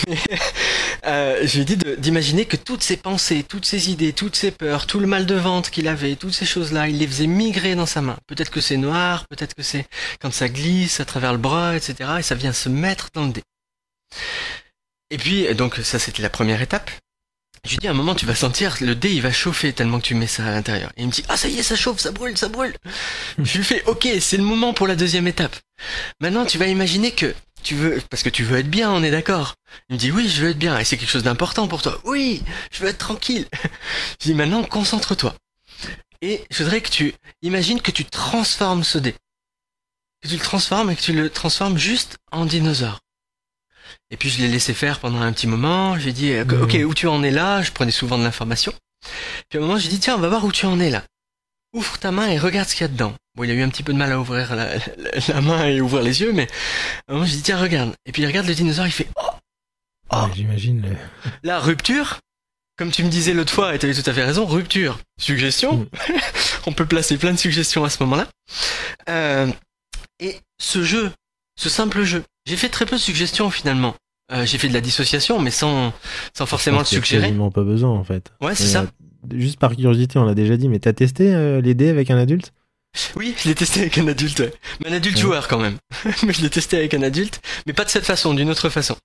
euh, 1.07 1.40
je 1.44 1.55
lui 1.55 1.62
ai 1.62 1.64
dit 1.64 1.79
d'imaginer 1.99 2.44
que 2.44 2.57
toutes 2.57 2.83
ses 2.83 2.97
pensées, 2.97 3.44
toutes 3.47 3.64
ses 3.64 3.90
idées, 3.90 4.12
toutes 4.12 4.37
ses 4.37 4.51
peurs, 4.51 4.87
tout 4.87 5.01
le 5.01 5.07
mal 5.07 5.27
de 5.27 5.35
ventre 5.35 5.71
qu'il 5.71 5.88
avait, 5.88 6.16
toutes 6.16 6.35
ces 6.35 6.47
choses-là, 6.47 6.88
il 6.88 6.99
les 6.99 7.07
faisait 7.07 7.27
migrer 7.27 7.75
dans 7.75 7.87
sa 7.87 8.01
main. 8.01 8.16
Peut-être 8.27 8.51
que 8.51 8.61
c'est 8.61 8.77
noir, 8.77 9.27
peut-être 9.29 9.55
que 9.55 9.62
c'est 9.62 9.87
quand 10.21 10.33
ça 10.33 10.49
glisse 10.49 11.01
à 11.01 11.05
travers 11.05 11.33
le 11.33 11.38
bras, 11.38 11.77
etc. 11.77 12.11
Et 12.18 12.23
ça 12.23 12.35
vient 12.35 12.53
se 12.53 12.68
mettre 12.68 13.09
dans 13.14 13.27
le 13.27 13.33
dé. 13.33 13.42
Et 15.11 15.18
puis, 15.18 15.53
donc 15.55 15.77
ça 15.83 15.99
c'était 15.99 16.23
la 16.23 16.31
première 16.31 16.62
étape. 16.62 16.90
Je 17.64 17.71
lui 17.71 17.79
dis 17.79 17.88
à 17.88 17.90
un 17.90 17.94
moment 17.94 18.14
tu 18.14 18.25
vas 18.25 18.35
sentir 18.35 18.77
le 18.81 18.94
dé 18.94 19.12
il 19.12 19.21
va 19.21 19.33
chauffer 19.33 19.73
tellement 19.73 19.99
que 19.99 20.07
tu 20.07 20.14
mets 20.14 20.27
ça 20.27 20.47
à 20.47 20.51
l'intérieur. 20.53 20.90
Et 20.97 21.03
il 21.03 21.07
me 21.07 21.12
dit 21.12 21.25
ah 21.29 21.37
ça 21.37 21.49
y 21.49 21.59
est 21.59 21.62
ça 21.62 21.77
chauffe, 21.77 21.99
ça 21.99 22.12
brûle, 22.12 22.37
ça 22.38 22.49
brûle. 22.49 22.75
je 23.42 23.59
lui 23.59 23.64
fais 23.64 23.83
ok 23.87 24.09
c'est 24.21 24.37
le 24.37 24.42
moment 24.42 24.73
pour 24.73 24.87
la 24.87 24.97
deuxième 24.97 25.27
étape. 25.27 25.57
Maintenant 26.21 26.44
tu 26.47 26.57
vas 26.57 26.66
imaginer 26.66 27.11
que 27.11 27.35
tu 27.62 27.75
veux 27.75 28.01
parce 28.11 28.23
que 28.23 28.29
tu 28.29 28.44
veux 28.44 28.59
être 28.59 28.71
bien 28.71 28.90
on 28.90 29.03
est 29.03 29.11
d'accord. 29.11 29.55
Il 29.88 29.94
me 29.94 29.99
dit 29.99 30.11
oui 30.11 30.29
je 30.29 30.42
veux 30.42 30.51
être 30.51 30.59
bien 30.59 30.79
et 30.79 30.85
c'est 30.85 30.97
quelque 30.97 31.11
chose 31.11 31.23
d'important 31.25 31.68
pour 31.68 31.83
toi. 31.83 32.01
Oui 32.05 32.42
je 32.73 32.81
veux 32.83 32.88
être 32.88 32.99
tranquille. 32.99 33.47
je 34.21 34.27
dis 34.27 34.35
maintenant 34.35 34.62
concentre-toi. 34.64 35.35
Et 36.21 36.44
je 36.51 36.62
voudrais 36.64 36.81
que 36.81 36.90
tu 36.90 37.14
imagines 37.42 37.81
que 37.81 37.90
tu 37.92 38.05
transformes 38.05 38.83
ce 38.85 38.99
dé. 38.99 39.14
Que 40.23 40.29
tu 40.29 40.35
le 40.35 40.40
transformes 40.42 40.90
et 40.90 40.97
que 40.97 41.01
tu 41.03 41.12
le 41.12 41.31
transformes 41.31 41.79
juste 41.79 42.16
en 42.33 42.44
dinosaure. 42.44 42.99
Et 44.11 44.16
puis 44.16 44.29
je 44.29 44.38
l'ai 44.38 44.49
laissé 44.49 44.75
faire 44.75 44.99
pendant 45.01 45.21
un 45.21 45.33
petit 45.33 45.47
moment. 45.47 45.97
J'ai 45.99 46.12
dit, 46.12 46.33
euh, 46.33 46.44
Mhm. 46.44 46.62
ok, 46.62 46.77
où 46.87 46.94
tu 46.94 47.07
en 47.07 47.23
es 47.23 47.31
là? 47.31 47.62
Je 47.62 47.71
prenais 47.71 47.92
souvent 47.92 48.18
de 48.18 48.25
l'information. 48.25 48.73
Puis 49.49 49.59
à 49.59 49.62
un 49.62 49.66
moment, 49.66 49.79
j'ai 49.79 49.88
dit, 49.88 50.01
tiens, 50.01 50.16
on 50.16 50.18
va 50.18 50.29
voir 50.29 50.44
où 50.44 50.51
tu 50.51 50.66
en 50.66 50.81
es 50.81 50.90
là. 50.90 51.05
Ouvre 51.74 51.98
ta 51.98 52.11
main 52.11 52.28
et 52.28 52.38
regarde 52.38 52.68
ce 52.68 52.74
qu'il 52.74 52.83
y 52.83 52.85
a 52.85 52.88
dedans. 52.88 53.12
Bon, 53.37 53.44
il 53.44 53.50
a 53.50 53.54
eu 53.54 53.62
un 53.62 53.68
petit 53.68 53.83
peu 53.83 53.92
de 53.92 53.98
mal 53.98 54.11
à 54.12 54.18
ouvrir 54.18 54.54
la, 54.57 54.76
la- 54.76 54.81
la 55.28 55.40
main 55.40 55.66
et 55.66 55.81
ouvrir 55.81 56.02
les 56.02 56.20
yeux, 56.22 56.33
mais 56.33 56.48
à 57.07 57.12
un 57.12 57.14
moment, 57.14 57.26
j'ai 57.26 57.37
dit, 57.37 57.42
tiens, 57.42 57.59
regarde. 57.59 57.92
Et 58.07 58.12
puis 58.12 58.22
il 58.22 58.26
regarde 58.26 58.46
le 58.46 58.54
dinosaure, 58.54 58.87
il 58.87 58.92
fait, 58.92 59.09
oh, 59.16 59.22
Oh. 60.11 60.16
Ouais, 60.24 60.31
J'imagine 60.35 60.81
le... 60.81 60.96
la 61.42 61.59
rupture. 61.61 62.18
Comme 62.78 62.90
tu 62.90 63.02
me 63.04 63.11
disais 63.11 63.35
l'autre 63.35 63.52
fois, 63.52 63.74
et 63.74 63.78
tu 63.78 63.85
avais 63.87 63.94
tout 64.00 64.09
à 64.09 64.14
fait 64.14 64.24
raison, 64.24 64.46
rupture. 64.46 64.98
Suggestion. 65.20 65.76
Mm. 65.78 65.87
on 66.66 66.72
peut 66.72 66.87
placer 66.87 67.18
plein 67.18 67.33
de 67.33 67.37
suggestions 67.38 67.85
à 67.85 67.90
ce 67.90 68.02
moment-là. 68.04 68.26
Euh, 69.11 69.48
et 70.20 70.38
ce 70.59 70.83
jeu, 70.83 71.12
ce 71.61 71.68
simple 71.68 72.04
jeu, 72.04 72.24
j'ai 72.46 72.57
fait 72.57 72.68
très 72.70 72.87
peu 72.87 72.96
de 72.96 73.00
suggestions 73.00 73.50
finalement. 73.50 73.94
Euh, 74.33 74.46
j'ai 74.46 74.57
fait 74.59 74.68
de 74.68 74.74
la 74.74 74.81
dissociation, 74.81 75.40
mais 75.40 75.50
sans, 75.50 75.92
sans 76.37 76.46
forcément 76.46 76.78
le 76.78 76.85
Je 76.85 76.90
suggérer. 76.90 77.24
quasiment 77.26 77.50
pas 77.50 77.64
besoin 77.64 77.90
en 77.90 78.04
fait. 78.04 78.33
Ouais, 78.40 78.54
c'est 78.54 78.66
ça. 78.68 78.87
Juste 79.36 79.58
par 79.58 79.74
curiosité, 79.76 80.18
on 80.18 80.24
l'a 80.24 80.34
déjà 80.34 80.56
dit, 80.56 80.68
mais 80.68 80.78
t'as 80.78 80.92
testé 80.92 81.34
euh, 81.34 81.60
les 81.60 81.74
dés 81.74 81.88
avec 81.88 82.10
un 82.10 82.18
adulte? 82.18 82.52
Oui, 83.16 83.34
je 83.40 83.48
l'ai 83.48 83.54
testé 83.54 83.80
avec 83.80 83.98
un 83.98 84.08
adulte, 84.08 84.40
ouais. 84.40 84.52
mais 84.82 84.90
un 84.90 84.94
adulte 84.94 85.16
Ouais. 85.16 85.22
joueur 85.22 85.46
quand 85.46 85.58
même. 85.58 85.76
mais 86.26 86.32
je 86.32 86.40
l'ai 86.40 86.48
testé 86.50 86.78
avec 86.78 86.94
un 86.94 87.02
adulte, 87.02 87.40
mais 87.66 87.72
pas 87.74 87.84
de 87.84 87.90
cette 87.90 88.06
façon, 88.06 88.32
d'une 88.34 88.50
autre 88.50 88.70
façon, 88.70 88.96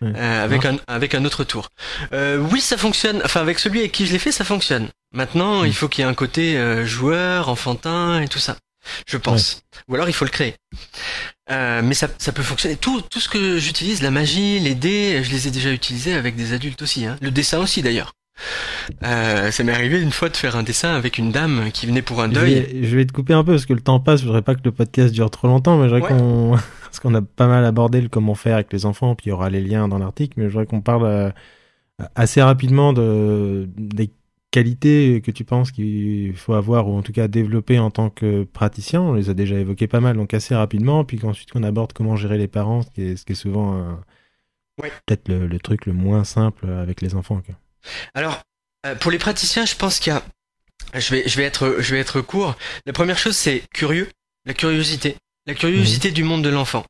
Ouais. 0.00 0.12
Euh, 0.16 0.44
avec 0.44 0.64
un 0.64 0.78
avec 0.86 1.14
un 1.14 1.24
autre 1.24 1.44
tour. 1.44 1.68
Euh, 2.12 2.38
oui, 2.50 2.60
ça 2.60 2.76
fonctionne. 2.78 3.20
Enfin, 3.24 3.40
avec 3.40 3.58
celui 3.58 3.80
avec 3.80 3.92
qui 3.92 4.06
je 4.06 4.12
l'ai 4.12 4.18
fait, 4.18 4.32
ça 4.32 4.44
fonctionne. 4.44 4.88
Maintenant, 5.12 5.62
Mm. 5.62 5.66
il 5.66 5.74
faut 5.74 5.88
qu'il 5.88 6.02
y 6.02 6.06
ait 6.06 6.10
un 6.10 6.14
côté 6.14 6.56
euh, 6.56 6.86
joueur, 6.86 7.48
enfantin 7.48 8.20
et 8.22 8.28
tout 8.28 8.38
ça. 8.38 8.56
Je 9.06 9.18
pense. 9.18 9.60
Ou 9.88 9.94
alors 9.94 10.08
il 10.08 10.14
faut 10.14 10.24
le 10.24 10.30
créer. 10.30 10.54
Mais 11.50 11.94
ça, 11.94 12.08
ça 12.18 12.32
peut 12.32 12.42
fonctionner. 12.42 12.76
Tout, 12.76 13.02
tout 13.02 13.20
ce 13.20 13.28
que 13.28 13.58
j'utilise, 13.58 14.02
la 14.02 14.10
magie, 14.10 14.58
les 14.60 14.74
dés, 14.74 15.22
je 15.22 15.30
les 15.30 15.48
ai 15.48 15.50
déjà 15.50 15.70
utilisés 15.70 16.14
avec 16.14 16.36
des 16.36 16.52
adultes 16.54 16.80
aussi. 16.82 17.04
Hein. 17.06 17.16
Le 17.20 17.30
dessin 17.30 17.58
aussi 17.58 17.82
d'ailleurs. 17.82 18.12
Euh, 19.02 19.50
ça 19.50 19.64
m'est 19.64 19.72
arrivé 19.72 20.00
une 20.00 20.10
fois 20.12 20.28
de 20.28 20.36
faire 20.36 20.56
un 20.56 20.62
dessin 20.62 20.94
avec 20.94 21.18
une 21.18 21.30
dame 21.32 21.70
qui 21.72 21.86
venait 21.86 22.02
pour 22.02 22.22
un 22.22 22.28
Je 22.28 22.34
deuil. 22.34 22.54
vais, 22.54 22.82
je 22.84 22.96
vais 22.96 23.04
te 23.04 23.12
couper 23.12 23.32
un 23.34 23.44
peu 23.44 23.52
parce 23.52 23.66
que 23.66 23.72
le 23.74 23.80
temps 23.80 24.00
passe. 24.00 24.20
Je 24.20 24.26
voudrais 24.26 24.42
pas 24.42 24.54
que 24.54 24.60
le 24.64 24.72
podcast 24.72 25.12
dure 25.12 25.30
trop 25.30 25.48
longtemps, 25.48 25.76
mais 25.78 25.88
je 25.88 25.94
voudrais 25.94 26.12
Ouais. 26.12 26.18
qu'on, 26.18 26.56
parce 26.82 27.00
qu'on 27.00 27.14
a 27.14 27.22
pas 27.22 27.46
mal 27.48 27.64
abordé 27.64 28.00
le 28.00 28.08
comment 28.08 28.34
faire 28.34 28.54
avec 28.54 28.72
les 28.72 28.86
enfants, 28.86 29.14
puis 29.14 29.26
il 29.26 29.28
y 29.30 29.32
aura 29.32 29.50
les 29.50 29.60
liens 29.60 29.88
dans 29.88 29.98
l'article, 29.98 30.34
mais 30.36 30.44
je 30.44 30.50
voudrais 30.50 30.66
qu'on 30.66 30.80
parle 30.80 31.04
euh, 31.06 31.30
assez 32.14 32.40
rapidement 32.42 32.92
de 32.92 33.68
des 33.76 34.10
qualités 34.50 35.20
que 35.22 35.30
tu 35.30 35.44
penses 35.44 35.70
qu'il 35.72 36.34
faut 36.34 36.54
avoir 36.54 36.88
ou 36.88 36.96
en 36.96 37.02
tout 37.02 37.12
cas 37.12 37.28
développer 37.28 37.78
en 37.78 37.90
tant 37.90 38.08
que 38.08 38.44
praticien. 38.44 39.02
On 39.02 39.12
les 39.12 39.28
a 39.28 39.34
déjà 39.34 39.56
évoquées 39.58 39.88
pas 39.88 40.00
mal, 40.00 40.16
donc 40.16 40.32
assez 40.32 40.54
rapidement, 40.54 41.04
puis 41.04 41.18
qu'ensuite 41.18 41.50
qu'on 41.50 41.62
aborde 41.64 41.92
comment 41.92 42.16
gérer 42.16 42.38
les 42.38 42.48
parents, 42.48 42.80
ce 42.82 42.90
qui 42.90 43.02
est, 43.02 43.16
ce 43.16 43.24
qui 43.26 43.32
est 43.32 43.36
souvent 43.36 43.74
euh, 43.76 43.92
Ouais. 44.80 44.92
peut-être 45.06 45.28
le, 45.28 45.48
le 45.48 45.58
truc 45.58 45.86
le 45.86 45.92
moins 45.92 46.22
simple 46.22 46.70
avec 46.70 47.00
les 47.02 47.16
enfants. 47.16 47.42
quoi. 47.44 47.56
Alors, 48.14 48.42
euh, 48.86 48.94
pour 48.94 49.10
les 49.10 49.18
praticiens, 49.18 49.66
je 49.66 49.74
pense 49.74 49.98
qu'il 49.98 50.12
y 50.12 50.16
a. 50.16 50.22
Je 50.94 51.14
vais, 51.14 51.28
je 51.28 51.36
vais 51.36 51.44
être, 51.44 51.76
je 51.78 51.94
vais 51.94 52.00
être 52.00 52.20
court. 52.20 52.56
La 52.86 52.92
première 52.92 53.18
chose, 53.18 53.36
c'est 53.36 53.62
curieux, 53.74 54.08
la 54.46 54.54
curiosité, 54.54 55.16
la 55.46 55.54
curiosité 55.54 56.10
du 56.10 56.24
monde 56.24 56.42
de 56.42 56.48
l'enfant. 56.48 56.86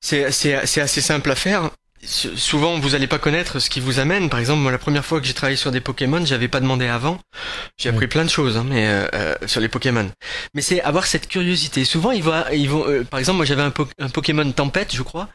C'est 0.00 0.24
assez 0.24 1.00
simple 1.00 1.30
à 1.30 1.36
faire. 1.36 1.70
Souvent, 2.04 2.78
vous 2.78 2.94
allez 2.94 3.06
pas 3.06 3.18
connaître 3.18 3.58
ce 3.58 3.68
qui 3.70 3.80
vous 3.80 3.98
amène. 3.98 4.28
Par 4.28 4.38
exemple, 4.38 4.60
moi, 4.60 4.70
la 4.70 4.78
première 4.78 5.04
fois 5.04 5.20
que 5.20 5.26
j'ai 5.26 5.34
travaillé 5.34 5.56
sur 5.56 5.72
des 5.72 5.80
Pokémon, 5.80 6.24
j'avais 6.24 6.46
pas 6.46 6.60
demandé 6.60 6.86
avant. 6.86 7.18
J'ai 7.78 7.88
appris 7.88 8.06
plein 8.06 8.24
de 8.24 8.30
choses, 8.30 8.56
hein, 8.56 8.64
mais 8.68 8.86
euh, 8.86 9.08
euh, 9.14 9.34
sur 9.46 9.60
les 9.60 9.68
Pokémon. 9.68 10.08
Mais 10.54 10.62
c'est 10.62 10.80
avoir 10.82 11.06
cette 11.06 11.26
curiosité. 11.26 11.84
Souvent, 11.84 12.12
ils 12.12 12.22
vont, 12.22 12.44
ils 12.52 12.68
vont. 12.68 12.86
euh, 12.86 13.02
par 13.04 13.18
exemple, 13.18 13.38
moi, 13.38 13.46
j'avais 13.46 13.62
un, 13.62 13.70
po- 13.70 13.88
un 13.98 14.08
Pokémon 14.08 14.50
Tempête, 14.52 14.94
je 14.94 15.02
crois, 15.02 15.28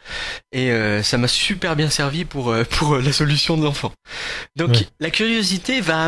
et 0.51 0.71
euh, 0.71 1.03
ça 1.03 1.17
m'a 1.17 1.27
super 1.27 1.75
bien 1.75 1.89
servi 1.89 2.23
pour 2.25 2.51
euh, 2.51 2.63
pour 2.63 2.95
la 2.97 3.11
solution 3.11 3.57
de 3.57 3.63
l'enfant. 3.63 3.91
Donc, 4.55 4.69
Ouais. 4.71 4.87
la 4.99 5.09
curiosité 5.09 5.81
va 5.81 6.07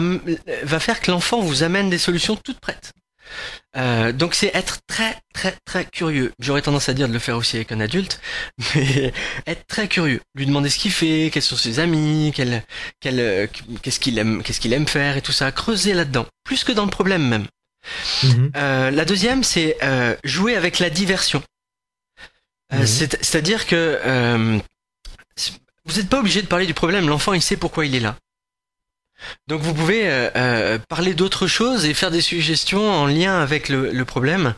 va 0.64 0.80
faire 0.80 1.02
que 1.02 1.12
l'enfant 1.12 1.42
vous 1.42 1.64
amène 1.64 1.90
des 1.90 1.98
solutions 1.98 2.36
toutes 2.38 2.60
prêtes. 2.60 2.94
Euh, 3.76 4.12
donc 4.12 4.36
c'est 4.36 4.52
être 4.54 4.80
très 4.88 5.16
très 5.34 5.56
très 5.66 5.86
curieux. 5.86 6.32
J'aurais 6.40 6.62
tendance 6.62 6.90
à 6.90 6.94
dire 6.94 7.08
de 7.08 7.14
le 7.14 7.20
faire 7.20 7.38
aussi 7.38 7.56
avec 7.56 7.72
un 7.72 7.80
adulte, 7.80 8.20
mais 8.76 9.12
être 9.48 9.66
très 9.68 9.88
curieux, 9.88 10.22
lui 10.36 10.46
demander 10.46 10.70
ce 10.70 10.78
qu'il 10.78 10.92
fait, 10.92 11.30
quels 11.34 11.42
sont 11.44 11.56
ses 11.56 11.80
amis, 11.80 12.32
quel, 12.36 12.64
quel, 13.00 13.20
euh, 13.20 13.48
qu'est-ce 13.82 14.00
qu'il 14.00 14.18
aime, 14.20 14.44
qu'est-ce 14.44 14.60
qu'il 14.60 14.74
aime 14.74 14.88
faire 14.88 15.18
et 15.18 15.22
tout 15.22 15.32
ça, 15.32 15.52
creuser 15.52 15.94
là-dedans, 15.94 16.28
plus 16.44 16.64
que 16.64 16.72
dans 16.72 16.86
le 16.86 16.92
problème 16.92 17.28
même. 17.28 17.46
Mhm. 18.24 18.52
Euh, 18.56 18.92
la 18.92 19.06
deuxième, 19.06 19.44
c'est 19.44 19.78
euh, 19.84 20.16
jouer 20.24 20.56
avec 20.56 20.80
la 20.80 20.90
diversion. 20.90 21.42
Mhm. 22.72 22.86
c'est- 22.88 23.24
C'est-à-dire 23.24 23.66
que 23.68 23.76
euh, 24.06 24.58
vous 25.86 25.96
n'êtes 25.98 26.10
pas 26.10 26.20
obligé 26.20 26.42
de 26.42 26.48
parler 26.48 26.66
du 26.66 26.74
problème. 26.74 27.10
L'enfant, 27.10 27.34
il 27.34 27.42
sait 27.42 27.58
pourquoi 27.58 27.86
il 27.86 27.94
est 27.96 28.00
là. 28.00 28.16
Donc 29.48 29.62
vous 29.62 29.74
pouvez 29.74 30.08
euh, 30.08 30.30
euh, 30.36 30.78
parler 30.90 31.14
d'autres 31.14 31.48
choses 31.48 31.86
et 31.86 31.94
faire 31.94 32.12
des 32.12 32.22
suggestions 32.22 32.90
en 32.92 33.06
lien 33.06 33.40
avec 33.40 33.70
le, 33.70 33.92
le 33.92 34.06
problème. 34.06 34.54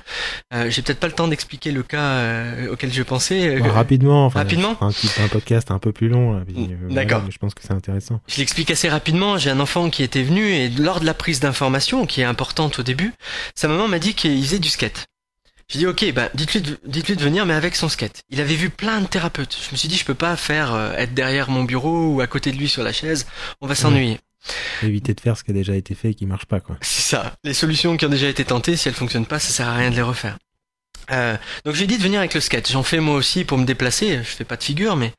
Euh, 0.54 0.70
J'ai 0.70 0.82
peut-être 0.82 1.00
pas 1.00 1.08
le 1.08 1.14
temps 1.14 1.28
d'expliquer 1.28 1.72
le 1.72 1.84
cas 1.84 2.00
euh, 2.02 2.72
auquel 2.72 2.94
je 2.94 3.04
pensais. 3.04 3.58
Bon, 3.60 3.66
Euh, 3.68 3.72
rapidement, 3.72 4.26
enfin, 4.26 4.40
rapidement 4.40 4.78
un, 4.82 5.28
podcast 5.28 5.72
un 5.72 5.80
peu 5.80 5.92
plus 5.92 6.10
long. 6.10 6.44
puis, 6.46 6.70
euh, 6.72 6.94
D'accord. 6.94 7.24
je 7.30 7.38
pense 7.38 7.54
que 7.54 7.62
c'est 7.64 7.74
intéressant. 7.74 8.20
Je 8.28 8.38
l'explique 8.38 8.72
assez 8.72 8.90
rapidement. 8.90 9.38
J'ai 9.38 9.50
un 9.50 9.60
enfant 9.60 9.90
qui 9.90 10.04
était 10.04 10.24
venu 10.24 10.46
et 10.48 10.70
lors 10.70 11.00
de 11.00 11.06
la 11.06 11.14
prise 11.14 11.40
d'information, 11.40 12.06
qui 12.06 12.22
est 12.22 12.26
importante 12.26 12.80
au 12.80 12.84
début, 12.84 13.14
sa 13.56 13.68
maman 13.68 13.88
m'a 13.88 14.00
dit 14.00 14.14
qu'il 14.14 14.42
faisait 14.44 14.60
du 14.60 14.70
skate. 14.70 15.06
J'ai 15.68 15.80
dit 15.80 15.88
ok, 15.88 16.14
bah 16.14 16.30
dites-lui 16.36 16.62
de, 16.62 16.78
dites-lui 16.86 17.16
de 17.16 17.24
venir, 17.24 17.44
mais 17.48 17.56
avec 17.56 17.76
son 17.76 17.90
skate. 17.90 18.22
Il 18.30 18.40
avait 18.40 18.54
vu 18.54 18.70
plein 18.70 19.02
de 19.02 19.08
thérapeutes. 19.08 19.58
Je 19.68 19.72
me 19.72 19.78
suis 19.78 19.88
dit 19.88 19.98
je 19.98 20.06
peux 20.06 20.14
pas 20.14 20.36
faire 20.36 20.74
euh, 20.76 20.92
être 20.96 21.16
derrière 21.16 21.50
mon 21.50 21.64
bureau 21.64 22.14
ou 22.14 22.22
à 22.22 22.28
côté 22.28 22.52
de 22.52 22.58
lui 22.58 22.70
sur 22.70 22.84
la 22.84 22.94
chaise. 22.94 23.26
On 23.62 23.68
va 23.68 23.74
s'ennuyer. 23.74 24.20
Éviter 24.84 25.14
de 25.14 25.22
faire 25.22 25.38
ce 25.38 25.44
qui 25.44 25.52
a 25.52 25.54
déjà 25.54 25.76
été 25.76 25.96
fait 25.96 26.12
et 26.12 26.14
qui 26.14 26.26
marche 26.26 26.46
pas, 26.46 26.60
quoi. 26.60 26.78
C'est 26.82 27.02
ça. 27.02 27.36
Les 27.44 27.54
solutions 27.54 27.98
qui 27.98 28.06
ont 28.06 28.10
déjà 28.10 28.28
été 28.28 28.46
tentées, 28.46 28.76
si 28.76 28.88
elles 28.88 28.94
fonctionnent 28.94 29.26
pas, 29.26 29.40
ça 29.40 29.52
sert 29.52 29.68
à 29.68 29.76
rien 29.76 29.90
de 29.90 29.96
les 29.96 30.02
refaire. 30.02 30.38
Euh, 31.12 31.38
donc 31.66 31.76
j'ai 31.76 31.86
dit 31.86 31.98
de 31.98 32.04
venir 32.04 32.20
avec 32.20 32.34
le 32.34 32.42
skate. 32.42 32.72
J'en 32.72 32.84
fais 32.84 33.00
moi 33.00 33.16
aussi 33.16 33.44
pour 33.46 33.58
me 33.58 33.66
déplacer. 33.66 34.18
Je 34.18 34.24
fais 34.24 34.44
pas 34.44 34.58
de 34.58 34.64
figure, 34.64 34.96
mais 34.96 35.14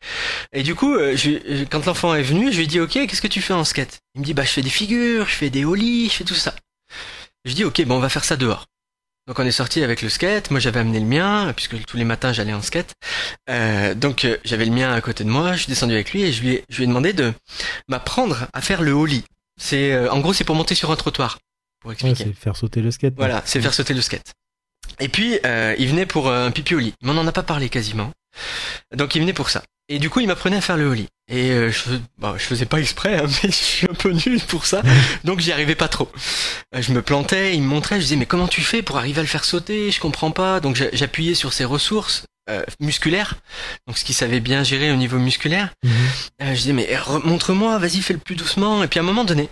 et 0.52 0.62
du 0.62 0.74
coup, 0.74 0.94
euh, 0.94 1.16
euh, 1.26 1.64
quand 1.70 1.86
l'enfant 1.86 2.14
est 2.14 2.22
venu, 2.22 2.50
je 2.50 2.56
lui 2.56 2.64
ai 2.64 2.66
dit 2.66 2.80
ok, 2.80 2.92
qu'est-ce 2.92 3.22
que 3.22 3.28
tu 3.28 3.40
fais 3.40 3.54
en 3.54 3.64
skate 3.64 4.00
Il 4.14 4.20
me 4.20 4.26
dit 4.26 4.34
bah 4.34 4.42
je 4.42 4.50
fais 4.50 4.62
des 4.62 4.70
figures, 4.70 5.28
je 5.28 5.34
fais 5.34 5.50
des 5.50 5.64
ollies, 5.64 6.08
je 6.08 6.14
fais 6.14 6.24
tout 6.24 6.34
ça. 6.34 6.54
Je 7.44 7.52
dis 7.52 7.64
ok, 7.64 7.84
bon 7.84 7.96
on 7.96 8.00
va 8.00 8.08
faire 8.08 8.24
ça 8.24 8.36
dehors. 8.36 8.66
Donc 9.26 9.38
on 9.40 9.44
est 9.44 9.50
sorti 9.52 9.82
avec 9.82 10.02
le 10.02 10.08
skate. 10.08 10.50
Moi 10.50 10.60
j'avais 10.60 10.80
amené 10.80 11.00
le 11.00 11.06
mien 11.06 11.52
puisque 11.54 11.84
tous 11.84 11.96
les 11.96 12.04
matins 12.04 12.32
j'allais 12.32 12.52
en 12.54 12.62
skate. 12.62 12.92
Euh, 13.50 13.94
donc 13.94 14.24
euh, 14.24 14.36
j'avais 14.44 14.64
le 14.64 14.70
mien 14.72 14.92
à 14.92 15.00
côté 15.00 15.24
de 15.24 15.28
moi. 15.30 15.52
Je 15.54 15.58
suis 15.62 15.68
descendu 15.68 15.94
avec 15.94 16.12
lui 16.12 16.22
et 16.22 16.32
je 16.32 16.42
lui 16.42 16.50
ai, 16.54 16.64
je 16.68 16.76
lui 16.76 16.84
ai 16.84 16.86
demandé 16.86 17.12
de 17.12 17.32
m'apprendre 17.88 18.46
à 18.52 18.60
faire 18.60 18.82
le 18.82 18.92
ollie. 18.92 19.24
C'est 19.60 19.92
euh, 19.92 20.10
en 20.10 20.20
gros 20.20 20.32
c'est 20.32 20.44
pour 20.44 20.54
monter 20.54 20.74
sur 20.74 20.90
un 20.90 20.96
trottoir. 20.96 21.38
Pour 21.80 21.88
Ouais, 21.88 21.94
expliquer. 21.94 22.24
c'est 22.24 22.32
faire 22.32 22.56
sauter 22.56 22.80
le 22.80 22.90
skate. 22.90 23.14
Voilà, 23.16 23.42
c'est 23.44 23.60
faire 23.60 23.74
sauter 23.74 23.94
le 23.94 24.00
skate. 24.00 24.32
Et 25.00 25.08
puis, 25.08 25.38
euh, 25.44 25.74
il 25.78 25.88
venait 25.88 26.06
pour 26.06 26.30
un 26.32 26.50
pipi 26.50 26.74
au 26.74 26.78
lit. 26.78 26.94
Mais 27.02 27.10
on 27.10 27.14
n'en 27.14 27.26
a 27.26 27.32
pas 27.32 27.42
parlé 27.42 27.68
quasiment. 27.68 28.12
Donc, 28.94 29.14
il 29.14 29.20
venait 29.20 29.34
pour 29.34 29.50
ça. 29.50 29.62
Et 29.88 29.98
du 29.98 30.08
coup, 30.08 30.20
il 30.20 30.26
m'apprenait 30.26 30.56
à 30.56 30.60
faire 30.60 30.76
le 30.78 30.86
holly. 30.86 31.06
Et 31.28 31.50
euh, 31.50 31.70
je, 31.72 31.82
bon, 32.18 32.34
je 32.38 32.42
faisais 32.44 32.66
pas 32.66 32.78
exprès, 32.78 33.16
hein, 33.18 33.26
mais 33.42 33.50
je 33.50 33.54
suis 33.54 33.86
un 33.90 33.94
peu 33.94 34.10
nul 34.12 34.40
pour 34.46 34.64
ça. 34.66 34.82
Donc, 35.24 35.40
j'y 35.40 35.50
arrivais 35.52 35.74
pas 35.74 35.88
trop. 35.88 36.10
Euh, 36.74 36.82
Je 36.82 36.92
me 36.92 37.02
plantais, 37.02 37.54
il 37.56 37.62
me 37.62 37.66
montrait, 37.66 37.96
je 37.96 38.02
disais, 38.04 38.16
mais 38.16 38.26
comment 38.26 38.46
tu 38.48 38.60
fais 38.62 38.82
pour 38.82 38.96
arriver 38.98 39.18
à 39.18 39.22
le 39.22 39.28
faire 39.28 39.44
sauter? 39.44 39.90
Je 39.90 40.00
comprends 40.00 40.30
pas. 40.30 40.60
Donc, 40.60 40.76
j'a- 40.76 40.90
j'appuyais 40.92 41.34
sur 41.34 41.52
ses 41.52 41.64
ressources 41.64 42.24
euh, 42.48 42.62
musculaires. 42.78 43.34
Donc, 43.88 43.98
ce 43.98 44.04
qu'il 44.04 44.14
savait 44.14 44.38
bien 44.38 44.62
gérer 44.62 44.92
au 44.92 44.96
niveau 44.96 45.18
musculaire. 45.18 45.70
Mhm. 45.84 45.90
Euh, 46.42 46.54
je 46.54 46.58
disais, 46.60 46.72
mais 46.72 46.84
re- 46.94 47.26
montre-moi, 47.26 47.76
vas-y, 47.78 48.02
fais 48.02 48.12
le 48.14 48.20
plus 48.20 48.36
doucement. 48.36 48.84
Et 48.84 48.86
puis 48.88 49.00
à 49.00 49.02
un 49.02 49.06
moment 49.06 49.24
donné, 49.24 49.48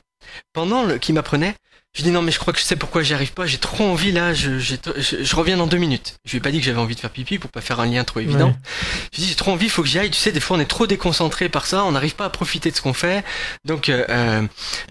pendant 0.53 0.97
qu'il 0.99 1.17
m'apprenait, 1.17 1.57
je 1.97 2.03
dis 2.03 2.11
non, 2.11 2.23
mais 2.23 2.33
je 2.33 2.39
crois 2.41 2.53
que 2.53 2.59
je 2.59 2.65
sais 2.65 2.75
pourquoi 2.77 3.03
j'y 3.03 3.15
arrive 3.15 3.33
pas. 3.33 3.47
J'ai 3.47 3.59
trop 3.59 3.85
envie 3.85 4.11
là. 4.13 4.35
Je, 4.35 4.59
je, 4.59 4.75
je 4.97 5.37
reviens 5.37 5.57
dans 5.57 5.67
deux 5.69 5.77
minutes. 5.77 6.15
Je 6.25 6.33
lui 6.33 6.39
ai 6.39 6.41
pas 6.41 6.51
dit 6.51 6.59
que 6.59 6.65
j'avais 6.65 6.79
envie 6.81 6.95
de 6.97 7.01
faire 7.01 7.11
pipi 7.11 7.39
pour 7.39 7.51
pas 7.51 7.61
faire 7.61 7.79
un 7.81 7.87
lien 7.87 8.03
trop 8.05 8.19
évident. 8.21 8.49
Ouais. 8.49 8.55
Je 9.13 9.21
dis 9.21 9.29
j'ai 9.29 9.35
trop 9.37 9.53
envie, 9.53 9.69
faut 9.69 9.83
que 9.83 9.89
j'y 9.89 9.99
aille. 10.01 10.11
Tu 10.11 10.19
sais, 10.19 10.33
des 10.33 10.41
fois 10.41 10.57
on 10.57 10.61
est 10.61 10.65
trop 10.65 10.87
déconcentré 10.89 11.49
par 11.49 11.67
ça, 11.67 11.85
on 11.85 11.93
n'arrive 11.93 12.15
pas 12.17 12.25
à 12.25 12.31
profiter 12.31 12.71
de 12.71 12.77
ce 12.77 12.83
qu'on 12.83 12.95
fait. 12.95 13.25
Donc 13.65 13.89
euh, 13.89 14.05
euh, 14.09 14.43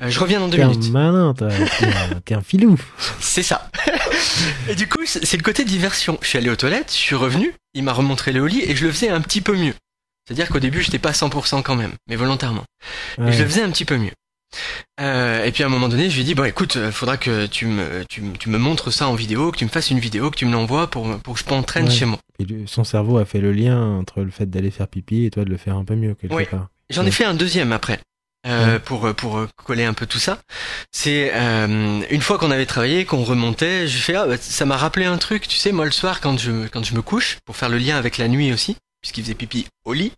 je 0.07 0.19
reviens 0.19 0.39
dans 0.39 0.47
deux 0.47 0.57
T'es 0.57 0.63
un 0.63 0.69
minutes. 0.69 0.91
malin. 0.91 1.33
T'es 1.33 2.35
un- 2.35 2.37
un 2.37 2.41
filou. 2.41 2.79
C'est 3.19 3.43
ça. 3.43 3.69
et 4.69 4.75
du 4.75 4.87
coup, 4.87 4.99
c'est 5.05 5.37
le 5.37 5.43
côté 5.43 5.65
diversion. 5.65 6.17
Je 6.21 6.27
suis 6.29 6.37
allé 6.37 6.49
aux 6.49 6.55
toilettes, 6.55 6.89
je 6.91 6.97
suis 6.97 7.15
revenu, 7.15 7.53
il 7.73 7.83
m'a 7.83 7.93
remontré 7.93 8.31
le 8.31 8.45
lit 8.47 8.61
et 8.61 8.75
je 8.75 8.85
le 8.85 8.91
faisais 8.91 9.09
un 9.09 9.21
petit 9.21 9.41
peu 9.41 9.55
mieux. 9.57 9.73
C'est-à-dire 10.25 10.47
qu'au 10.47 10.59
début, 10.59 10.81
j'étais 10.81 10.99
pas 10.99 11.09
à 11.09 11.11
100% 11.11 11.63
quand 11.63 11.75
même, 11.75 11.91
mais 12.07 12.15
volontairement. 12.15 12.63
Et 13.27 13.33
je 13.33 13.43
le 13.43 13.49
faisais 13.49 13.61
un 13.61 13.69
petit 13.71 13.83
peu 13.83 13.97
mieux. 13.97 14.11
Euh, 15.01 15.43
et 15.45 15.51
puis 15.51 15.63
à 15.63 15.65
un 15.65 15.69
moment 15.69 15.89
donné, 15.89 16.09
je 16.09 16.15
lui 16.15 16.21
ai 16.21 16.25
dit 16.25 16.35
bon 16.35 16.43
écoute, 16.45 16.75
euh, 16.77 16.91
faudra 16.91 17.17
que 17.17 17.45
tu 17.47 17.65
me 17.65 18.03
tu, 18.09 18.21
tu 18.39 18.49
me 18.49 18.57
montres 18.57 18.91
ça 18.93 19.07
en 19.07 19.15
vidéo, 19.15 19.51
que 19.51 19.57
tu 19.57 19.65
me 19.65 19.69
fasses 19.69 19.89
une 19.91 19.99
vidéo, 19.99 20.29
que 20.31 20.37
tu 20.37 20.45
me 20.45 20.51
l'envoies 20.51 20.87
pour 20.89 21.17
pour 21.19 21.33
que 21.35 21.39
je 21.39 21.49
m'entraîne 21.49 21.85
Ouais. 21.85 21.91
chez 21.91 22.05
moi. 22.05 22.19
Et 22.39 22.45
lui- 22.45 22.63
son 22.67 22.83
cerveau 22.83 23.17
a 23.17 23.25
fait 23.25 23.39
le 23.41 23.51
lien 23.51 23.79
entre 23.97 24.21
le 24.21 24.31
fait 24.31 24.49
d'aller 24.49 24.71
faire 24.71 24.87
pipi 24.87 25.25
et 25.25 25.29
toi 25.31 25.43
de 25.45 25.49
le 25.49 25.57
faire 25.57 25.75
un 25.77 25.85
peu 25.85 25.95
mieux 25.95 26.13
quelque 26.15 26.33
Oui. 26.33 26.45
part. 26.45 26.67
J'en 26.89 27.05
ai 27.05 27.11
fait 27.11 27.25
un 27.25 27.33
deuxième 27.33 27.71
après. 27.71 27.99
euh, 28.45 28.73
Ouais. 28.73 28.79
pour 28.79 29.13
pour 29.15 29.45
coller 29.55 29.85
un 29.85 29.93
peu 29.93 30.05
tout 30.05 30.19
ça 30.19 30.37
c'est 30.91 31.31
euh, 31.33 32.01
une 32.09 32.19
fois 32.21 32.37
qu'on 32.37 32.51
avait 32.51 32.65
travaillé 32.65 33.05
qu'on 33.05 33.23
remontait 33.23 33.87
je 33.87 33.97
fais 33.97 34.15
ah 34.15 34.25
bah, 34.27 34.35
ça 34.37 34.65
m'a 34.65 34.75
rappelé 34.75 35.05
un 35.05 35.17
truc 35.17 35.47
tu 35.47 35.55
sais 35.57 35.71
moi 35.71 35.85
le 35.85 35.91
soir 35.91 36.19
quand 36.19 36.37
je 36.37 36.67
quand 36.67 36.83
je 36.83 36.93
me 36.93 37.01
couche 37.01 37.37
pour 37.45 37.55
faire 37.55 37.69
le 37.69 37.77
lien 37.77 37.95
avec 37.95 38.17
la 38.17 38.27
nuit 38.27 38.51
aussi 38.51 38.75
puisqu'il 39.03 39.21
faisait 39.21 39.35
pipi 39.35 39.67
au 39.83 39.91
lit. 39.91 40.13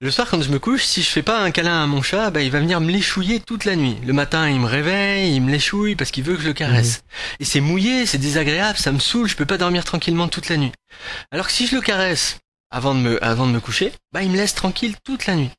Le 0.00 0.10
soir 0.10 0.26
quand 0.28 0.42
je 0.42 0.48
me 0.50 0.58
couche 0.58 0.84
si 0.84 1.02
je 1.02 1.08
fais 1.10 1.22
pas 1.22 1.42
un 1.42 1.50
câlin 1.50 1.82
à 1.82 1.86
mon 1.86 2.00
chat 2.00 2.30
bah 2.30 2.40
il 2.40 2.50
va 2.50 2.58
venir 2.58 2.80
me 2.80 2.90
léchouiller 2.90 3.40
toute 3.40 3.66
la 3.66 3.76
nuit. 3.76 3.96
Le 4.06 4.14
matin 4.14 4.48
il 4.48 4.58
me 4.58 4.66
réveille 4.66 5.36
il 5.36 5.42
me 5.42 5.52
léchouille 5.52 5.96
parce 5.96 6.10
qu'il 6.10 6.24
veut 6.24 6.34
que 6.34 6.42
je 6.42 6.48
le 6.48 6.54
caresse. 6.54 7.04
Et 7.40 7.44
c'est 7.44 7.60
mouillé 7.60 8.06
c'est 8.06 8.18
désagréable 8.18 8.78
ça 8.78 8.90
me 8.90 8.98
saoule 8.98 9.28
je 9.28 9.36
peux 9.36 9.44
pas 9.44 9.58
dormir 9.58 9.84
tranquillement 9.84 10.28
toute 10.28 10.48
la 10.48 10.56
nuit. 10.56 10.72
Alors 11.30 11.46
que 11.46 11.52
si 11.52 11.66
je 11.66 11.76
le 11.76 11.82
caresse 11.82 12.38
avant 12.70 12.94
de 12.94 13.00
me 13.00 13.22
avant 13.22 13.46
de 13.46 13.52
me 13.52 13.60
coucher 13.60 13.92
bah 14.12 14.22
il 14.22 14.30
me 14.30 14.36
laisse 14.36 14.54
tranquille 14.54 14.94
toute 15.04 15.26
la 15.26 15.36
nuit. 15.36 15.50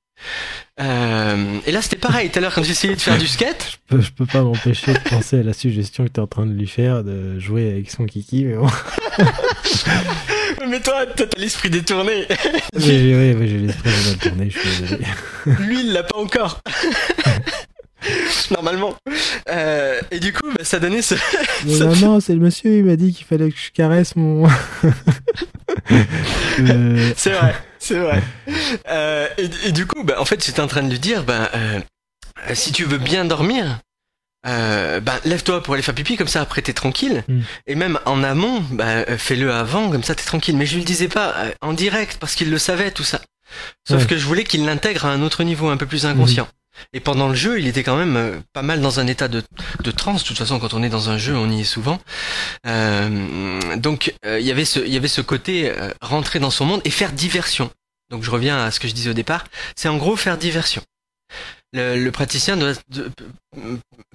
Euh, 0.80 1.60
et 1.68 1.72
là 1.72 1.84
c'était 1.84 1.96
pareil. 1.96 2.32
Tout 2.32 2.40
à 2.40 2.42
l'heure 2.42 2.56
quand 2.56 2.64
j'essayais 2.64 2.96
de 2.96 3.02
faire 3.02 3.20
du 3.20 3.28
skate 3.28 3.80
Je 3.92 3.96
peux, 3.96 4.02
je 4.02 4.12
peux 4.12 4.26
pas 4.26 4.42
m'empêcher 4.42 4.94
de 4.94 5.10
penser 5.10 5.40
à 5.40 5.44
la 5.44 5.54
suggestion 5.54 6.06
que 6.06 6.10
t'es 6.10 6.22
en 6.22 6.28
train 6.28 6.48
de 6.48 6.54
lui 6.54 6.68
faire 6.68 7.04
de 7.04 7.38
jouer 7.38 7.70
avec 7.70 7.92
son 7.92 8.06
kiki, 8.06 8.46
mais 8.46 8.56
bon. 8.56 8.70
mais 10.70 10.80
toi 10.80 11.06
toi, 11.06 11.26
t'as 11.28 11.40
l'esprit 11.40 11.70
détourné 11.70 12.28
Mais 12.74 12.82
j'ai 12.82 13.16
ouais, 13.16 13.34
ouais, 13.36 13.48
j'ai 13.48 13.58
l'esprit 13.58 13.90
de 13.90 14.10
mal 14.10 14.18
tourné, 14.18 14.50
je 14.50 14.60
suis 14.60 14.82
désolé. 14.82 15.06
lui 15.68 15.82
il 15.82 15.94
l'a 15.94 16.04
pas 16.04 16.18
encore 16.18 16.62
normalement. 18.50 18.96
Euh, 19.50 20.00
et 20.10 20.20
du 20.20 20.34
coup, 20.34 20.48
bah, 20.58 20.64
ça 20.64 20.80
donnait 20.80 21.02
ce. 21.02 21.16
Mais 21.66 21.78
maman, 21.78 22.20
c'est 22.20 22.34
le 22.34 22.40
monsieur, 22.40 22.78
il 22.78 22.86
m'a 22.86 22.96
dit 22.96 23.14
qu'il 23.14 23.26
fallait 23.26 23.52
que 23.52 23.58
je 23.58 23.72
caresse 23.72 24.16
mon. 24.16 24.48
Euh, 26.60 27.12
C'est 27.16 27.32
vrai, 27.32 27.56
c'est 27.80 27.98
vrai. 28.00 28.22
Euh, 28.90 29.28
et, 29.38 29.50
et 29.68 29.72
du 29.72 29.86
coup, 29.86 30.04
bah, 30.04 30.16
en 30.20 30.26
fait, 30.26 30.44
j'étais 30.44 30.60
en 30.60 30.68
train 30.68 30.84
de 30.84 30.90
lui 30.90 31.00
dire, 31.00 31.24
bah, 31.24 31.50
si 32.54 32.72
tu 32.72 32.84
veux 32.86 32.98
bien 32.98 33.26
dormir, 33.26 33.80
euh, 34.48 35.00
bah, 35.00 35.20
lève-toi 35.26 35.62
pour 35.62 35.74
aller 35.76 35.84
faire 35.84 35.94
pipi, 35.96 36.18
comme 36.18 36.28
ça 36.28 36.42
après 36.42 36.62
t'es 36.62 36.74
tranquille. 36.74 37.24
Mm. 37.28 37.40
Et 37.68 37.76
même 37.76 38.00
en 38.06 38.24
amont, 38.24 38.62
bah, 38.72 38.86
euh, 38.86 39.18
fais-le 39.18 39.54
avant, 39.54 39.90
comme 39.90 40.04
ça 40.04 40.16
t'es 40.16 40.24
tranquille. 40.24 40.58
Mais 40.58 40.66
je 40.66 40.74
lui 40.74 40.82
le 40.82 40.86
disais 40.86 41.08
pas 41.08 41.34
euh, 41.38 41.52
en 41.62 41.74
direct 41.74 42.18
parce 42.20 42.36
qu'il 42.36 42.50
le 42.50 42.58
savait 42.58 42.92
tout 42.92 43.04
ça. 43.04 43.22
Sauf 43.88 44.02
Ouais. 44.02 44.08
que 44.08 44.18
je 44.18 44.26
voulais 44.26 44.44
qu'il 44.44 44.66
l'intègre 44.66 45.06
à 45.06 45.10
un 45.12 45.22
autre 45.22 45.44
niveau, 45.44 45.70
un 45.70 45.78
peu 45.78 45.86
plus 45.86 46.06
inconscient. 46.06 46.48
Et 46.94 47.02
pendant 47.02 47.28
le 47.28 47.36
jeu, 47.36 47.60
il 47.60 47.68
était 47.68 47.84
quand 47.84 47.98
même 47.98 48.16
euh, 48.16 48.40
pas 48.54 48.62
mal 48.62 48.82
dans 48.82 49.00
un 49.00 49.06
état 49.08 49.28
de, 49.28 49.44
de 49.84 49.92
transe. 49.92 50.24
De 50.24 50.28
toute 50.30 50.38
façon, 50.38 50.58
quand 50.58 50.74
on 50.74 50.82
est 50.82 50.90
dans 50.90 51.10
un 51.10 51.18
jeu, 51.18 51.36
on 51.36 51.50
y 51.52 51.62
est 51.62 51.66
souvent. 51.66 52.00
Euh, 52.68 53.60
donc, 53.78 54.14
il 54.26 54.40
y 54.46 54.52
avait 54.52 54.66
ce, 54.66 54.80
il 54.80 54.94
y 54.94 54.98
avait 54.98 55.08
ce 55.08 55.22
côté 55.22 55.72
rentrer 56.02 56.40
dans 56.40 56.50
son 56.52 56.66
monde 56.66 56.82
et 56.86 56.90
faire 56.90 57.12
diversion. 57.12 57.70
Donc, 58.10 58.24
je 58.24 58.32
reviens 58.32 58.64
à 58.64 58.72
ce 58.72 58.80
que 58.80 58.88
je 58.88 58.94
disais 58.94 59.10
au 59.10 59.14
départ. 59.14 59.46
C'est 59.76 59.90
en 59.90 59.98
gros 59.98 60.16
faire 60.16 60.38
diversion. 60.38 60.82
Le, 61.74 62.04
le 62.04 62.12
praticien 62.12 62.58
doit, 62.58 62.74
de- 62.90 63.10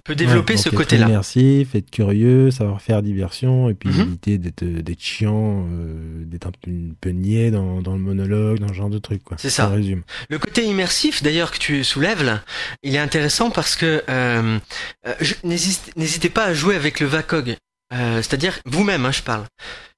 peut 0.04 0.14
développer 0.14 0.52
Ouais, 0.54 0.58
ce 0.58 0.68
côté-là. 0.68 1.06
immersif, 1.08 1.74
être 1.74 1.90
curieux, 1.90 2.50
savoir 2.50 2.82
faire 2.82 3.02
diversion, 3.02 3.70
et 3.70 3.74
puis 3.74 3.88
Mhm. 3.88 4.00
éviter 4.02 4.38
d'être 4.38 4.62
d'être 4.64 5.00
chiant, 5.00 5.66
euh, 5.72 6.24
d'être 6.26 6.48
un 6.48 6.52
peu, 6.52 6.70
un 6.70 6.94
peu 7.00 7.10
niais 7.10 7.50
dans, 7.50 7.80
dans 7.80 7.94
le 7.94 7.98
monologue, 7.98 8.58
dans 8.58 8.68
ce 8.68 8.74
genre 8.74 8.90
de 8.90 8.98
truc. 8.98 9.22
C'est 9.38 9.48
ça. 9.50 9.68
Je 9.70 9.76
résume. 9.76 10.02
Le 10.28 10.38
côté 10.38 10.64
immersif, 10.64 11.22
d'ailleurs, 11.22 11.50
que 11.50 11.58
tu 11.58 11.82
soulèves 11.82 12.22
là, 12.22 12.42
il 12.82 12.94
est 12.94 12.98
intéressant 12.98 13.50
parce 13.50 13.74
que 13.74 14.02
euh, 14.08 14.58
euh, 15.06 15.14
n'hésitez 15.44 16.28
pas 16.28 16.44
à 16.44 16.54
jouer 16.54 16.76
avec 16.76 17.00
le 17.00 17.06
VACOG. 17.06 17.56
Euh, 17.96 18.16
C'est-à-dire 18.22 18.58
vous-même, 18.64 19.04
hein, 19.06 19.12
je 19.12 19.22
parle. 19.22 19.44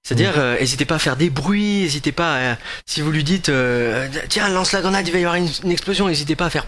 C'est-à-dire, 0.04 0.34
euh, 0.38 0.58
n'hésitez 0.58 0.84
pas 0.86 0.94
à 0.94 0.98
faire 0.98 1.16
des 1.16 1.28
bruits, 1.28 1.82
n'hésitez 1.82 2.12
pas, 2.12 2.52
à- 2.52 2.56
si 2.86 3.02
vous 3.02 3.10
lui 3.10 3.24
dites, 3.24 3.48
euh, 3.50 4.08
tiens, 4.28 4.48
lance 4.48 4.72
la 4.72 4.80
grenade, 4.80 5.06
il 5.06 5.12
va 5.12 5.18
y 5.18 5.22
avoir 5.24 5.34
une, 5.34 5.48
une 5.64 5.70
explosion, 5.72 6.08
n'hésitez 6.08 6.34
pas 6.36 6.46
à 6.46 6.50
faire 6.50 6.66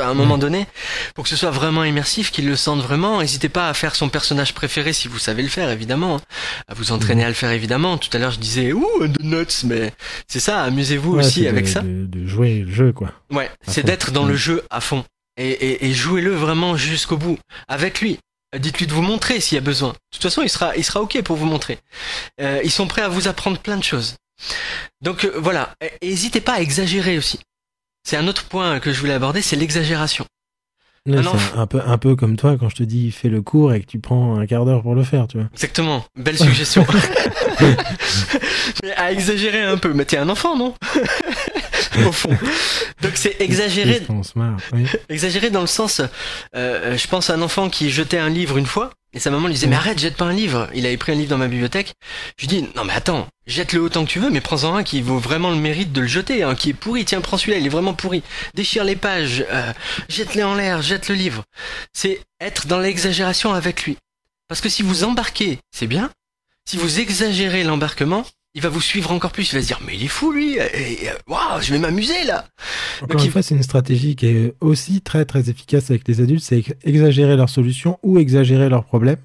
à 0.00 0.06
un 0.06 0.14
moment 0.14 0.38
donné, 0.38 0.66
pour 1.14 1.24
que 1.24 1.30
ce 1.30 1.36
soit 1.36 1.50
vraiment 1.50 1.82
immersif, 1.84 2.30
qu'il 2.30 2.46
le 2.46 2.54
sente 2.56 2.80
vraiment. 2.80 3.20
N'hésitez 3.20 3.48
pas 3.48 3.68
à 3.68 3.74
faire 3.74 3.94
son 3.96 4.08
personnage 4.08 4.54
préféré 4.54 4.92
si 4.92 5.08
vous 5.08 5.18
savez 5.18 5.42
le 5.42 5.48
faire, 5.48 5.68
évidemment. 5.70 6.16
hein. 6.16 6.20
À 6.68 6.74
vous 6.74 6.92
entraîner 6.92 7.24
à 7.24 7.28
le 7.28 7.34
faire, 7.34 7.50
évidemment. 7.50 7.98
Tout 7.98 8.08
à 8.12 8.18
l'heure, 8.18 8.30
je 8.30 8.38
disais, 8.38 8.72
ouh, 8.72 8.86
The 9.08 9.22
Nuts, 9.22 9.64
mais 9.66 9.92
c'est 10.28 10.40
ça, 10.40 10.62
amusez-vous 10.62 11.16
Ouais, 11.16 11.24
aussi 11.26 11.46
avec 11.46 11.64
de, 11.64 11.68
ça. 11.70 11.80
De, 11.80 12.06
de 12.06 12.26
jouer 12.26 12.60
le 12.60 12.72
jeu, 12.72 12.92
quoi. 12.92 13.12
Ouais, 13.30 13.50
c'est 13.66 13.84
d'être 13.84 14.10
dans 14.12 14.24
le 14.24 14.36
jeu 14.36 14.62
à 14.70 14.80
fond. 14.80 15.04
Et, 15.36 15.48
et, 15.50 15.86
et 15.86 15.92
jouez-le 15.92 16.34
vraiment 16.34 16.76
jusqu'au 16.76 17.16
bout. 17.16 17.38
Avec 17.68 18.00
lui. 18.00 18.18
Dites-lui 18.58 18.86
de 18.86 18.92
vous 18.92 19.02
montrer 19.02 19.40
s'il 19.40 19.54
y 19.56 19.58
a 19.58 19.62
besoin. 19.62 19.90
De 19.90 19.96
toute 20.12 20.22
façon, 20.22 20.42
il 20.42 20.48
sera, 20.48 20.76
il 20.76 20.84
sera 20.84 21.00
OK 21.00 21.20
pour 21.22 21.36
vous 21.36 21.46
montrer. 21.46 21.78
Euh, 22.40 22.60
ils 22.64 22.70
sont 22.70 22.86
prêts 22.88 23.02
à 23.02 23.08
vous 23.08 23.28
apprendre 23.28 23.58
plein 23.58 23.76
de 23.76 23.84
choses. 23.84 24.16
Donc 25.02 25.24
euh, 25.24 25.32
voilà, 25.36 25.74
n'hésitez 26.02 26.40
pas 26.40 26.54
à 26.54 26.60
exagérer 26.60 27.16
aussi. 27.18 27.38
C'est 28.02 28.16
un 28.16 28.26
autre 28.26 28.44
point 28.44 28.80
que 28.80 28.92
je 28.92 28.98
voulais 29.00 29.12
aborder, 29.12 29.42
c'est 29.42 29.56
l'exagération. 29.56 30.24
Enf- 31.08 31.56
un 31.56 31.66
peu, 31.66 31.80
un 31.84 31.96
peu 31.98 32.14
comme 32.16 32.36
toi 32.36 32.56
quand 32.58 32.68
je 32.68 32.76
te 32.76 32.82
dis 32.82 33.10
fais 33.10 33.28
le 33.28 33.40
cours 33.40 33.72
et 33.72 33.80
que 33.80 33.86
tu 33.86 34.00
prends 34.00 34.38
un 34.38 34.46
quart 34.46 34.64
d'heure 34.66 34.82
pour 34.82 34.94
le 34.94 35.02
faire, 35.04 35.26
tu 35.28 35.38
vois. 35.38 35.46
Exactement, 35.54 36.04
belle 36.16 36.36
suggestion. 36.38 36.86
Mais 38.82 38.92
à 38.96 39.12
exagérer 39.12 39.62
un 39.62 39.76
peu. 39.78 39.92
Mais 39.94 40.04
t'es 40.04 40.16
un 40.18 40.28
enfant, 40.28 40.56
non? 40.56 40.74
Au 42.06 42.12
fond. 42.12 42.36
Donc 43.02 43.12
c'est 43.14 43.36
oui. 44.72 44.86
Exagéré 45.08 45.50
dans 45.50 45.60
le 45.60 45.66
sens, 45.66 46.00
euh, 46.54 46.96
je 46.96 47.06
pense 47.08 47.30
à 47.30 47.34
un 47.34 47.42
enfant 47.42 47.68
qui 47.68 47.90
jetait 47.90 48.18
un 48.18 48.28
livre 48.28 48.58
une 48.58 48.66
fois, 48.66 48.90
et 49.12 49.18
sa 49.18 49.30
maman 49.30 49.48
lui 49.48 49.54
disait, 49.54 49.66
mais 49.66 49.76
arrête, 49.76 49.98
jette 49.98 50.16
pas 50.16 50.26
un 50.26 50.32
livre. 50.32 50.68
Il 50.72 50.86
avait 50.86 50.96
pris 50.96 51.10
un 51.12 51.16
livre 51.16 51.30
dans 51.30 51.38
ma 51.38 51.48
bibliothèque. 51.48 51.94
Je 52.36 52.46
lui 52.46 52.48
dis, 52.48 52.68
non 52.76 52.84
mais 52.84 52.92
attends, 52.92 53.26
jette-le 53.46 53.80
autant 53.80 54.04
que 54.04 54.10
tu 54.10 54.20
veux, 54.20 54.30
mais 54.30 54.40
prends-en 54.40 54.76
un 54.76 54.84
qui 54.84 55.02
vaut 55.02 55.18
vraiment 55.18 55.50
le 55.50 55.56
mérite 55.56 55.92
de 55.92 56.00
le 56.00 56.06
jeter, 56.06 56.44
hein, 56.44 56.54
qui 56.54 56.70
est 56.70 56.74
pourri. 56.74 57.04
Tiens, 57.04 57.20
prends 57.20 57.36
celui-là, 57.36 57.58
il 57.58 57.66
est 57.66 57.70
vraiment 57.70 57.94
pourri. 57.94 58.22
Déchire 58.54 58.84
les 58.84 58.94
pages, 58.94 59.44
euh, 59.50 59.72
jette-les 60.08 60.44
en 60.44 60.54
l'air, 60.54 60.80
jette 60.82 61.08
le 61.08 61.16
livre. 61.16 61.42
C'est 61.92 62.20
être 62.40 62.68
dans 62.68 62.78
l'exagération 62.78 63.52
avec 63.52 63.82
lui. 63.82 63.96
Parce 64.48 64.60
que 64.60 64.68
si 64.68 64.82
vous 64.82 65.02
embarquez, 65.02 65.58
c'est 65.72 65.88
bien. 65.88 66.10
Si 66.68 66.76
vous 66.76 67.00
exagérez 67.00 67.64
l'embarquement, 67.64 68.24
il 68.54 68.62
va 68.62 68.68
vous 68.68 68.80
suivre 68.80 69.12
encore 69.12 69.32
plus. 69.32 69.52
Il 69.52 69.56
va 69.56 69.62
se 69.62 69.66
dire, 69.66 69.80
mais 69.86 69.94
il 69.96 70.04
est 70.04 70.08
fou 70.08 70.32
lui, 70.32 70.56
et, 70.58 71.08
je 71.60 71.72
vais 71.72 71.78
m'amuser 71.78 72.24
là. 72.26 72.44
Encore 72.96 73.08
Donc, 73.08 73.20
une 73.20 73.26
il- 73.26 73.30
fois, 73.30 73.42
c'est 73.42 73.54
une 73.54 73.62
stratégie 73.62 74.16
qui 74.16 74.26
est 74.26 74.54
aussi 74.60 75.00
très 75.00 75.24
très 75.24 75.48
efficace 75.50 75.90
avec 75.90 76.06
les 76.08 76.20
adultes, 76.20 76.42
c'est 76.44 76.62
exagérer 76.84 77.36
leurs 77.36 77.48
solutions 77.50 77.98
ou 78.02 78.18
exagérer 78.18 78.68
leurs 78.68 78.84
problèmes. 78.84 79.18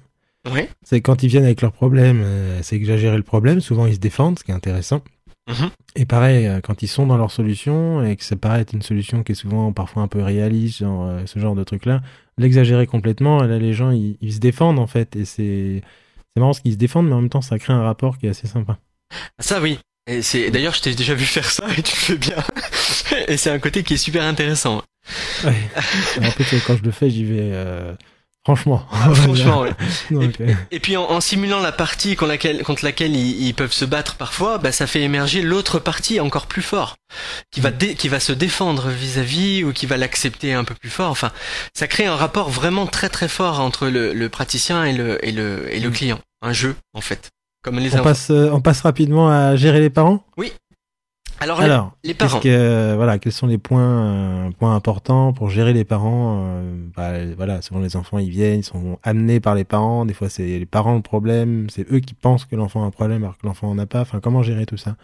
Oui. 0.52 0.60
C'est 0.84 1.00
quand 1.00 1.22
ils 1.24 1.28
viennent 1.28 1.44
avec 1.44 1.60
leurs 1.60 1.72
problèmes, 1.72 2.20
euh, 2.22 2.60
c'est 2.62 2.76
exagérer 2.76 3.16
le 3.16 3.24
problème. 3.24 3.60
Souvent, 3.60 3.86
ils 3.86 3.94
se 3.94 3.98
défendent, 3.98 4.38
ce 4.38 4.44
qui 4.44 4.52
est 4.52 4.54
intéressant. 4.54 5.02
Mhm. 5.48 5.70
Et 5.96 6.06
pareil, 6.06 6.46
euh, 6.46 6.60
quand 6.60 6.82
ils 6.82 6.88
sont 6.88 7.06
dans 7.06 7.16
leur 7.16 7.30
solution 7.32 8.04
et 8.04 8.14
que 8.16 8.24
ça 8.24 8.36
paraît 8.36 8.60
être 8.60 8.72
une 8.72 8.82
solution 8.82 9.22
qui 9.24 9.32
est 9.32 9.36
souvent 9.36 9.72
parfois 9.72 10.02
un 10.02 10.08
peu 10.08 10.20
réaliste, 10.22 10.78
genre 10.78 11.06
euh, 11.08 11.22
ce 11.26 11.38
genre 11.40 11.54
de 11.56 11.64
truc-là, 11.64 12.00
l'exagérer 12.38 12.86
complètement, 12.86 13.44
et 13.44 13.48
là, 13.48 13.58
les 13.58 13.72
gens, 13.72 13.90
ils, 13.90 14.18
ils 14.20 14.34
se 14.34 14.38
défendent 14.38 14.78
en 14.78 14.86
fait. 14.86 15.16
Et 15.16 15.24
c'est 15.24 15.82
c'est 16.34 16.40
marrant 16.40 16.50
parce 16.50 16.60
qu'ils 16.60 16.72
se 16.72 16.76
défendent, 16.78 17.06
mais 17.08 17.14
en 17.14 17.20
même 17.22 17.30
temps, 17.30 17.42
ça 17.42 17.58
crée 17.58 17.72
un 17.72 17.82
rapport 17.82 18.18
qui 18.18 18.26
est 18.26 18.30
assez 18.30 18.46
sympa. 18.46 18.78
Ça 19.38 19.60
oui. 19.60 19.78
Et 20.08 20.22
c'est 20.22 20.50
d'ailleurs 20.50 20.74
je 20.74 20.80
t'ai 20.82 20.94
déjà 20.94 21.14
vu 21.14 21.24
faire 21.24 21.50
ça 21.50 21.64
et 21.76 21.82
tu 21.82 21.92
le 21.94 22.00
fais 22.00 22.16
bien. 22.16 22.36
et 23.28 23.36
c'est 23.36 23.50
un 23.50 23.58
côté 23.58 23.82
qui 23.82 23.94
est 23.94 23.98
super 23.98 24.22
intéressant. 24.24 24.82
Ouais. 25.44 25.54
en 26.20 26.30
fait, 26.30 26.60
quand 26.66 26.76
je 26.76 26.82
le 26.82 26.90
fais, 26.90 27.10
j'y 27.10 27.24
vais 27.24 27.38
euh, 27.52 27.92
franchement. 28.44 28.86
Franchement. 29.14 29.62
ouais. 30.10 30.30
Et 30.70 30.78
puis 30.80 30.96
en, 30.96 31.04
en 31.10 31.20
simulant 31.20 31.60
la 31.60 31.72
partie 31.72 32.14
contre 32.16 32.28
laquelle, 32.30 32.62
contre 32.62 32.84
laquelle 32.84 33.14
ils, 33.16 33.46
ils 33.48 33.54
peuvent 33.54 33.72
se 33.72 33.84
battre 33.84 34.14
parfois, 34.16 34.58
bah, 34.58 34.70
ça 34.72 34.86
fait 34.86 35.02
émerger 35.02 35.42
l'autre 35.42 35.78
partie 35.80 36.20
encore 36.20 36.46
plus 36.46 36.62
fort, 36.62 36.96
qui 37.52 37.60
va 37.60 37.70
dé- 37.72 37.94
qui 37.96 38.08
va 38.08 38.18
se 38.20 38.32
défendre 38.32 38.88
vis-à-vis 38.90 39.64
ou 39.64 39.72
qui 39.72 39.86
va 39.86 39.96
l'accepter 39.96 40.52
un 40.54 40.62
peu 40.64 40.74
plus 40.74 40.90
fort. 40.90 41.10
Enfin, 41.10 41.32
ça 41.76 41.86
crée 41.88 42.06
un 42.06 42.16
rapport 42.16 42.50
vraiment 42.50 42.86
très 42.86 43.08
très 43.08 43.28
fort 43.28 43.58
entre 43.60 43.88
le, 43.88 44.12
le 44.12 44.28
praticien 44.28 44.84
et 44.84 44.92
le 44.92 45.24
et 45.26 45.32
le 45.32 45.72
et 45.74 45.80
le 45.80 45.90
client. 45.90 46.20
Un 46.42 46.52
jeu 46.52 46.76
en 46.94 47.00
fait, 47.00 47.30
comme 47.66 47.78
les 47.80 47.90
on, 47.90 47.94
enfants. 47.96 48.04
passe, 48.04 48.30
euh, 48.30 48.48
on 48.52 48.60
passe 48.60 48.80
rapidement 48.82 49.28
à 49.28 49.56
gérer 49.56 49.80
les 49.80 49.90
parents? 49.90 50.22
Alors, 51.38 51.58
les- 51.60 51.66
Alors, 51.66 51.92
les 52.02 52.14
qu'est-ce 52.14 52.30
parents. 52.30 52.40
que, 52.40 52.48
euh, 52.48 52.94
voilà, 52.96 53.18
quels 53.18 53.32
sont 53.32 53.46
les 53.46 53.58
points, 53.58 53.82
euh, 54.06 54.50
points 54.52 54.74
importants 54.74 55.34
pour 55.34 55.50
gérer 55.50 55.74
les 55.74 55.84
parents 55.84 56.44
euh, 56.46 56.86
bah, 56.96 57.12
Voilà, 57.36 57.60
souvent 57.60 57.80
les 57.80 57.94
enfants 57.96 58.18
ils 58.18 58.30
viennent, 58.30 58.60
ils 58.60 58.64
sont 58.64 58.98
amenés 59.02 59.38
par 59.38 59.54
les 59.54 59.64
parents. 59.64 60.06
Des 60.06 60.14
fois, 60.14 60.30
c'est 60.30 60.46
les 60.46 60.64
parents 60.64 60.94
le 60.94 61.02
problème. 61.02 61.66
C'est 61.68 61.92
eux 61.92 61.98
qui 62.00 62.14
pensent 62.14 62.46
que 62.46 62.56
l'enfant 62.56 62.84
a 62.84 62.86
un 62.86 62.90
problème 62.90 63.22
alors 63.24 63.36
que 63.36 63.46
l'enfant 63.46 63.68
en 63.68 63.76
a 63.78 63.84
pas. 63.84 64.00
Enfin, 64.00 64.20
comment 64.20 64.42
gérer 64.42 64.64
tout 64.64 64.78
ça? 64.78 64.96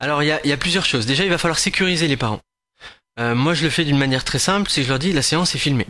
Alors 0.00 0.24
il 0.24 0.26
y 0.26 0.32
a, 0.32 0.40
il 0.42 0.50
y 0.50 0.52
a 0.52 0.56
plusieurs 0.56 0.86
choses. 0.86 1.06
Déjà, 1.06 1.22
il 1.22 1.30
va 1.30 1.38
falloir 1.38 1.58
sécuriser 1.60 2.08
les 2.08 2.16
parents. 2.16 2.40
Euh, 3.20 3.36
moi, 3.36 3.54
je 3.54 3.62
le 3.62 3.70
fais 3.70 3.84
d'une 3.84 3.98
manière 3.98 4.24
très 4.24 4.40
simple, 4.40 4.68
c'est 4.70 4.80
que 4.80 4.86
je 4.86 4.90
leur 4.90 4.98
dis 4.98 5.12
la 5.12 5.22
séance 5.22 5.54
est 5.54 5.58
filmée. 5.58 5.86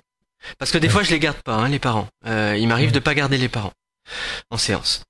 Parce 0.59 0.73
que 0.73 0.77
des 0.77 0.89
Ouais. 0.89 0.93
fois, 0.93 1.03
je 1.05 1.11
les 1.11 1.19
garde 1.19 1.39
pas, 1.43 1.55
hein, 1.55 1.69
les 1.71 1.79
parents. 1.79 2.07
Il 2.27 2.69
m'arrive 2.69 2.89
Ouais. 2.89 2.93
de 2.93 2.99
pas 2.99 3.15
garder 3.15 3.39
les 3.39 3.49
parents 3.49 3.73
en 4.51 4.59
séance. 4.59 5.05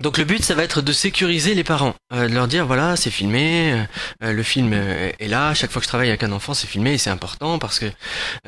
Donc 0.00 0.16
le 0.16 0.24
but, 0.24 0.42
ça 0.42 0.54
va 0.54 0.64
être 0.64 0.80
de 0.80 0.92
sécuriser 0.94 1.54
les 1.54 1.62
parents, 1.62 1.94
euh, 2.14 2.26
de 2.26 2.32
leur 2.32 2.48
dire 2.48 2.66
voilà, 2.66 2.96
c'est 2.96 3.10
filmé, 3.10 3.86
euh, 4.22 4.32
le 4.32 4.42
film 4.42 4.72
euh, 4.72 5.12
est 5.18 5.28
là. 5.28 5.52
Chaque 5.52 5.70
fois 5.70 5.80
que 5.80 5.84
je 5.84 5.88
travaille 5.88 6.08
avec 6.08 6.22
un 6.22 6.32
enfant, 6.32 6.54
c'est 6.54 6.66
filmé 6.66 6.94
et 6.94 6.98
c'est 6.98 7.10
important 7.10 7.58
parce 7.58 7.78
que 7.78 7.84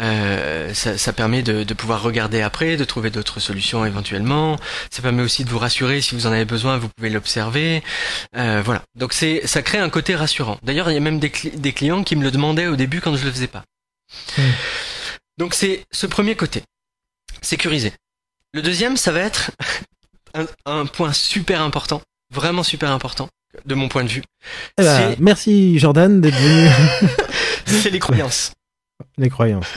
euh, 0.00 0.72
ça, 0.72 0.96
ça 0.96 1.12
permet 1.12 1.42
de, 1.42 1.62
de 1.62 1.74
pouvoir 1.74 2.00
regarder 2.03 2.40
après, 2.40 2.78
de 2.78 2.84
trouver 2.84 3.11
d'autres 3.11 3.38
solutions 3.38 3.84
éventuellement. 3.84 4.57
Ça 4.90 5.03
permet 5.03 5.22
aussi 5.22 5.44
de 5.44 5.50
vous 5.50 5.59
rassurer 5.59 6.00
si 6.00 6.14
vous 6.14 6.26
en 6.26 6.32
avez 6.32 6.46
besoin, 6.46 6.78
vous 6.78 6.88
pouvez 6.88 7.11
l'observer. 7.11 7.82
Euh, 8.34 8.62
voilà. 8.64 8.82
Donc 8.94 9.12
c'est, 9.12 9.46
ça 9.46 9.61
crée 9.61 9.78
un 9.78 9.90
côté 9.90 10.14
rassurant. 10.14 10.59
D'ailleurs, 10.62 10.90
il 10.90 10.94
y 10.94 10.96
a 10.96 11.00
même 11.00 11.20
des, 11.20 11.28
cli- 11.28 11.55
des 11.55 11.72
clients 11.74 12.03
qui 12.03 12.16
me 12.16 12.22
le 12.22 12.30
demandaient 12.30 12.68
au 12.68 12.76
début 12.76 13.03
quand 13.03 13.14
je 13.14 13.26
le 13.26 13.30
faisais 13.30 13.46
pas. 13.46 13.64
Mm. 14.38 14.42
Donc 15.36 15.55
c'est 15.55 15.84
ce 15.90 16.07
premier 16.07 16.34
côté, 16.34 16.62
sécuriser. 17.42 17.92
Le 18.55 18.62
deuxième, 18.62 18.96
ça 18.96 19.12
va 19.12 19.20
être 19.20 19.50
un, 20.35 20.47
un 20.66 20.87
point 20.87 21.12
super 21.12 21.61
important, 21.62 22.01
vraiment 22.33 22.62
super 22.62 22.91
important 22.91 23.28
de 23.66 23.74
mon 23.74 23.89
point 23.89 24.05
de 24.05 24.09
vue. 24.09 24.22
Eh 24.78 24.83
ben, 24.83 25.14
Merci 25.18 25.78
Jordan 25.78 26.20
d'être 26.20 26.35
venu. 26.37 26.68
C'est 27.66 27.91
les 27.91 27.99
croyances. 27.99 28.53
les 29.18 29.28
croyances. 29.28 29.72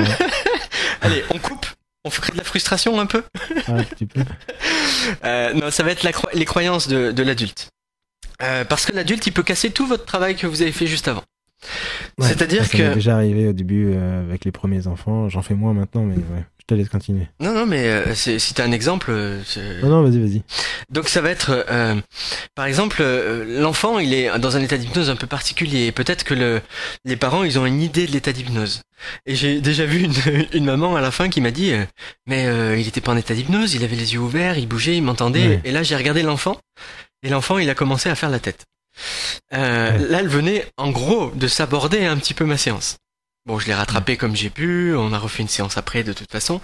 Allez, 1.02 1.24
on 1.34 1.38
coupe. 1.40 1.66
On 2.06 2.10
crée 2.10 2.32
de 2.34 2.38
la 2.38 2.44
frustration 2.44 3.00
un 3.00 3.06
peu. 3.06 3.24
Un 3.68 3.84
petit 3.84 4.06
peu. 4.06 4.22
Euh, 5.24 5.54
non, 5.54 5.70
ça 5.70 5.84
va 5.84 5.92
être 5.92 6.02
la 6.02 6.12
cro- 6.12 6.30
les 6.34 6.46
croyances 6.46 6.88
de, 6.88 7.12
de 7.12 7.22
l'adulte. 7.24 7.70
Euh, 8.42 8.66
parce 8.66 8.88
que 8.88 8.92
l'adulte, 8.92 9.28
il 9.28 9.32
peut 9.34 9.44
casser 9.44 9.70
tout 9.70 9.86
votre 9.86 10.04
travail 10.06 10.36
que 10.36 10.48
vous 10.48 10.64
avez 10.64 10.72
fait 10.72 10.88
juste 10.88 11.08
avant. 11.08 11.22
Ouais, 12.18 12.28
C'est-à-dire 12.28 12.68
que- 12.70 12.96
déjà 12.96 13.16
arrivé 13.16 13.48
au 13.48 13.54
début 13.54 13.92
euh, 13.94 14.24
avec 14.24 14.46
les 14.46 14.52
premiers 14.52 14.88
enfants. 14.88 15.30
J'en 15.30 15.44
fais 15.44 15.54
moins 15.54 15.74
maintenant, 15.74 16.02
mais 16.04 16.16
ouais, 16.16 16.44
Je 16.68 16.74
te 16.74 16.80
laisse 16.80 16.90
continuer. 16.90 17.28
Non, 17.40 17.54
non, 17.54 17.68
mais 17.68 17.88
euh, 17.90 18.16
c'est- 18.16 18.40
si 18.40 18.56
t'as 18.56 18.66
un 18.66 18.72
exemple. 18.72 19.12
euh, 19.12 19.40
Non, 19.84 19.90
non, 19.90 20.02
vas-y, 20.04 20.20
vas-y. 20.20 20.42
Donc 20.90 21.10
ça 21.10 21.22
va 21.22 21.30
être, 21.30 21.64
euh, 21.70 21.94
par 22.56 22.66
exemple, 22.66 22.98
euh, 23.02 23.62
l'enfant, 23.62 24.00
il 24.00 24.16
est 24.16 24.36
dans 24.40 24.58
un 24.58 24.62
état 24.62 24.76
d'hypnose 24.76 25.12
un 25.12 25.16
peu 25.16 25.28
particulier. 25.28 25.92
Peut-être 25.92 26.24
que 26.24 26.34
le, 26.34 26.62
les 27.04 27.18
parents, 27.18 27.44
ils 27.44 27.60
ont 27.60 27.68
une 27.68 27.82
idée 27.84 28.08
de 28.08 28.12
l'état 28.12 28.34
d'hypnose. 28.34 28.82
Et 29.28 29.36
j'ai 29.36 29.62
déjà 29.62 29.86
vu 29.86 30.00
une, 30.06 30.14
une 30.54 30.66
maman 30.66 30.96
à 30.96 31.02
la 31.02 31.12
fin 31.12 31.30
qui 31.30 31.40
m'a 31.40 31.52
dit, 31.52 31.72
euh, 31.72 31.86
mais 32.26 32.48
euh, 32.48 32.76
il 32.80 32.88
était 32.88 33.02
pas 33.02 33.12
en 33.12 33.18
état 33.18 33.36
d'hypnose, 33.36 33.76
il 33.76 33.84
avait 33.84 33.96
les 33.96 34.14
yeux 34.16 34.20
ouverts, 34.20 34.58
il 34.58 34.68
bougeait, 34.68 34.98
il 34.98 35.04
m'entendait. 35.04 35.48
Ouais. 35.48 35.62
Et 35.66 35.72
là, 35.72 35.84
j'ai 35.84 35.96
regardé 35.96 36.24
l'enfant, 36.24 36.58
et 37.22 37.30
l'enfant, 37.30 37.60
il 37.60 37.70
a 37.70 37.76
commencé 37.76 38.10
à 38.10 38.16
faire 38.16 38.32
la 38.32 38.40
tête. 38.40 38.66
Euh, 39.54 39.92
Ouais. 39.92 40.08
Là, 40.10 40.20
elle 40.22 40.28
venait, 40.30 40.66
en 40.78 40.90
gros, 40.90 41.32
de 41.36 41.48
s'aborder 41.48 42.06
un 42.06 42.18
petit 42.18 42.34
peu 42.34 42.46
ma 42.46 42.58
séance. 42.58 42.98
Bon, 43.46 43.60
je 43.60 43.68
l'ai 43.68 43.76
rattrapé 43.76 44.18
comme 44.18 44.36
j'ai 44.36 44.50
pu, 44.50 44.96
on 44.96 45.14
a 45.14 45.20
refait 45.20 45.44
une 45.44 45.50
séance 45.50 45.78
après 45.78 46.04
de 46.04 46.14
toute 46.14 46.32
façon. 46.32 46.62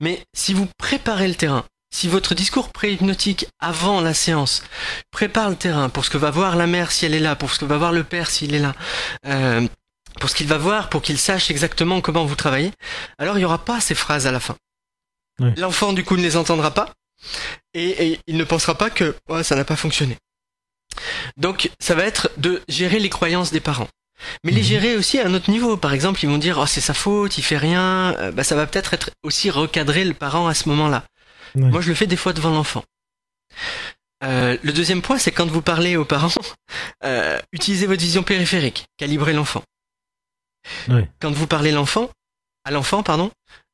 Mais 0.00 0.24
si 0.32 0.54
vous 0.54 0.66
préparez 0.78 1.28
le 1.28 1.34
terrain, 1.34 1.66
si 1.94 2.08
votre 2.08 2.34
discours 2.34 2.72
pré-hypnotique 2.72 3.46
avant 3.60 4.00
la 4.00 4.14
séance 4.14 4.64
prépare 5.10 5.50
le 5.50 5.56
terrain 5.56 5.90
pour 5.90 6.06
ce 6.06 6.10
que 6.10 6.16
va 6.16 6.30
voir 6.30 6.56
la 6.56 6.66
mère 6.66 6.90
si 6.90 7.04
elle 7.04 7.12
est 7.14 7.20
là, 7.20 7.36
pour 7.36 7.52
ce 7.52 7.58
que 7.58 7.66
va 7.66 7.76
voir 7.76 7.92
le 7.92 8.02
père 8.02 8.30
s'il 8.30 8.54
est 8.54 8.58
là, 8.58 8.74
euh, 9.26 9.66
pour 10.20 10.30
ce 10.30 10.34
qu'il 10.34 10.46
va 10.46 10.56
voir, 10.56 10.88
pour 10.88 11.02
qu'il 11.02 11.18
sache 11.18 11.50
exactement 11.50 12.00
comment 12.00 12.24
vous 12.24 12.34
travaillez, 12.34 12.72
alors 13.18 13.36
il 13.36 13.40
n'y 13.40 13.44
aura 13.44 13.62
pas 13.62 13.80
ces 13.80 13.94
phrases 13.94 14.26
à 14.26 14.32
la 14.32 14.40
fin. 14.40 14.56
L'enfant 15.56 15.92
du 15.92 16.02
coup 16.04 16.16
ne 16.16 16.22
les 16.22 16.36
entendra 16.36 16.72
pas 16.72 16.92
et, 17.74 18.12
et 18.12 18.20
il 18.26 18.36
ne 18.38 18.44
pensera 18.44 18.76
pas 18.76 18.90
que 18.90 19.16
Ouais, 19.28 19.42
ça 19.42 19.54
n'a 19.54 19.64
pas 19.64 19.76
fonctionné. 19.76 20.16
Donc 21.36 21.70
ça 21.78 21.94
va 21.94 22.04
être 22.04 22.30
de 22.38 22.62
gérer 22.68 22.98
les 22.98 23.10
croyances 23.10 23.52
des 23.52 23.60
parents. 23.60 23.88
Mais 24.44 24.52
les 24.52 24.60
Mhm. 24.60 24.66
gérer 24.66 24.96
aussi 24.96 25.18
à 25.18 25.26
un 25.26 25.34
autre 25.34 25.50
niveau. 25.50 25.76
Par 25.76 25.92
exemple, 25.92 26.20
ils 26.22 26.28
vont 26.28 26.38
dire 26.38 26.58
oh 26.60 26.66
c'est 26.66 26.80
sa 26.80 26.94
faute, 26.94 27.38
il 27.38 27.42
fait 27.42 27.56
rien. 27.58 28.14
Euh, 28.18 28.30
bah, 28.32 28.44
ça 28.44 28.54
va 28.56 28.66
peut-être 28.66 28.94
être 28.94 29.10
aussi 29.22 29.50
recadrer 29.50 30.04
le 30.04 30.14
parent 30.14 30.46
à 30.48 30.54
ce 30.54 30.68
moment-là. 30.68 31.04
Ouais. 31.54 31.70
Moi, 31.70 31.80
je 31.80 31.88
le 31.88 31.94
fais 31.94 32.06
des 32.06 32.16
fois 32.16 32.32
devant 32.32 32.50
l'enfant. 32.50 32.84
Euh, 34.24 34.56
le 34.62 34.72
deuxième 34.72 35.02
point, 35.02 35.18
c'est 35.18 35.32
quand 35.32 35.46
vous 35.50 35.62
parlez 35.62 35.96
aux 35.96 36.04
parents, 36.04 36.30
euh, 37.04 37.38
utilisez 37.52 37.86
votre 37.86 38.00
vision 38.02 38.22
périphérique, 38.22 38.86
calibrez 38.96 39.32
l'enfant. 39.32 39.62
Ouais. 40.88 41.08
Quand 41.20 41.32
vous 41.32 41.46
parlez 41.48 41.72
l'enfant, 41.72 42.08
à 42.64 42.70
l'enfant, 42.70 43.02
pardon, 43.02 43.30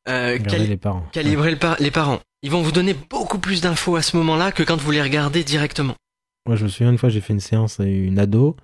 euh, 0.09 0.39
les 0.39 0.77
parents. 0.79 1.07
calibrez 1.13 1.51
le 1.51 1.59
par- 1.59 1.77
les 1.81 1.91
parents. 1.91 2.21
Ils 2.43 2.51
vont 2.51 2.63
vous 2.63 2.73
donner 2.73 2.95
beaucoup 2.95 3.39
plus 3.39 3.61
d'infos 3.61 3.97
à 3.97 4.03
ce 4.03 4.17
moment-là 4.17 4.53
que 4.53 4.63
quand 4.63 4.79
vous 4.81 4.91
les 4.91 5.03
regardez 5.03 5.45
directement. 5.45 5.95
Moi, 6.47 6.57
je 6.57 6.65
me 6.65 6.69
souviens 6.71 6.91
une 6.93 6.99
fois, 6.99 7.11
j'ai 7.11 7.21
fait 7.21 7.35
une 7.35 7.41
séance 7.41 7.79
à 7.79 7.85
une 7.85 8.19
ado, 8.19 8.57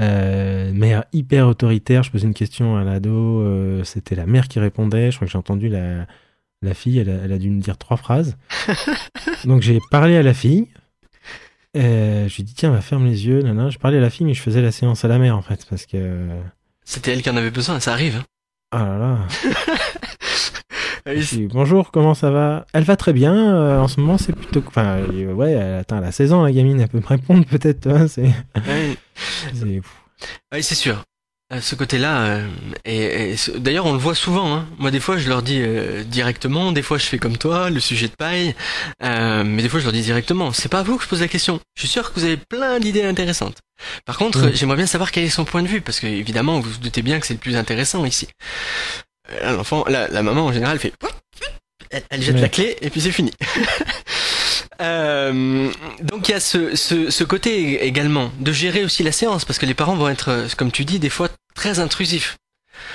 euh, 0.00 0.72
mère 0.72 1.04
hyper 1.12 1.48
autoritaire. 1.48 2.02
Je 2.02 2.10
posais 2.10 2.26
une 2.26 2.34
question 2.34 2.76
à 2.76 2.84
l'ado, 2.84 3.40
euh, 3.40 3.84
c'était 3.84 4.14
la 4.14 4.26
mère 4.26 4.48
qui 4.48 4.58
répondait. 4.60 5.10
Je 5.10 5.16
crois 5.16 5.26
que 5.26 5.32
j'ai 5.32 5.38
entendu 5.38 5.68
la, 5.68 6.06
la 6.62 6.74
fille, 6.74 6.98
elle 6.98 7.10
a, 7.10 7.14
elle 7.24 7.32
a 7.32 7.38
dû 7.38 7.50
me 7.50 7.60
dire 7.60 7.76
trois 7.78 7.96
phrases. 7.96 8.36
Donc 9.44 9.62
j'ai 9.62 9.78
parlé 9.90 10.16
à 10.16 10.22
la 10.22 10.34
fille. 10.34 10.68
Euh, 11.76 12.28
je 12.28 12.34
lui 12.36 12.42
ai 12.42 12.44
dit, 12.44 12.54
tiens, 12.54 12.70
va 12.70 12.80
ferme 12.80 13.06
les 13.06 13.26
yeux. 13.26 13.42
Nana. 13.42 13.70
Je 13.70 13.78
parlais 13.78 13.98
à 13.98 14.00
la 14.00 14.10
fille, 14.10 14.26
mais 14.26 14.34
je 14.34 14.42
faisais 14.42 14.62
la 14.62 14.72
séance 14.72 15.04
à 15.04 15.08
la 15.08 15.18
mère, 15.18 15.36
en 15.36 15.42
fait, 15.42 15.66
parce 15.68 15.84
que. 15.86 16.26
C'était 16.84 17.12
elle 17.12 17.22
qui 17.22 17.28
en 17.30 17.36
avait 17.36 17.50
besoin, 17.50 17.78
ça 17.80 17.92
arrive. 17.92 18.16
hein. 18.16 18.24
Ah 18.70 18.84
là 18.84 18.98
là. 18.98 19.18
Dis, 21.06 21.46
Bonjour, 21.50 21.90
comment 21.90 22.14
ça 22.14 22.30
va? 22.30 22.66
Elle 22.72 22.84
va 22.84 22.96
très 22.96 23.12
bien. 23.12 23.34
euh, 23.34 23.78
en 23.80 23.88
ce 23.88 24.00
moment, 24.00 24.18
c'est 24.18 24.32
plutôt. 24.34 24.62
Enfin, 24.66 24.98
euh, 25.12 25.32
ouais, 25.32 25.52
elle, 25.52 25.80
attends, 25.80 25.98
elle 25.98 26.04
a 26.04 26.12
16 26.12 26.32
ans, 26.32 26.42
la 26.42 26.52
gamine. 26.52 26.80
Elle 26.80 26.88
peut 26.88 27.00
me 27.00 27.06
répondre, 27.06 27.44
peut-être. 27.46 27.86
hein, 27.86 28.06
c'est. 28.08 28.30
Ouais, 30.52 30.62
c'est- 30.62 30.74
sûr. 30.74 31.02
Euh, 31.52 31.60
Ce 31.62 31.74
côté-là, 31.74 32.20
euh, 32.26 32.46
et, 32.84 33.32
et 33.32 33.36
d'ailleurs 33.58 33.86
on 33.86 33.92
le 33.92 33.98
voit 33.98 34.14
souvent. 34.14 34.54
Hein. 34.54 34.66
Moi 34.78 34.90
des 34.90 35.00
fois 35.00 35.16
je 35.16 35.30
leur 35.30 35.40
dis 35.40 35.60
euh, 35.62 36.04
directement, 36.04 36.72
des 36.72 36.82
fois 36.82 36.98
je 36.98 37.06
fais 37.06 37.16
comme 37.18 37.38
toi, 37.38 37.70
le 37.70 37.80
sujet 37.80 38.06
de 38.08 38.12
paille, 38.14 38.54
euh, 39.02 39.44
mais 39.44 39.62
des 39.62 39.70
fois 39.70 39.80
je 39.80 39.84
leur 39.84 39.94
dis 39.94 40.02
directement. 40.02 40.52
C'est 40.52 40.68
pas 40.68 40.80
à 40.80 40.82
vous 40.82 40.98
que 40.98 41.04
je 41.04 41.08
pose 41.08 41.22
la 41.22 41.28
question. 41.28 41.58
Je 41.74 41.80
suis 41.80 41.88
sûr 41.88 42.12
que 42.12 42.20
vous 42.20 42.26
avez 42.26 42.36
plein 42.36 42.78
d'idées 42.80 43.02
intéressantes. 43.04 43.56
Par 44.04 44.18
contre, 44.18 44.44
euh, 44.44 44.50
j'aimerais 44.52 44.76
bien 44.76 44.86
savoir 44.86 45.10
quel 45.10 45.24
est 45.24 45.30
son 45.30 45.46
point 45.46 45.62
de 45.62 45.68
vue, 45.68 45.80
parce 45.80 46.00
que 46.00 46.06
évidemment 46.06 46.60
vous 46.60 46.68
vous 46.70 46.78
doutez 46.80 47.00
bien 47.00 47.18
que 47.18 47.26
c'est 47.26 47.34
le 47.34 47.40
plus 47.40 47.56
intéressant 47.56 48.04
ici. 48.04 48.28
Euh, 49.30 49.40
là, 49.42 49.52
L'enfant, 49.52 49.84
la, 49.88 50.08
la 50.08 50.22
maman 50.22 50.46
en 50.46 50.52
général 50.52 50.78
fait, 50.78 50.92
elle, 51.90 52.02
elle 52.10 52.22
jette 52.22 52.34
Ouais. 52.36 52.40
la 52.42 52.48
clé 52.48 52.76
et 52.80 52.90
puis 52.90 53.00
c'est 53.00 53.12
fini. 53.12 53.32
Euh, 54.80 55.72
donc 56.02 56.28
il 56.28 56.30
y 56.30 56.34
a 56.34 56.38
ce, 56.40 56.76
ce, 56.76 57.10
ce 57.10 57.24
côté 57.24 57.84
également 57.84 58.30
de 58.38 58.52
gérer 58.52 58.84
aussi 58.84 59.02
la 59.02 59.10
séance 59.10 59.44
parce 59.44 59.58
que 59.58 59.66
les 59.66 59.74
parents 59.74 59.96
vont 59.96 60.08
être, 60.08 60.28
euh, 60.28 60.46
comme 60.56 60.70
tu 60.70 60.84
dis, 60.84 61.00
des 61.00 61.10
fois 61.10 61.28
très 61.56 61.80
intrusifs. 61.80 62.36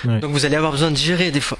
Ouais. 0.05 0.17
Donc 0.21 0.31
vous 0.31 0.45
allez 0.45 0.55
avoir 0.55 0.71
besoin 0.71 0.91
de 0.91 0.95
gérer 0.95 1.29
des 1.31 1.41
fois, 1.41 1.57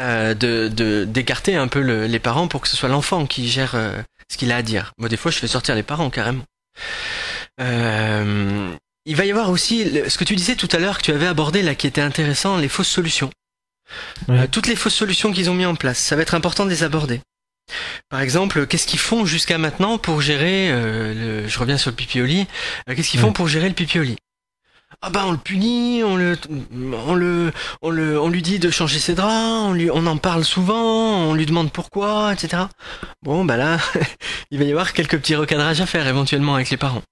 euh, 0.00 0.32
de 0.32 0.68
de- 0.68 1.04
d'écarter 1.04 1.56
un 1.56 1.68
peu 1.68 1.82
le- 1.82 2.06
les 2.06 2.18
parents 2.20 2.48
pour 2.48 2.62
que 2.62 2.68
ce 2.68 2.76
soit 2.76 2.88
l'enfant 2.88 3.26
qui 3.26 3.50
gère 3.50 3.74
euh, 3.74 4.00
ce 4.32 4.38
qu'il 4.38 4.50
a 4.50 4.56
à 4.56 4.62
dire. 4.62 4.92
Moi 4.96 5.10
des 5.10 5.18
fois 5.18 5.30
je 5.30 5.36
fais 5.38 5.46
sortir 5.48 5.74
les 5.74 5.82
parents 5.82 6.08
carrément. 6.08 6.44
Euh, 7.60 8.70
il 9.04 9.16
va 9.16 9.24
y 9.26 9.30
avoir 9.30 9.50
aussi 9.50 9.84
le- 9.84 10.08
ce 10.08 10.16
que 10.16 10.24
tu 10.24 10.36
disais 10.36 10.54
tout 10.54 10.68
à 10.72 10.78
l'heure 10.78 10.96
que 10.98 11.02
tu 11.02 11.12
avais 11.12 11.26
abordé 11.26 11.62
là 11.62 11.74
qui 11.74 11.86
était 11.86 12.00
intéressant, 12.00 12.56
les 12.56 12.68
fausses 12.68 12.88
solutions. 12.88 13.30
Ouais. 14.28 14.40
Euh, 14.40 14.46
toutes 14.50 14.66
les 14.66 14.76
fausses 14.76 14.94
solutions 14.94 15.32
qu'ils 15.32 15.50
ont 15.50 15.54
mis 15.54 15.66
en 15.66 15.74
place, 15.74 15.98
ça 15.98 16.16
va 16.16 16.22
être 16.22 16.34
important 16.34 16.64
de 16.64 16.70
les 16.70 16.82
aborder. 16.82 17.20
Par 18.08 18.20
exemple, 18.20 18.66
qu'est-ce 18.66 18.86
qu'ils 18.86 18.98
font 18.98 19.26
jusqu'à 19.26 19.58
maintenant 19.58 19.98
pour 19.98 20.20
gérer, 20.22 20.70
euh, 20.70 21.42
le, 21.42 21.48
je 21.48 21.58
reviens 21.58 21.76
sur 21.76 21.90
le 21.90 21.96
pipi 21.96 22.20
au 22.22 22.24
lit, 22.24 22.46
euh, 22.88 22.94
qu'est-ce 22.94 23.10
qu'ils 23.10 23.20
Ouais. 23.20 23.26
font 23.26 23.32
pour 23.32 23.48
gérer 23.48 23.68
le 23.68 23.74
pipi 23.74 23.98
au 23.98 24.02
lit? 24.02 24.16
Ah 25.02 25.10
bah 25.10 25.24
on 25.26 25.32
le 25.32 25.38
punit, 25.38 26.02
on 26.02 26.16
le, 26.16 26.36
on 27.06 27.14
le, 27.14 27.52
on 27.82 27.90
le, 27.90 28.18
on 28.18 28.28
lui 28.30 28.40
dit 28.40 28.58
de 28.58 28.70
changer 28.70 28.98
ses 28.98 29.14
draps, 29.14 29.66
on 29.68 29.74
lui, 29.74 29.90
on 29.90 30.06
en 30.06 30.16
parle 30.16 30.44
souvent, 30.44 31.18
on 31.28 31.34
lui 31.34 31.44
demande 31.44 31.70
pourquoi, 31.70 32.32
etc. 32.32 32.62
Bon 33.22 33.44
bah 33.44 33.56
là, 33.58 33.78
il 34.50 34.58
va 34.58 34.64
y 34.64 34.70
avoir 34.70 34.94
quelques 34.94 35.18
petits 35.18 35.34
recadrages 35.36 35.80
à 35.82 35.86
faire 35.86 36.06
éventuellement 36.08 36.54
avec 36.54 36.70
les 36.70 36.78
parents. 36.78 37.02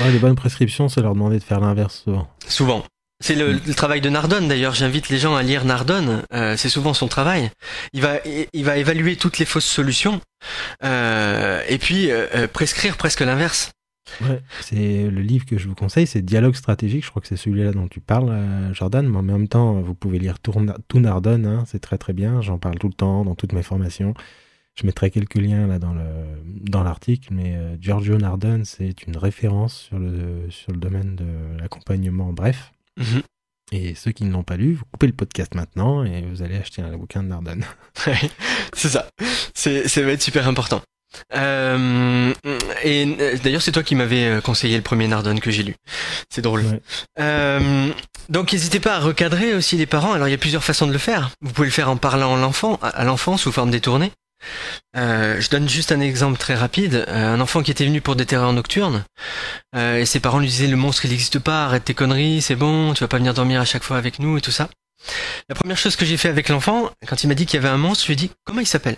Ouais, 0.00 0.12
les 0.12 0.18
bonnes 0.18 0.36
prescriptions, 0.36 0.88
c'est 0.88 1.00
leur 1.00 1.14
demander 1.14 1.38
de 1.38 1.44
faire 1.44 1.60
l'inverse 1.60 2.02
souvent. 2.04 2.28
Souvent. 2.46 2.84
C'est 3.24 3.36
le, 3.36 3.58
travail 3.74 4.02
de 4.02 4.10
Nardone 4.10 4.48
d'ailleurs. 4.48 4.74
J'invite 4.74 5.08
les 5.08 5.16
gens 5.16 5.34
à 5.34 5.42
lire 5.42 5.64
Nardone. 5.64 6.24
Euh, 6.34 6.58
c'est 6.58 6.68
souvent 6.68 6.92
son 6.92 7.08
travail. 7.08 7.50
Il 7.94 8.02
va, 8.02 8.18
il, 8.52 8.64
va 8.66 8.76
évaluer 8.76 9.16
toutes 9.16 9.38
les 9.38 9.46
fausses 9.46 9.64
solutions 9.64 10.20
euh, 10.84 11.62
et 11.66 11.78
puis 11.78 12.10
euh, 12.10 12.46
prescrire 12.46 12.98
presque 12.98 13.20
l'inverse. 13.20 13.70
C'est 14.60 15.08
le 15.08 15.22
livre 15.22 15.46
que 15.46 15.56
je 15.56 15.68
vous 15.68 15.74
conseille, 15.74 16.06
c'est 16.06 16.20
Dialogue 16.20 16.54
stratégique. 16.54 17.02
Je 17.02 17.08
crois 17.08 17.22
que 17.22 17.28
c'est 17.28 17.38
celui-là 17.38 17.72
dont 17.72 17.88
tu 17.88 18.00
parles, 18.00 18.30
Jordan. 18.74 19.08
Mais 19.08 19.16
en 19.16 19.22
même 19.22 19.48
temps, 19.48 19.80
vous 19.80 19.94
pouvez 19.94 20.18
lire 20.18 20.38
tout, 20.38 20.52
tout 20.88 21.00
Nardone. 21.00 21.46
hein, 21.46 21.64
c'est 21.66 21.80
très 21.80 21.96
très 21.96 22.12
bien. 22.12 22.42
J'en 22.42 22.58
parle 22.58 22.78
tout 22.78 22.88
le 22.88 22.92
temps 22.92 23.24
dans 23.24 23.34
toutes 23.34 23.54
mes 23.54 23.62
formations. 23.62 24.12
Je 24.74 24.84
mettrai 24.84 25.10
quelques 25.10 25.36
liens 25.36 25.66
là 25.66 25.78
dans 25.78 25.94
le 25.94 26.04
dans 26.60 26.82
l'article, 26.82 27.28
mais 27.32 27.56
Giorgio 27.80 28.18
Nardone, 28.18 28.66
c'est 28.66 29.06
une 29.06 29.16
référence 29.16 29.78
sur 29.78 29.98
le 29.98 30.50
sur 30.50 30.72
le 30.72 30.78
domaine 30.78 31.16
de 31.16 31.58
l'accompagnement. 31.58 32.30
Bref. 32.34 32.73
Mhm. 32.98 33.22
Et 33.72 33.94
ceux 33.94 34.12
qui 34.12 34.24
ne 34.24 34.30
l'ont 34.32 34.42
pas 34.42 34.56
lu, 34.56 34.74
vous 34.74 34.84
coupez 34.92 35.06
le 35.06 35.12
podcast 35.12 35.54
maintenant 35.54 36.04
et 36.04 36.22
vous 36.22 36.42
allez 36.42 36.56
acheter 36.56 36.82
un 36.82 36.96
bouquin 36.96 37.22
de 37.22 37.28
Nardone. 37.28 37.64
Ouais, 38.06 38.18
c'est 38.74 38.88
ça. 38.88 39.06
C'est, 39.54 39.88
ça 39.88 40.02
va 40.02 40.12
être 40.12 40.22
super 40.22 40.46
important. 40.48 40.82
Euh, 41.34 42.32
et 42.82 43.16
euh, 43.20 43.36
d'ailleurs, 43.42 43.62
c'est 43.62 43.72
toi 43.72 43.82
qui 43.82 43.94
m'avais 43.94 44.26
euh, 44.26 44.40
conseillé 44.40 44.76
le 44.76 44.82
premier 44.82 45.08
Nardone 45.08 45.40
que 45.40 45.50
j'ai 45.50 45.62
lu. 45.62 45.76
C'est 46.28 46.42
drôle. 46.42 46.62
Ouais. 46.62 46.80
Euh, 47.20 47.90
donc, 48.28 48.52
n'hésitez 48.52 48.80
pas 48.80 48.96
à 48.96 48.98
recadrer 49.00 49.54
aussi 49.54 49.76
les 49.76 49.86
parents. 49.86 50.12
Alors, 50.12 50.28
il 50.28 50.32
y 50.32 50.34
a 50.34 50.38
plusieurs 50.38 50.64
façons 50.64 50.86
de 50.86 50.92
le 50.92 50.98
faire. 50.98 51.30
Vous 51.40 51.52
pouvez 51.52 51.68
le 51.68 51.72
faire 51.72 51.88
en 51.88 51.96
parlant 51.96 52.34
à 52.34 52.40
l'enfant, 52.40 52.78
à 52.82 53.04
l'enfant 53.04 53.36
sous 53.36 53.52
forme 53.52 53.70
détournée. 53.70 54.10
Euh, 54.96 55.40
je 55.40 55.48
donne 55.50 55.68
juste 55.68 55.92
un 55.92 56.00
exemple 56.00 56.38
très 56.38 56.54
rapide. 56.54 57.04
Euh, 57.08 57.34
un 57.34 57.40
enfant 57.40 57.62
qui 57.62 57.70
était 57.70 57.84
venu 57.84 58.00
pour 58.00 58.16
des 58.16 58.26
terreurs 58.26 58.52
nocturnes, 58.52 59.04
euh, 59.74 59.98
et 59.98 60.06
ses 60.06 60.20
parents 60.20 60.38
lui 60.38 60.48
disaient 60.48 60.66
le 60.66 60.76
monstre 60.76 61.04
il 61.04 61.10
n'existe 61.10 61.38
pas, 61.38 61.64
arrête 61.64 61.84
tes 61.84 61.94
conneries, 61.94 62.42
c'est 62.42 62.56
bon, 62.56 62.94
tu 62.94 63.00
vas 63.00 63.08
pas 63.08 63.18
venir 63.18 63.34
dormir 63.34 63.60
à 63.60 63.64
chaque 63.64 63.82
fois 63.82 63.96
avec 63.96 64.18
nous 64.18 64.38
et 64.38 64.40
tout 64.40 64.50
ça. 64.50 64.68
La 65.48 65.54
première 65.54 65.76
chose 65.76 65.96
que 65.96 66.04
j'ai 66.04 66.16
fait 66.16 66.28
avec 66.28 66.48
l'enfant, 66.48 66.90
quand 67.06 67.22
il 67.22 67.28
m'a 67.28 67.34
dit 67.34 67.46
qu'il 67.46 67.60
y 67.60 67.64
avait 67.64 67.72
un 67.72 67.78
monstre, 67.78 68.04
je 68.04 68.08
lui 68.08 68.12
ai 68.14 68.16
dit 68.16 68.30
comment 68.44 68.60
il 68.60 68.66
s'appelle? 68.66 68.96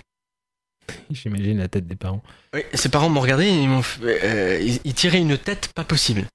J'imagine 1.10 1.58
la 1.58 1.68
tête 1.68 1.86
des 1.86 1.96
parents. 1.96 2.22
Oui, 2.54 2.62
ses 2.74 2.88
parents 2.88 3.08
m'ont 3.08 3.20
regardé, 3.20 3.48
ils 3.48 3.68
m'ont, 3.68 3.82
ils, 4.02 4.78
ils 4.84 4.94
tiraient 4.94 5.18
une 5.18 5.36
tête 5.36 5.72
pas 5.74 5.84
possible. 5.84 6.26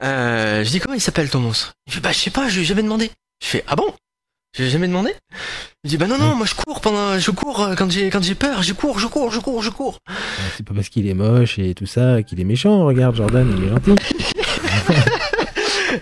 Je 0.00 0.68
dis 0.68 0.78
comment 0.80 0.94
il 0.94 1.00
s'appelle 1.00 1.30
ton 1.30 1.40
monstre? 1.40 1.74
Il 1.86 1.92
fait 1.92 2.00
bah 2.00 2.12
je 2.12 2.18
sais 2.18 2.30
pas, 2.30 2.48
je 2.48 2.56
lui 2.56 2.62
ai 2.62 2.64
jamais 2.64 2.82
demandé. 2.82 3.10
Je 3.42 3.48
fais 3.48 3.64
ah 3.66 3.76
bon? 3.76 3.92
J'ai 4.56 4.70
jamais 4.70 4.88
demandé 4.88 5.14
Il 5.84 5.90
dit 5.90 5.96
bah 5.98 6.06
non 6.06 6.18
non, 6.18 6.34
moi 6.34 6.46
je 6.46 6.54
cours 6.54 6.80
pendant, 6.80 7.18
je 7.18 7.30
cours 7.30 7.62
euh, 7.62 7.74
quand 7.76 7.90
j'ai 7.90 8.10
quand 8.10 8.22
j'ai 8.22 8.34
peur, 8.34 8.62
je 8.62 8.72
cours, 8.72 8.98
je 8.98 9.06
cours, 9.06 9.30
je 9.30 9.40
cours, 9.40 9.62
je 9.62 9.70
cours. 9.70 9.98
C'est 10.56 10.66
pas 10.66 10.74
parce 10.74 10.88
qu'il 10.88 11.06
est 11.06 11.14
moche 11.14 11.58
et 11.58 11.74
tout 11.74 11.86
ça 11.86 12.22
qu'il 12.22 12.40
est 12.40 12.44
méchant. 12.44 12.84
Regarde, 12.86 13.14
Jordan, 13.14 13.52
il 13.56 13.64
est 13.64 13.68
gentil. 13.68 13.94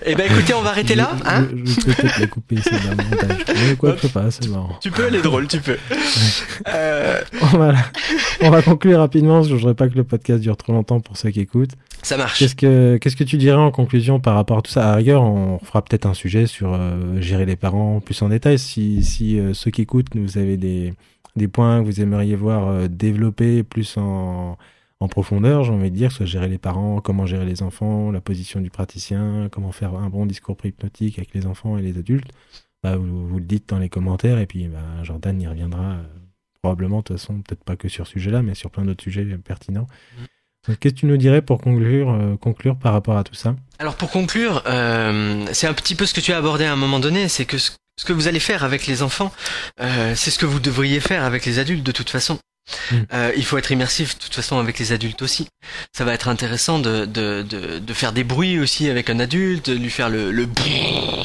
Eh 0.05 0.15
ben 0.15 0.27
écoutez, 0.31 0.55
on 0.55 0.63
va 0.63 0.71
arrêter 0.71 0.95
là, 0.95 1.11
hein 1.25 1.47
Je, 1.65 1.71
je 1.73 1.81
peux 1.81 1.93
peut-être 1.93 2.19
la 2.21 2.27
couper, 2.27 2.57
c'est 2.63 2.73
montage. 2.73 3.45
Mais 3.69 3.77
quoi 3.77 3.95
pas, 4.13 4.31
c'est 4.31 4.49
marrant. 4.49 4.77
Tu 4.81 4.91
peux, 4.91 5.07
elle 5.09 5.15
est 5.17 5.23
drôle, 5.23 5.47
tu 5.49 5.61
peux. 5.61 5.77
Euh, 6.69 7.21
Voilà. 7.53 7.79
On 8.43 8.51
va 8.51 8.63
conclure 8.63 8.99
rapidement, 8.99 9.37
parce 9.39 9.47
que 9.49 9.55
je 9.55 9.59
voudrais 9.61 9.75
pas 9.75 9.89
que 9.89 9.95
le 9.95 10.05
podcast 10.05 10.41
dure 10.41 10.57
trop 10.57 10.73
longtemps 10.73 11.01
pour 11.01 11.17
ceux 11.17 11.31
qui 11.31 11.41
écoutent. 11.41 11.73
ça 12.03 12.17
marche. 12.17 12.39
Qu'est-ce 12.39 12.55
que, 12.55 12.99
qu'est-ce 13.01 13.17
que 13.17 13.25
tu 13.25 13.37
dirais 13.37 13.59
en 13.59 13.71
conclusion 13.71 14.21
par 14.21 14.35
rapport 14.35 14.59
à 14.59 14.63
tout 14.63 14.71
ça? 14.71 14.87
À 14.87 14.91
la 14.91 14.97
rigueur, 14.97 15.23
on 15.23 15.59
fera 15.61 15.83
peut-être 15.83 16.07
un 16.07 16.15
sujet 16.15 16.47
sur 16.47 16.75
euh, 16.75 17.21
gérer 17.21 17.47
les 17.47 17.57
parents 17.57 18.01
plus 18.01 18.21
en 18.23 18.29
détail. 18.29 18.59
Si, 18.59 19.03
si 19.05 19.39
euh, 19.39 19.55
ceux 19.55 19.71
qui 19.71 19.83
écoutent, 19.83 20.09
vous 20.15 20.39
avez 20.39 20.57
des, 20.57 20.95
des 21.37 21.49
points 21.49 21.81
que 21.81 21.87
vous 21.87 22.01
aimeriez 22.01 22.37
voir 22.37 22.69
euh, 22.69 22.89
développer 22.89 23.63
plus 23.63 23.97
en, 23.97 24.57
en 25.01 25.09
profondeur, 25.09 25.65
j'ai 25.65 25.73
envie 25.73 25.91
de 25.91 25.97
dire, 25.97 26.11
soit 26.11 26.27
gérer 26.27 26.49
les 26.49 26.59
parents, 26.59 27.01
comment 27.01 27.27
gérer 27.27 27.45
les 27.45 27.63
enfants, 27.63 28.11
la 28.11 28.21
position 28.21 28.61
du 28.61 28.71
praticien, 28.71 29.49
comment 29.53 29.73
faire 29.73 29.95
un 29.95 30.09
bon 30.09 30.27
discours 30.27 30.57
hypnotique 30.65 31.19
avec 31.19 31.35
les 31.35 31.47
enfants 31.47 31.77
et 31.77 31.83
les 31.83 31.99
adultes, 31.99 32.31
bah, 32.83 32.97
vous, 32.97 33.29
vous, 33.29 33.39
le 33.39 33.45
dites 33.45 33.69
dans 33.69 33.79
les 33.79 33.89
commentaires 33.89 34.39
et 34.39 34.47
puis 34.47 34.69
bah, 34.69 35.03
Jordan 35.03 35.41
y 35.41 35.47
reviendra 35.47 35.83
euh, 35.83 36.03
probablement, 36.63 36.99
de 36.99 37.03
toute 37.03 37.19
façon, 37.19 37.43
peut-être 37.43 37.65
pas 37.65 37.77
que 37.77 37.89
sur 37.89 38.07
ce 38.07 38.13
sujet-là, 38.13 38.43
mais 38.43 38.55
sur 38.55 38.71
plein 38.71 38.85
d'autres 38.85 39.03
sujets 39.03 39.25
pertinents. 39.39 39.87
Mmh. 40.19 40.25
Qu'est-ce 40.75 40.95
que 40.95 41.01
tu 41.01 41.07
nous 41.07 41.17
dirais 41.17 41.43
pour 41.43 41.61
conclure, 41.61 42.11
euh, 42.11 42.37
conclure 42.37 42.77
par 42.77 42.93
rapport 42.93 43.17
à 43.17 43.25
tout 43.25 43.35
ça? 43.35 43.55
Alors 43.79 43.95
pour 43.95 44.11
conclure, 44.11 44.63
euh, 44.67 45.47
c'est 45.53 45.67
un 45.67 45.75
petit 45.75 45.95
peu 45.95 46.07
ce 46.07 46.15
que 46.15 46.21
tu 46.21 46.33
as 46.33 46.39
abordé 46.39 46.65
à 46.65 46.73
un 46.73 46.77
moment 46.77 46.99
donné, 46.99 47.29
c'est 47.29 47.45
que 47.45 47.59
ce, 47.59 47.71
ce, 47.97 48.05
que 48.05 48.13
vous 48.13 48.27
allez 48.27 48.41
faire 48.41 48.65
avec 48.65 48.87
les 48.87 49.03
enfants, 49.03 49.33
euh, 49.81 50.15
c'est 50.17 50.31
ce 50.31 50.39
que 50.39 50.47
vous 50.47 50.59
devriez 50.59 50.99
faire 50.99 51.23
avec 51.23 51.47
les 51.47 51.61
adultes 51.61 51.85
de 51.85 51.93
toute 51.93 52.11
façon. 52.11 52.39
Mm. 52.91 52.97
Euh, 53.13 53.33
il 53.37 53.45
faut 53.45 53.59
être 53.59 53.71
immersif 53.71 54.17
de 54.17 54.23
toute 54.23 54.35
façon 54.35 54.59
avec 54.59 54.79
les 54.79 54.93
adultes 54.93 55.23
aussi. 55.23 55.49
Ça 55.93 56.05
va 56.05 56.15
être 56.15 56.29
intéressant 56.29 56.79
de, 56.79 57.05
de, 57.05 57.43
de, 57.43 57.79
de 57.79 57.93
faire 57.95 58.13
des 58.13 58.25
bruits 58.25 58.59
aussi 58.59 58.89
avec 58.89 59.11
un 59.11 59.21
adulte, 59.21 59.71
de 59.71 59.77
lui 59.77 59.91
faire 59.91 60.09
le, 60.09 60.31
le 60.31 60.47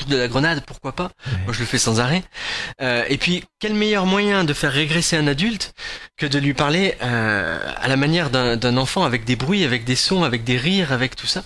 de 0.07 0.15
la 0.15 0.27
grenade, 0.27 0.63
pourquoi 0.65 0.93
pas. 0.93 1.11
Moi 1.45 1.53
je 1.53 1.59
le 1.59 1.65
fais 1.65 1.77
sans 1.77 1.99
arrêt. 1.99 2.23
Euh, 2.81 3.03
et 3.09 3.17
puis 3.17 3.43
quel 3.59 3.73
meilleur 3.73 4.05
moyen 4.05 4.43
de 4.43 4.53
faire 4.53 4.71
régresser 4.71 5.17
un 5.17 5.27
adulte 5.27 5.73
que 6.17 6.25
de 6.25 6.39
lui 6.39 6.53
parler 6.53 6.95
euh, 7.01 7.59
à 7.75 7.87
la 7.87 7.97
manière 7.97 8.29
d'un 8.29 8.77
enfant 8.77 9.03
avec 9.03 9.25
des 9.25 9.35
bruits, 9.35 9.63
avec 9.63 9.83
des 9.85 9.95
sons, 9.95 10.23
avec 10.23 10.43
des 10.43 10.57
rires, 10.57 10.91
avec 10.91 11.15
tout 11.15 11.27
ça? 11.27 11.43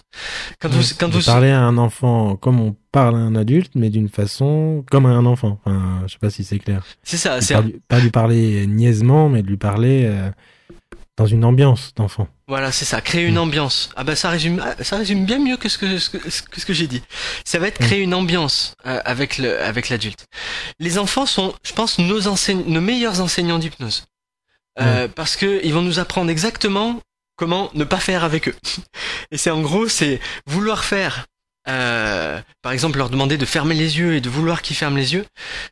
Quand 0.60 0.70
vous, 0.70 0.84
quand 1.00 1.10
vous 1.10 1.22
parlez 1.22 1.52
à 1.52 1.62
un 1.62 1.78
enfant 1.78 2.36
comme 2.36 2.60
on 2.60 2.76
parle 2.96 3.16
à 3.16 3.20
un 3.20 3.36
adulte, 3.36 3.74
mais 3.76 3.90
d'une 3.90 4.08
façon 4.08 4.86
comme 4.90 5.06
à 5.06 5.10
un 5.10 5.26
enfant. 5.26 5.60
Enfin, 5.66 6.04
je 6.08 6.14
sais 6.14 6.20
pas 6.20 6.30
si 6.30 6.46
c'est 6.46 6.60
clair. 6.60 6.86
C'est 7.04 7.18
ça. 7.18 7.42
C'est 7.42 7.54
pas, 7.54 7.64
pas, 7.90 8.00
lui 8.00 8.10
parler 8.10 8.66
niaisement, 8.68 9.28
mais 9.28 9.42
de 9.42 9.48
lui 9.48 9.58
parler 9.58 10.06
euh, 10.06 10.30
dans 11.18 11.26
une 11.26 11.44
ambiance 11.44 11.92
d'enfant. 11.98 12.30
Voilà, 12.48 12.72
c'est 12.72 12.86
ça. 12.86 13.02
Créer 13.02 13.26
une 13.26 13.36
mmh. 13.36 13.40
ambiance. 13.40 13.90
Ah 13.98 14.06
bah 14.06 14.16
ça 14.16 14.30
résume, 14.30 14.64
ça 14.80 14.96
résume 14.96 15.26
bien 15.26 15.40
mieux 15.40 15.58
que 15.58 15.68
ce 15.68 15.78
que 15.78 15.98
ce 15.98 16.10
que, 16.10 16.30
ce 16.32 16.66
que 16.66 16.72
j'ai 16.72 16.88
dit. 16.88 17.04
Ça 17.44 17.60
va 17.60 17.68
être 17.68 17.80
créer 17.80 18.00
mmh. 18.00 18.04
une 18.04 18.14
ambiance 18.14 18.76
euh, 18.86 19.02
avec 19.04 19.40
le 19.40 19.62
avec 19.62 19.90
l'adulte. 19.90 20.26
Les 20.80 20.98
enfants 20.98 21.26
sont, 21.26 21.54
je 21.64 21.74
pense, 21.74 22.00
nos 22.00 22.30
enseignants, 22.30 22.64
nos 22.66 22.82
meilleurs 22.82 23.20
enseignants 23.20 23.60
d'hypnose. 23.60 24.06
Euh, 24.80 25.08
mmh. 25.08 25.12
Parce 25.12 25.36
que 25.36 25.60
ils 25.66 25.74
vont 25.74 25.82
nous 25.82 26.00
apprendre 26.00 26.32
exactement 26.32 27.02
comment 27.36 27.72
ne 27.74 27.84
pas 27.84 28.00
faire 28.00 28.24
avec 28.24 28.48
eux. 28.48 28.56
Et 29.32 29.38
c'est 29.38 29.52
en 29.52 29.62
gros, 29.62 29.90
c'est 29.90 30.22
vouloir 30.46 30.86
faire 30.86 31.26
euh, 31.68 32.40
par 32.62 32.72
exemple 32.72 32.98
leur 32.98 33.10
demander 33.10 33.38
de 33.38 33.46
fermer 33.46 33.76
les 33.76 33.98
yeux 33.98 34.16
et 34.16 34.22
de 34.22 34.30
vouloir 34.30 34.62
qu'ils 34.62 34.76
ferment 34.76 34.98
les 34.98 35.14
yeux, 35.14 35.26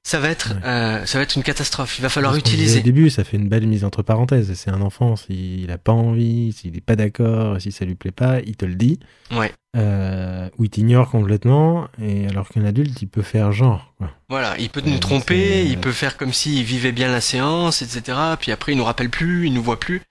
ça 0.03 0.19
va 0.19 0.29
être 0.29 0.53
euh, 0.65 1.05
ça 1.05 1.17
va 1.17 1.23
être 1.23 1.35
une 1.35 1.43
catastrophe. 1.43 1.99
Il 1.99 2.01
va 2.01 2.09
falloir 2.09 2.35
utiliser. 2.35 2.79
Au 2.79 2.83
début, 2.83 3.09
ça 3.09 3.23
fait 3.23 3.37
une 3.37 3.49
belle 3.49 3.67
mise 3.67 3.83
entre 3.83 4.01
parenthèses. 4.01 4.53
C'est 4.53 4.71
un 4.71 4.81
enfant, 4.81 5.15
s'il 5.15 5.69
a 5.71 5.77
pas 5.77 5.91
envie, 5.91 6.51
s'il 6.53 6.75
est 6.75 6.81
pas 6.81 6.95
d'accord, 6.95 7.59
si 7.61 7.71
ça 7.71 7.85
lui 7.85 7.95
plaît 7.95 8.11
pas, 8.11 8.39
il 8.41 8.55
te 8.55 8.65
le 8.65 8.75
dit. 8.75 8.99
Ouais. 9.31 9.51
Euh, 9.75 10.49
ou 10.59 10.65
il 10.65 10.69
t'ignore 10.69 11.09
complètement, 11.09 11.87
et 11.99 12.27
alors 12.27 12.47
qu'un 12.47 12.63
adulte, 12.63 13.01
il 13.01 13.07
peut 13.07 13.23
faire 13.23 13.51
genre. 13.51 13.91
Quoi. 13.97 14.11
Voilà, 14.29 14.55
il 14.59 14.69
peut 14.69 14.83
nous 14.85 14.99
tromper, 14.99 15.65
il 15.65 15.79
peut 15.79 15.91
faire 15.91 16.15
comme 16.15 16.31
s'il 16.31 16.63
vivait 16.63 16.91
bien 16.91 17.11
la 17.11 17.21
séance, 17.21 17.81
etc. 17.81 18.15
Puis 18.39 18.51
après, 18.51 18.73
il 18.73 18.77
nous 18.77 18.83
rappelle 18.83 19.09
plus, 19.09 19.47
il 19.47 19.53
nous 19.53 19.63
voit 19.63 19.79
plus. 19.79 20.03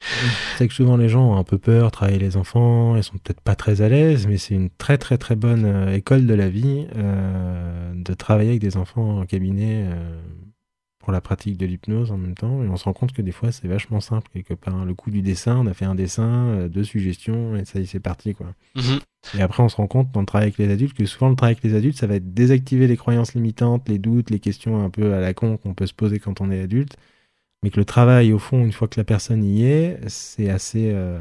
C'est 0.59 0.67
que 0.67 0.75
souvent 0.75 0.97
les 0.97 1.09
gens 1.09 1.31
ont 1.31 1.37
un 1.37 1.45
peu 1.45 1.59
peur, 1.59 1.93
travailler 1.93 2.19
les 2.19 2.37
enfants, 2.37 2.97
ils 2.97 3.05
sont 3.05 3.19
peut-être 3.19 3.41
pas 3.41 3.55
très 3.55 3.83
à 3.83 3.89
l'aise, 3.89 4.27
mais 4.27 4.37
c'est 4.37 4.55
une 4.55 4.69
très 4.69 4.99
très 4.99 5.17
très 5.17 5.37
bonne 5.37 5.65
euh, 5.65 5.95
école 5.95 6.27
de 6.27 6.35
la 6.35 6.49
vie 6.49 6.89
euh, 6.97 7.93
de 7.95 8.15
travailler 8.15 8.51
avec 8.51 8.63
des 8.63 8.77
enfants 8.77 9.21
en 9.21 9.27
cabinet. 9.27 9.85
Euh, 9.87 10.21
pour 11.03 11.13
la 11.13 11.21
pratique 11.21 11.59
de 11.59 11.67
l'hypnose 11.67 12.13
en 12.13 12.17
même 12.17 12.35
temps. 12.35 12.63
Et 12.63 12.69
on 12.69 12.77
se 12.77 12.85
rend 12.85 12.93
compte 12.93 13.13
que 13.13 13.23
des 13.23 13.33
fois, 13.33 13.53
c'est 13.53 13.69
vachement 13.69 14.01
simple 14.01 14.29
quelque 14.33 14.55
part. 14.55 14.85
Le 14.85 14.95
coup 14.95 15.11
du 15.11 15.21
dessin, 15.21 15.57
on 15.57 15.67
a 15.67 15.75
fait 15.75 15.85
un 15.85 15.95
dessin, 15.95 16.47
euh, 16.47 16.69
deux 16.69 16.85
suggestions, 16.85 17.57
et 17.57 17.65
ça 17.65 17.81
y 17.81 17.83
est, 17.83 17.87
c'est 17.87 18.01
parti, 18.01 18.35
quoi. 18.35 18.55
Mhm. 18.77 19.01
Et 19.39 19.43
après, 19.43 19.63
on 19.63 19.69
se 19.69 19.77
rend 19.77 19.87
compte 19.87 20.11
dans 20.13 20.21
le 20.21 20.27
travail 20.27 20.47
avec 20.49 20.59
les 20.59 20.71
adultes 20.71 20.97
que 20.97 21.07
souvent 21.07 21.29
le 21.29 21.37
travail 21.37 21.53
avec 21.53 21.65
les 21.65 21.75
adultes, 21.75 21.99
ça 21.99 22.07
va 22.07 22.17
être 22.17 22.35
désactiver 22.35 22.87
les 22.87 22.97
croyances 22.97 23.35
limitantes, 23.35 23.89
les 23.89 23.99
doutes, 23.99 24.31
les 24.31 24.41
questions 24.41 24.85
un 24.85 24.91
peu 24.91 25.15
à 25.15 25.21
la 25.21 25.33
con 25.33 25.57
qu'on 25.57 25.75
peut 25.75 25.87
se 25.87 25.95
poser 25.95 26.19
quand 26.19 26.41
on 26.41 26.51
est 26.51 26.61
adulte. 26.61 26.97
Mais 27.63 27.71
que 27.71 27.79
le 27.79 27.85
travail, 27.85 28.33
au 28.33 28.39
fond, 28.39 28.65
une 28.65 28.73
fois 28.73 28.89
que 28.89 28.99
la 28.99 29.05
personne 29.05 29.45
y 29.45 29.65
est, 29.65 30.01
c'est 30.09 30.51
assez 30.51 30.91
euh, 30.93 31.21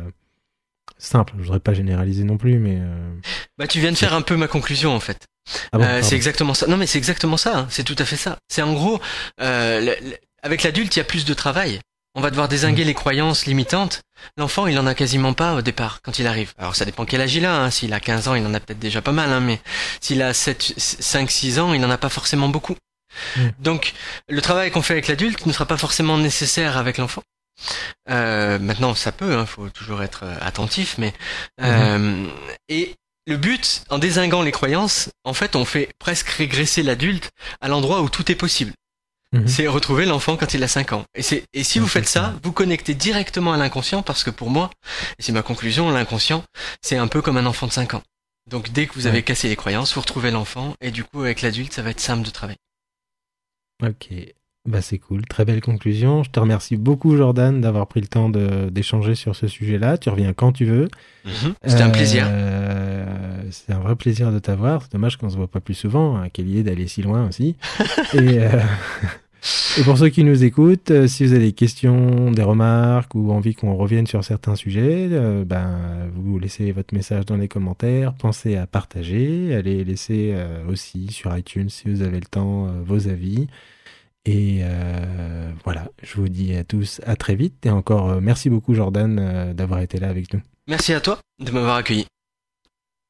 simple. 0.98 1.34
Je 1.38 1.44
voudrais 1.44 1.60
pas 1.60 1.74
généraliser 1.74 2.24
non 2.24 2.38
plus, 2.38 2.58
mais. 2.58 2.80
Euh... 2.82 3.14
Bah, 3.60 3.68
tu 3.68 3.80
viens 3.80 3.92
de 3.92 3.98
faire 3.98 4.16
un 4.16 4.24
peu 4.24 4.36
ma 4.36 4.48
conclusion, 4.48 4.96
en 4.96 5.00
fait. 5.00 5.28
Ah 5.72 5.78
bon, 5.78 5.84
euh, 5.84 6.02
c'est 6.02 6.16
exactement 6.16 6.56
ça. 6.56 6.66
Non, 6.66 6.78
mais 6.78 6.88
c'est 6.88 6.98
exactement 6.98 7.38
ça. 7.38 7.60
Hein. 7.60 7.68
C'est 7.70 7.84
tout 7.84 7.96
à 8.00 8.06
fait 8.06 8.16
ça. 8.16 8.38
C'est 8.48 8.64
en 8.64 8.74
gros, 8.74 9.00
avec 9.38 10.64
l'adulte, 10.64 10.96
il 10.96 11.00
y 11.00 11.02
a 11.02 11.06
plus 11.06 11.26
de 11.26 11.34
travail. 11.36 11.80
On 12.14 12.22
va 12.22 12.30
devoir 12.30 12.50
désinguer 12.50 12.84
les 12.84 12.94
croyances 12.94 13.46
limitantes. 13.46 14.02
L'enfant, 14.38 14.68
il 14.68 14.78
en 14.78 14.86
a 14.86 14.94
quasiment 14.94 15.34
pas 15.34 15.56
au 15.56 15.62
départ 15.62 16.02
quand 16.02 16.20
il 16.20 16.28
arrive. 16.28 16.54
Alors 16.58 16.76
ça 16.76 16.84
dépend 16.84 17.06
quel 17.06 17.22
âge 17.22 17.34
il 17.36 17.46
a. 17.46 17.56
Hein. 17.56 17.72
S'il 17.72 17.94
a 17.94 18.02
15 18.02 18.28
ans, 18.28 18.36
il 18.36 18.46
en 18.46 18.54
a 18.54 18.60
peut-être 18.60 18.80
déjà 18.80 19.02
pas 19.02 19.14
mal. 19.14 19.32
Hein, 19.32 19.40
mais 19.40 19.62
s'il 20.02 20.22
a 20.22 20.34
7, 20.34 20.74
5, 20.78 21.32
6 21.32 21.60
ans, 21.60 21.74
il 21.74 21.84
en 21.86 21.90
a 21.90 21.98
pas 21.98 22.10
forcément 22.10 22.50
beaucoup. 22.50 22.76
Mmh. 23.38 23.50
Donc 23.60 23.94
le 24.28 24.42
travail 24.42 24.72
qu'on 24.72 24.82
fait 24.82 24.94
avec 24.94 25.08
l'adulte 25.08 25.46
ne 25.46 25.54
sera 25.54 25.66
pas 25.66 25.78
forcément 25.78 26.18
nécessaire 26.18 26.78
avec 26.78 26.98
l'enfant. 26.98 27.24
Euh, 28.10 28.60
maintenant, 28.60 28.96
ça 28.96 29.12
peut, 29.12 29.38
hein, 29.38 29.46
faut 29.46 29.70
toujours 29.70 30.04
être 30.04 30.24
euh, 30.24 30.36
attentif, 30.42 30.98
mais 30.98 31.14
mmh. 31.60 31.64
euh, 31.64 32.28
et 32.70 32.96
le 33.28 33.38
but, 33.38 33.84
en 33.90 34.00
désinguant 34.00 34.42
les 34.42 34.52
croyances, 34.52 35.10
en 35.24 35.34
fait, 35.34 35.56
on 35.56 35.64
fait 35.64 35.90
presque 36.00 36.30
régresser 36.30 36.82
l'adulte 36.84 37.30
à 37.62 37.68
l'endroit 37.68 38.02
où 38.02 38.10
tout 38.10 38.32
est 38.32 38.36
possible. 38.36 38.74
Mhm. 39.34 39.48
C'est 39.48 39.68
retrouver 39.68 40.06
l'enfant 40.06 40.36
quand 40.36 40.54
il 40.54 40.64
a 40.64 40.68
5 40.68 40.92
ans. 40.92 41.06
Et, 41.16 41.22
c'est, 41.22 41.46
et 41.54 41.64
si 41.64 41.80
vous 41.80 41.88
faites 41.88 42.08
ça, 42.08 42.36
vous 42.44 42.52
connectez 42.52 42.94
directement 42.94 43.54
à 43.54 43.58
l'inconscient 43.58 44.02
parce 44.02 44.24
que 44.24 44.30
pour 44.30 44.50
moi, 44.50 44.70
et 45.18 45.22
c'est 45.22 45.32
ma 45.32 45.42
conclusion, 45.42 45.90
l'inconscient, 45.90 46.44
c'est 46.82 46.98
un 46.98 47.08
peu 47.08 47.22
comme 47.22 47.38
un 47.38 47.46
enfant 47.46 47.68
de 47.68 47.72
5 47.72 47.94
ans. 47.94 48.04
Donc 48.50 48.72
dès 48.72 48.88
que 48.88 48.94
vous 48.96 49.08
avez 49.08 49.24
cassé 49.24 49.48
les 49.48 49.56
croyances, 49.56 49.94
vous 49.94 50.02
retrouvez 50.02 50.32
l'enfant 50.32 50.76
et 50.82 50.92
du 50.92 51.04
coup 51.04 51.22
avec 51.22 51.42
l'adulte, 51.42 51.74
ça 51.74 51.82
va 51.82 51.92
être 51.92 52.02
simple 52.02 52.26
de 52.26 52.32
travailler. 52.32 52.60
Ok. 53.82 54.10
Bah 54.68 54.82
c'est 54.82 55.00
cool, 55.00 55.26
très 55.26 55.44
belle 55.44 55.60
conclusion. 55.60 56.22
Je 56.22 56.30
te 56.30 56.40
remercie 56.40 56.78
beaucoup 56.78 57.18
Jordan 57.18 57.60
d'avoir 57.62 57.88
pris 57.88 58.00
le 58.00 58.08
temps 58.08 58.30
d'échanger 58.30 59.16
sur 59.16 59.36
ce 59.36 59.48
sujet-là. 59.48 59.98
Tu 59.98 60.10
reviens 60.10 60.34
quand 60.34 60.52
tu 60.52 60.66
veux. 60.66 60.88
Mhm. 61.26 61.54
C'était 61.66 61.82
un 61.82 61.90
plaisir. 61.90 62.28
Euh, 62.30 63.42
c'est 63.50 63.74
un 63.74 63.80
vrai 63.80 63.96
plaisir 63.96 64.32
de 64.32 64.38
t'avoir. 64.38 64.84
C'est 64.84 64.92
dommage 64.92 65.18
qu'on 65.18 65.30
se 65.30 65.36
voit 65.36 65.48
pas 65.48 65.62
plus 65.62 65.74
souvent. 65.74 66.18
Hein. 66.18 66.30
Quelle 66.32 66.48
idée 66.48 66.64
d'aller 66.64 66.88
si 66.88 67.02
loin 67.02 67.28
aussi. 67.28 67.56
et, 68.14 68.40
euh, 68.40 68.62
et, 69.80 69.84
pour 69.84 69.98
ceux 69.98 70.10
qui 70.10 70.24
nous 70.24 70.44
écoutent, 70.44 70.92
euh, 70.92 71.08
si 71.08 71.26
vous 71.26 71.34
avez 71.34 71.46
des 71.46 71.54
questions, 71.54 72.32
des 72.32 72.44
remarques 72.44 73.16
ou 73.16 73.32
envie 73.32 73.56
qu'on 73.56 73.76
revienne 73.76 74.06
sur 74.06 74.24
certains 74.24 74.56
sujets, 74.56 75.10
euh, 75.12 75.44
ben 75.44 76.10
vous 76.14 76.38
laissez 76.38 76.72
votre 76.72 76.94
message 76.94 77.26
dans 77.26 77.38
les 77.38 77.48
commentaires. 77.48 78.14
Pensez 78.14 78.58
à 78.58 78.68
partager, 78.68 79.56
allez 79.56 79.84
laisser 79.84 80.36
aussi 80.70 81.08
sur 81.12 81.36
iTunes 81.36 81.70
si 81.70 81.90
vous 81.90 82.04
avez 82.04 82.20
le 82.20 82.28
temps 82.28 82.68
vos 82.86 83.08
avis. 83.08 83.48
Et 84.26 84.60
euh, 84.62 85.52
voilà, 85.64 85.88
je 86.04 86.16
vous 86.16 86.30
dis 86.30 86.56
à 86.56 86.64
tous 86.64 87.02
à 87.06 87.16
très 87.16 87.36
vite. 87.36 87.66
Et 87.66 87.70
encore, 87.70 88.10
euh, 88.10 88.20
merci 88.22 88.50
beaucoup 88.50 88.74
Jordan 88.74 89.18
euh, 89.20 89.54
d'avoir 89.54 89.80
été 89.82 90.00
là 90.00 90.10
avec 90.10 90.34
nous. 90.34 90.42
Merci 90.68 90.94
à 90.94 91.02
toi 91.02 91.20
de 91.40 91.52
m'avoir 91.52 91.76
accueilli. 91.78 92.06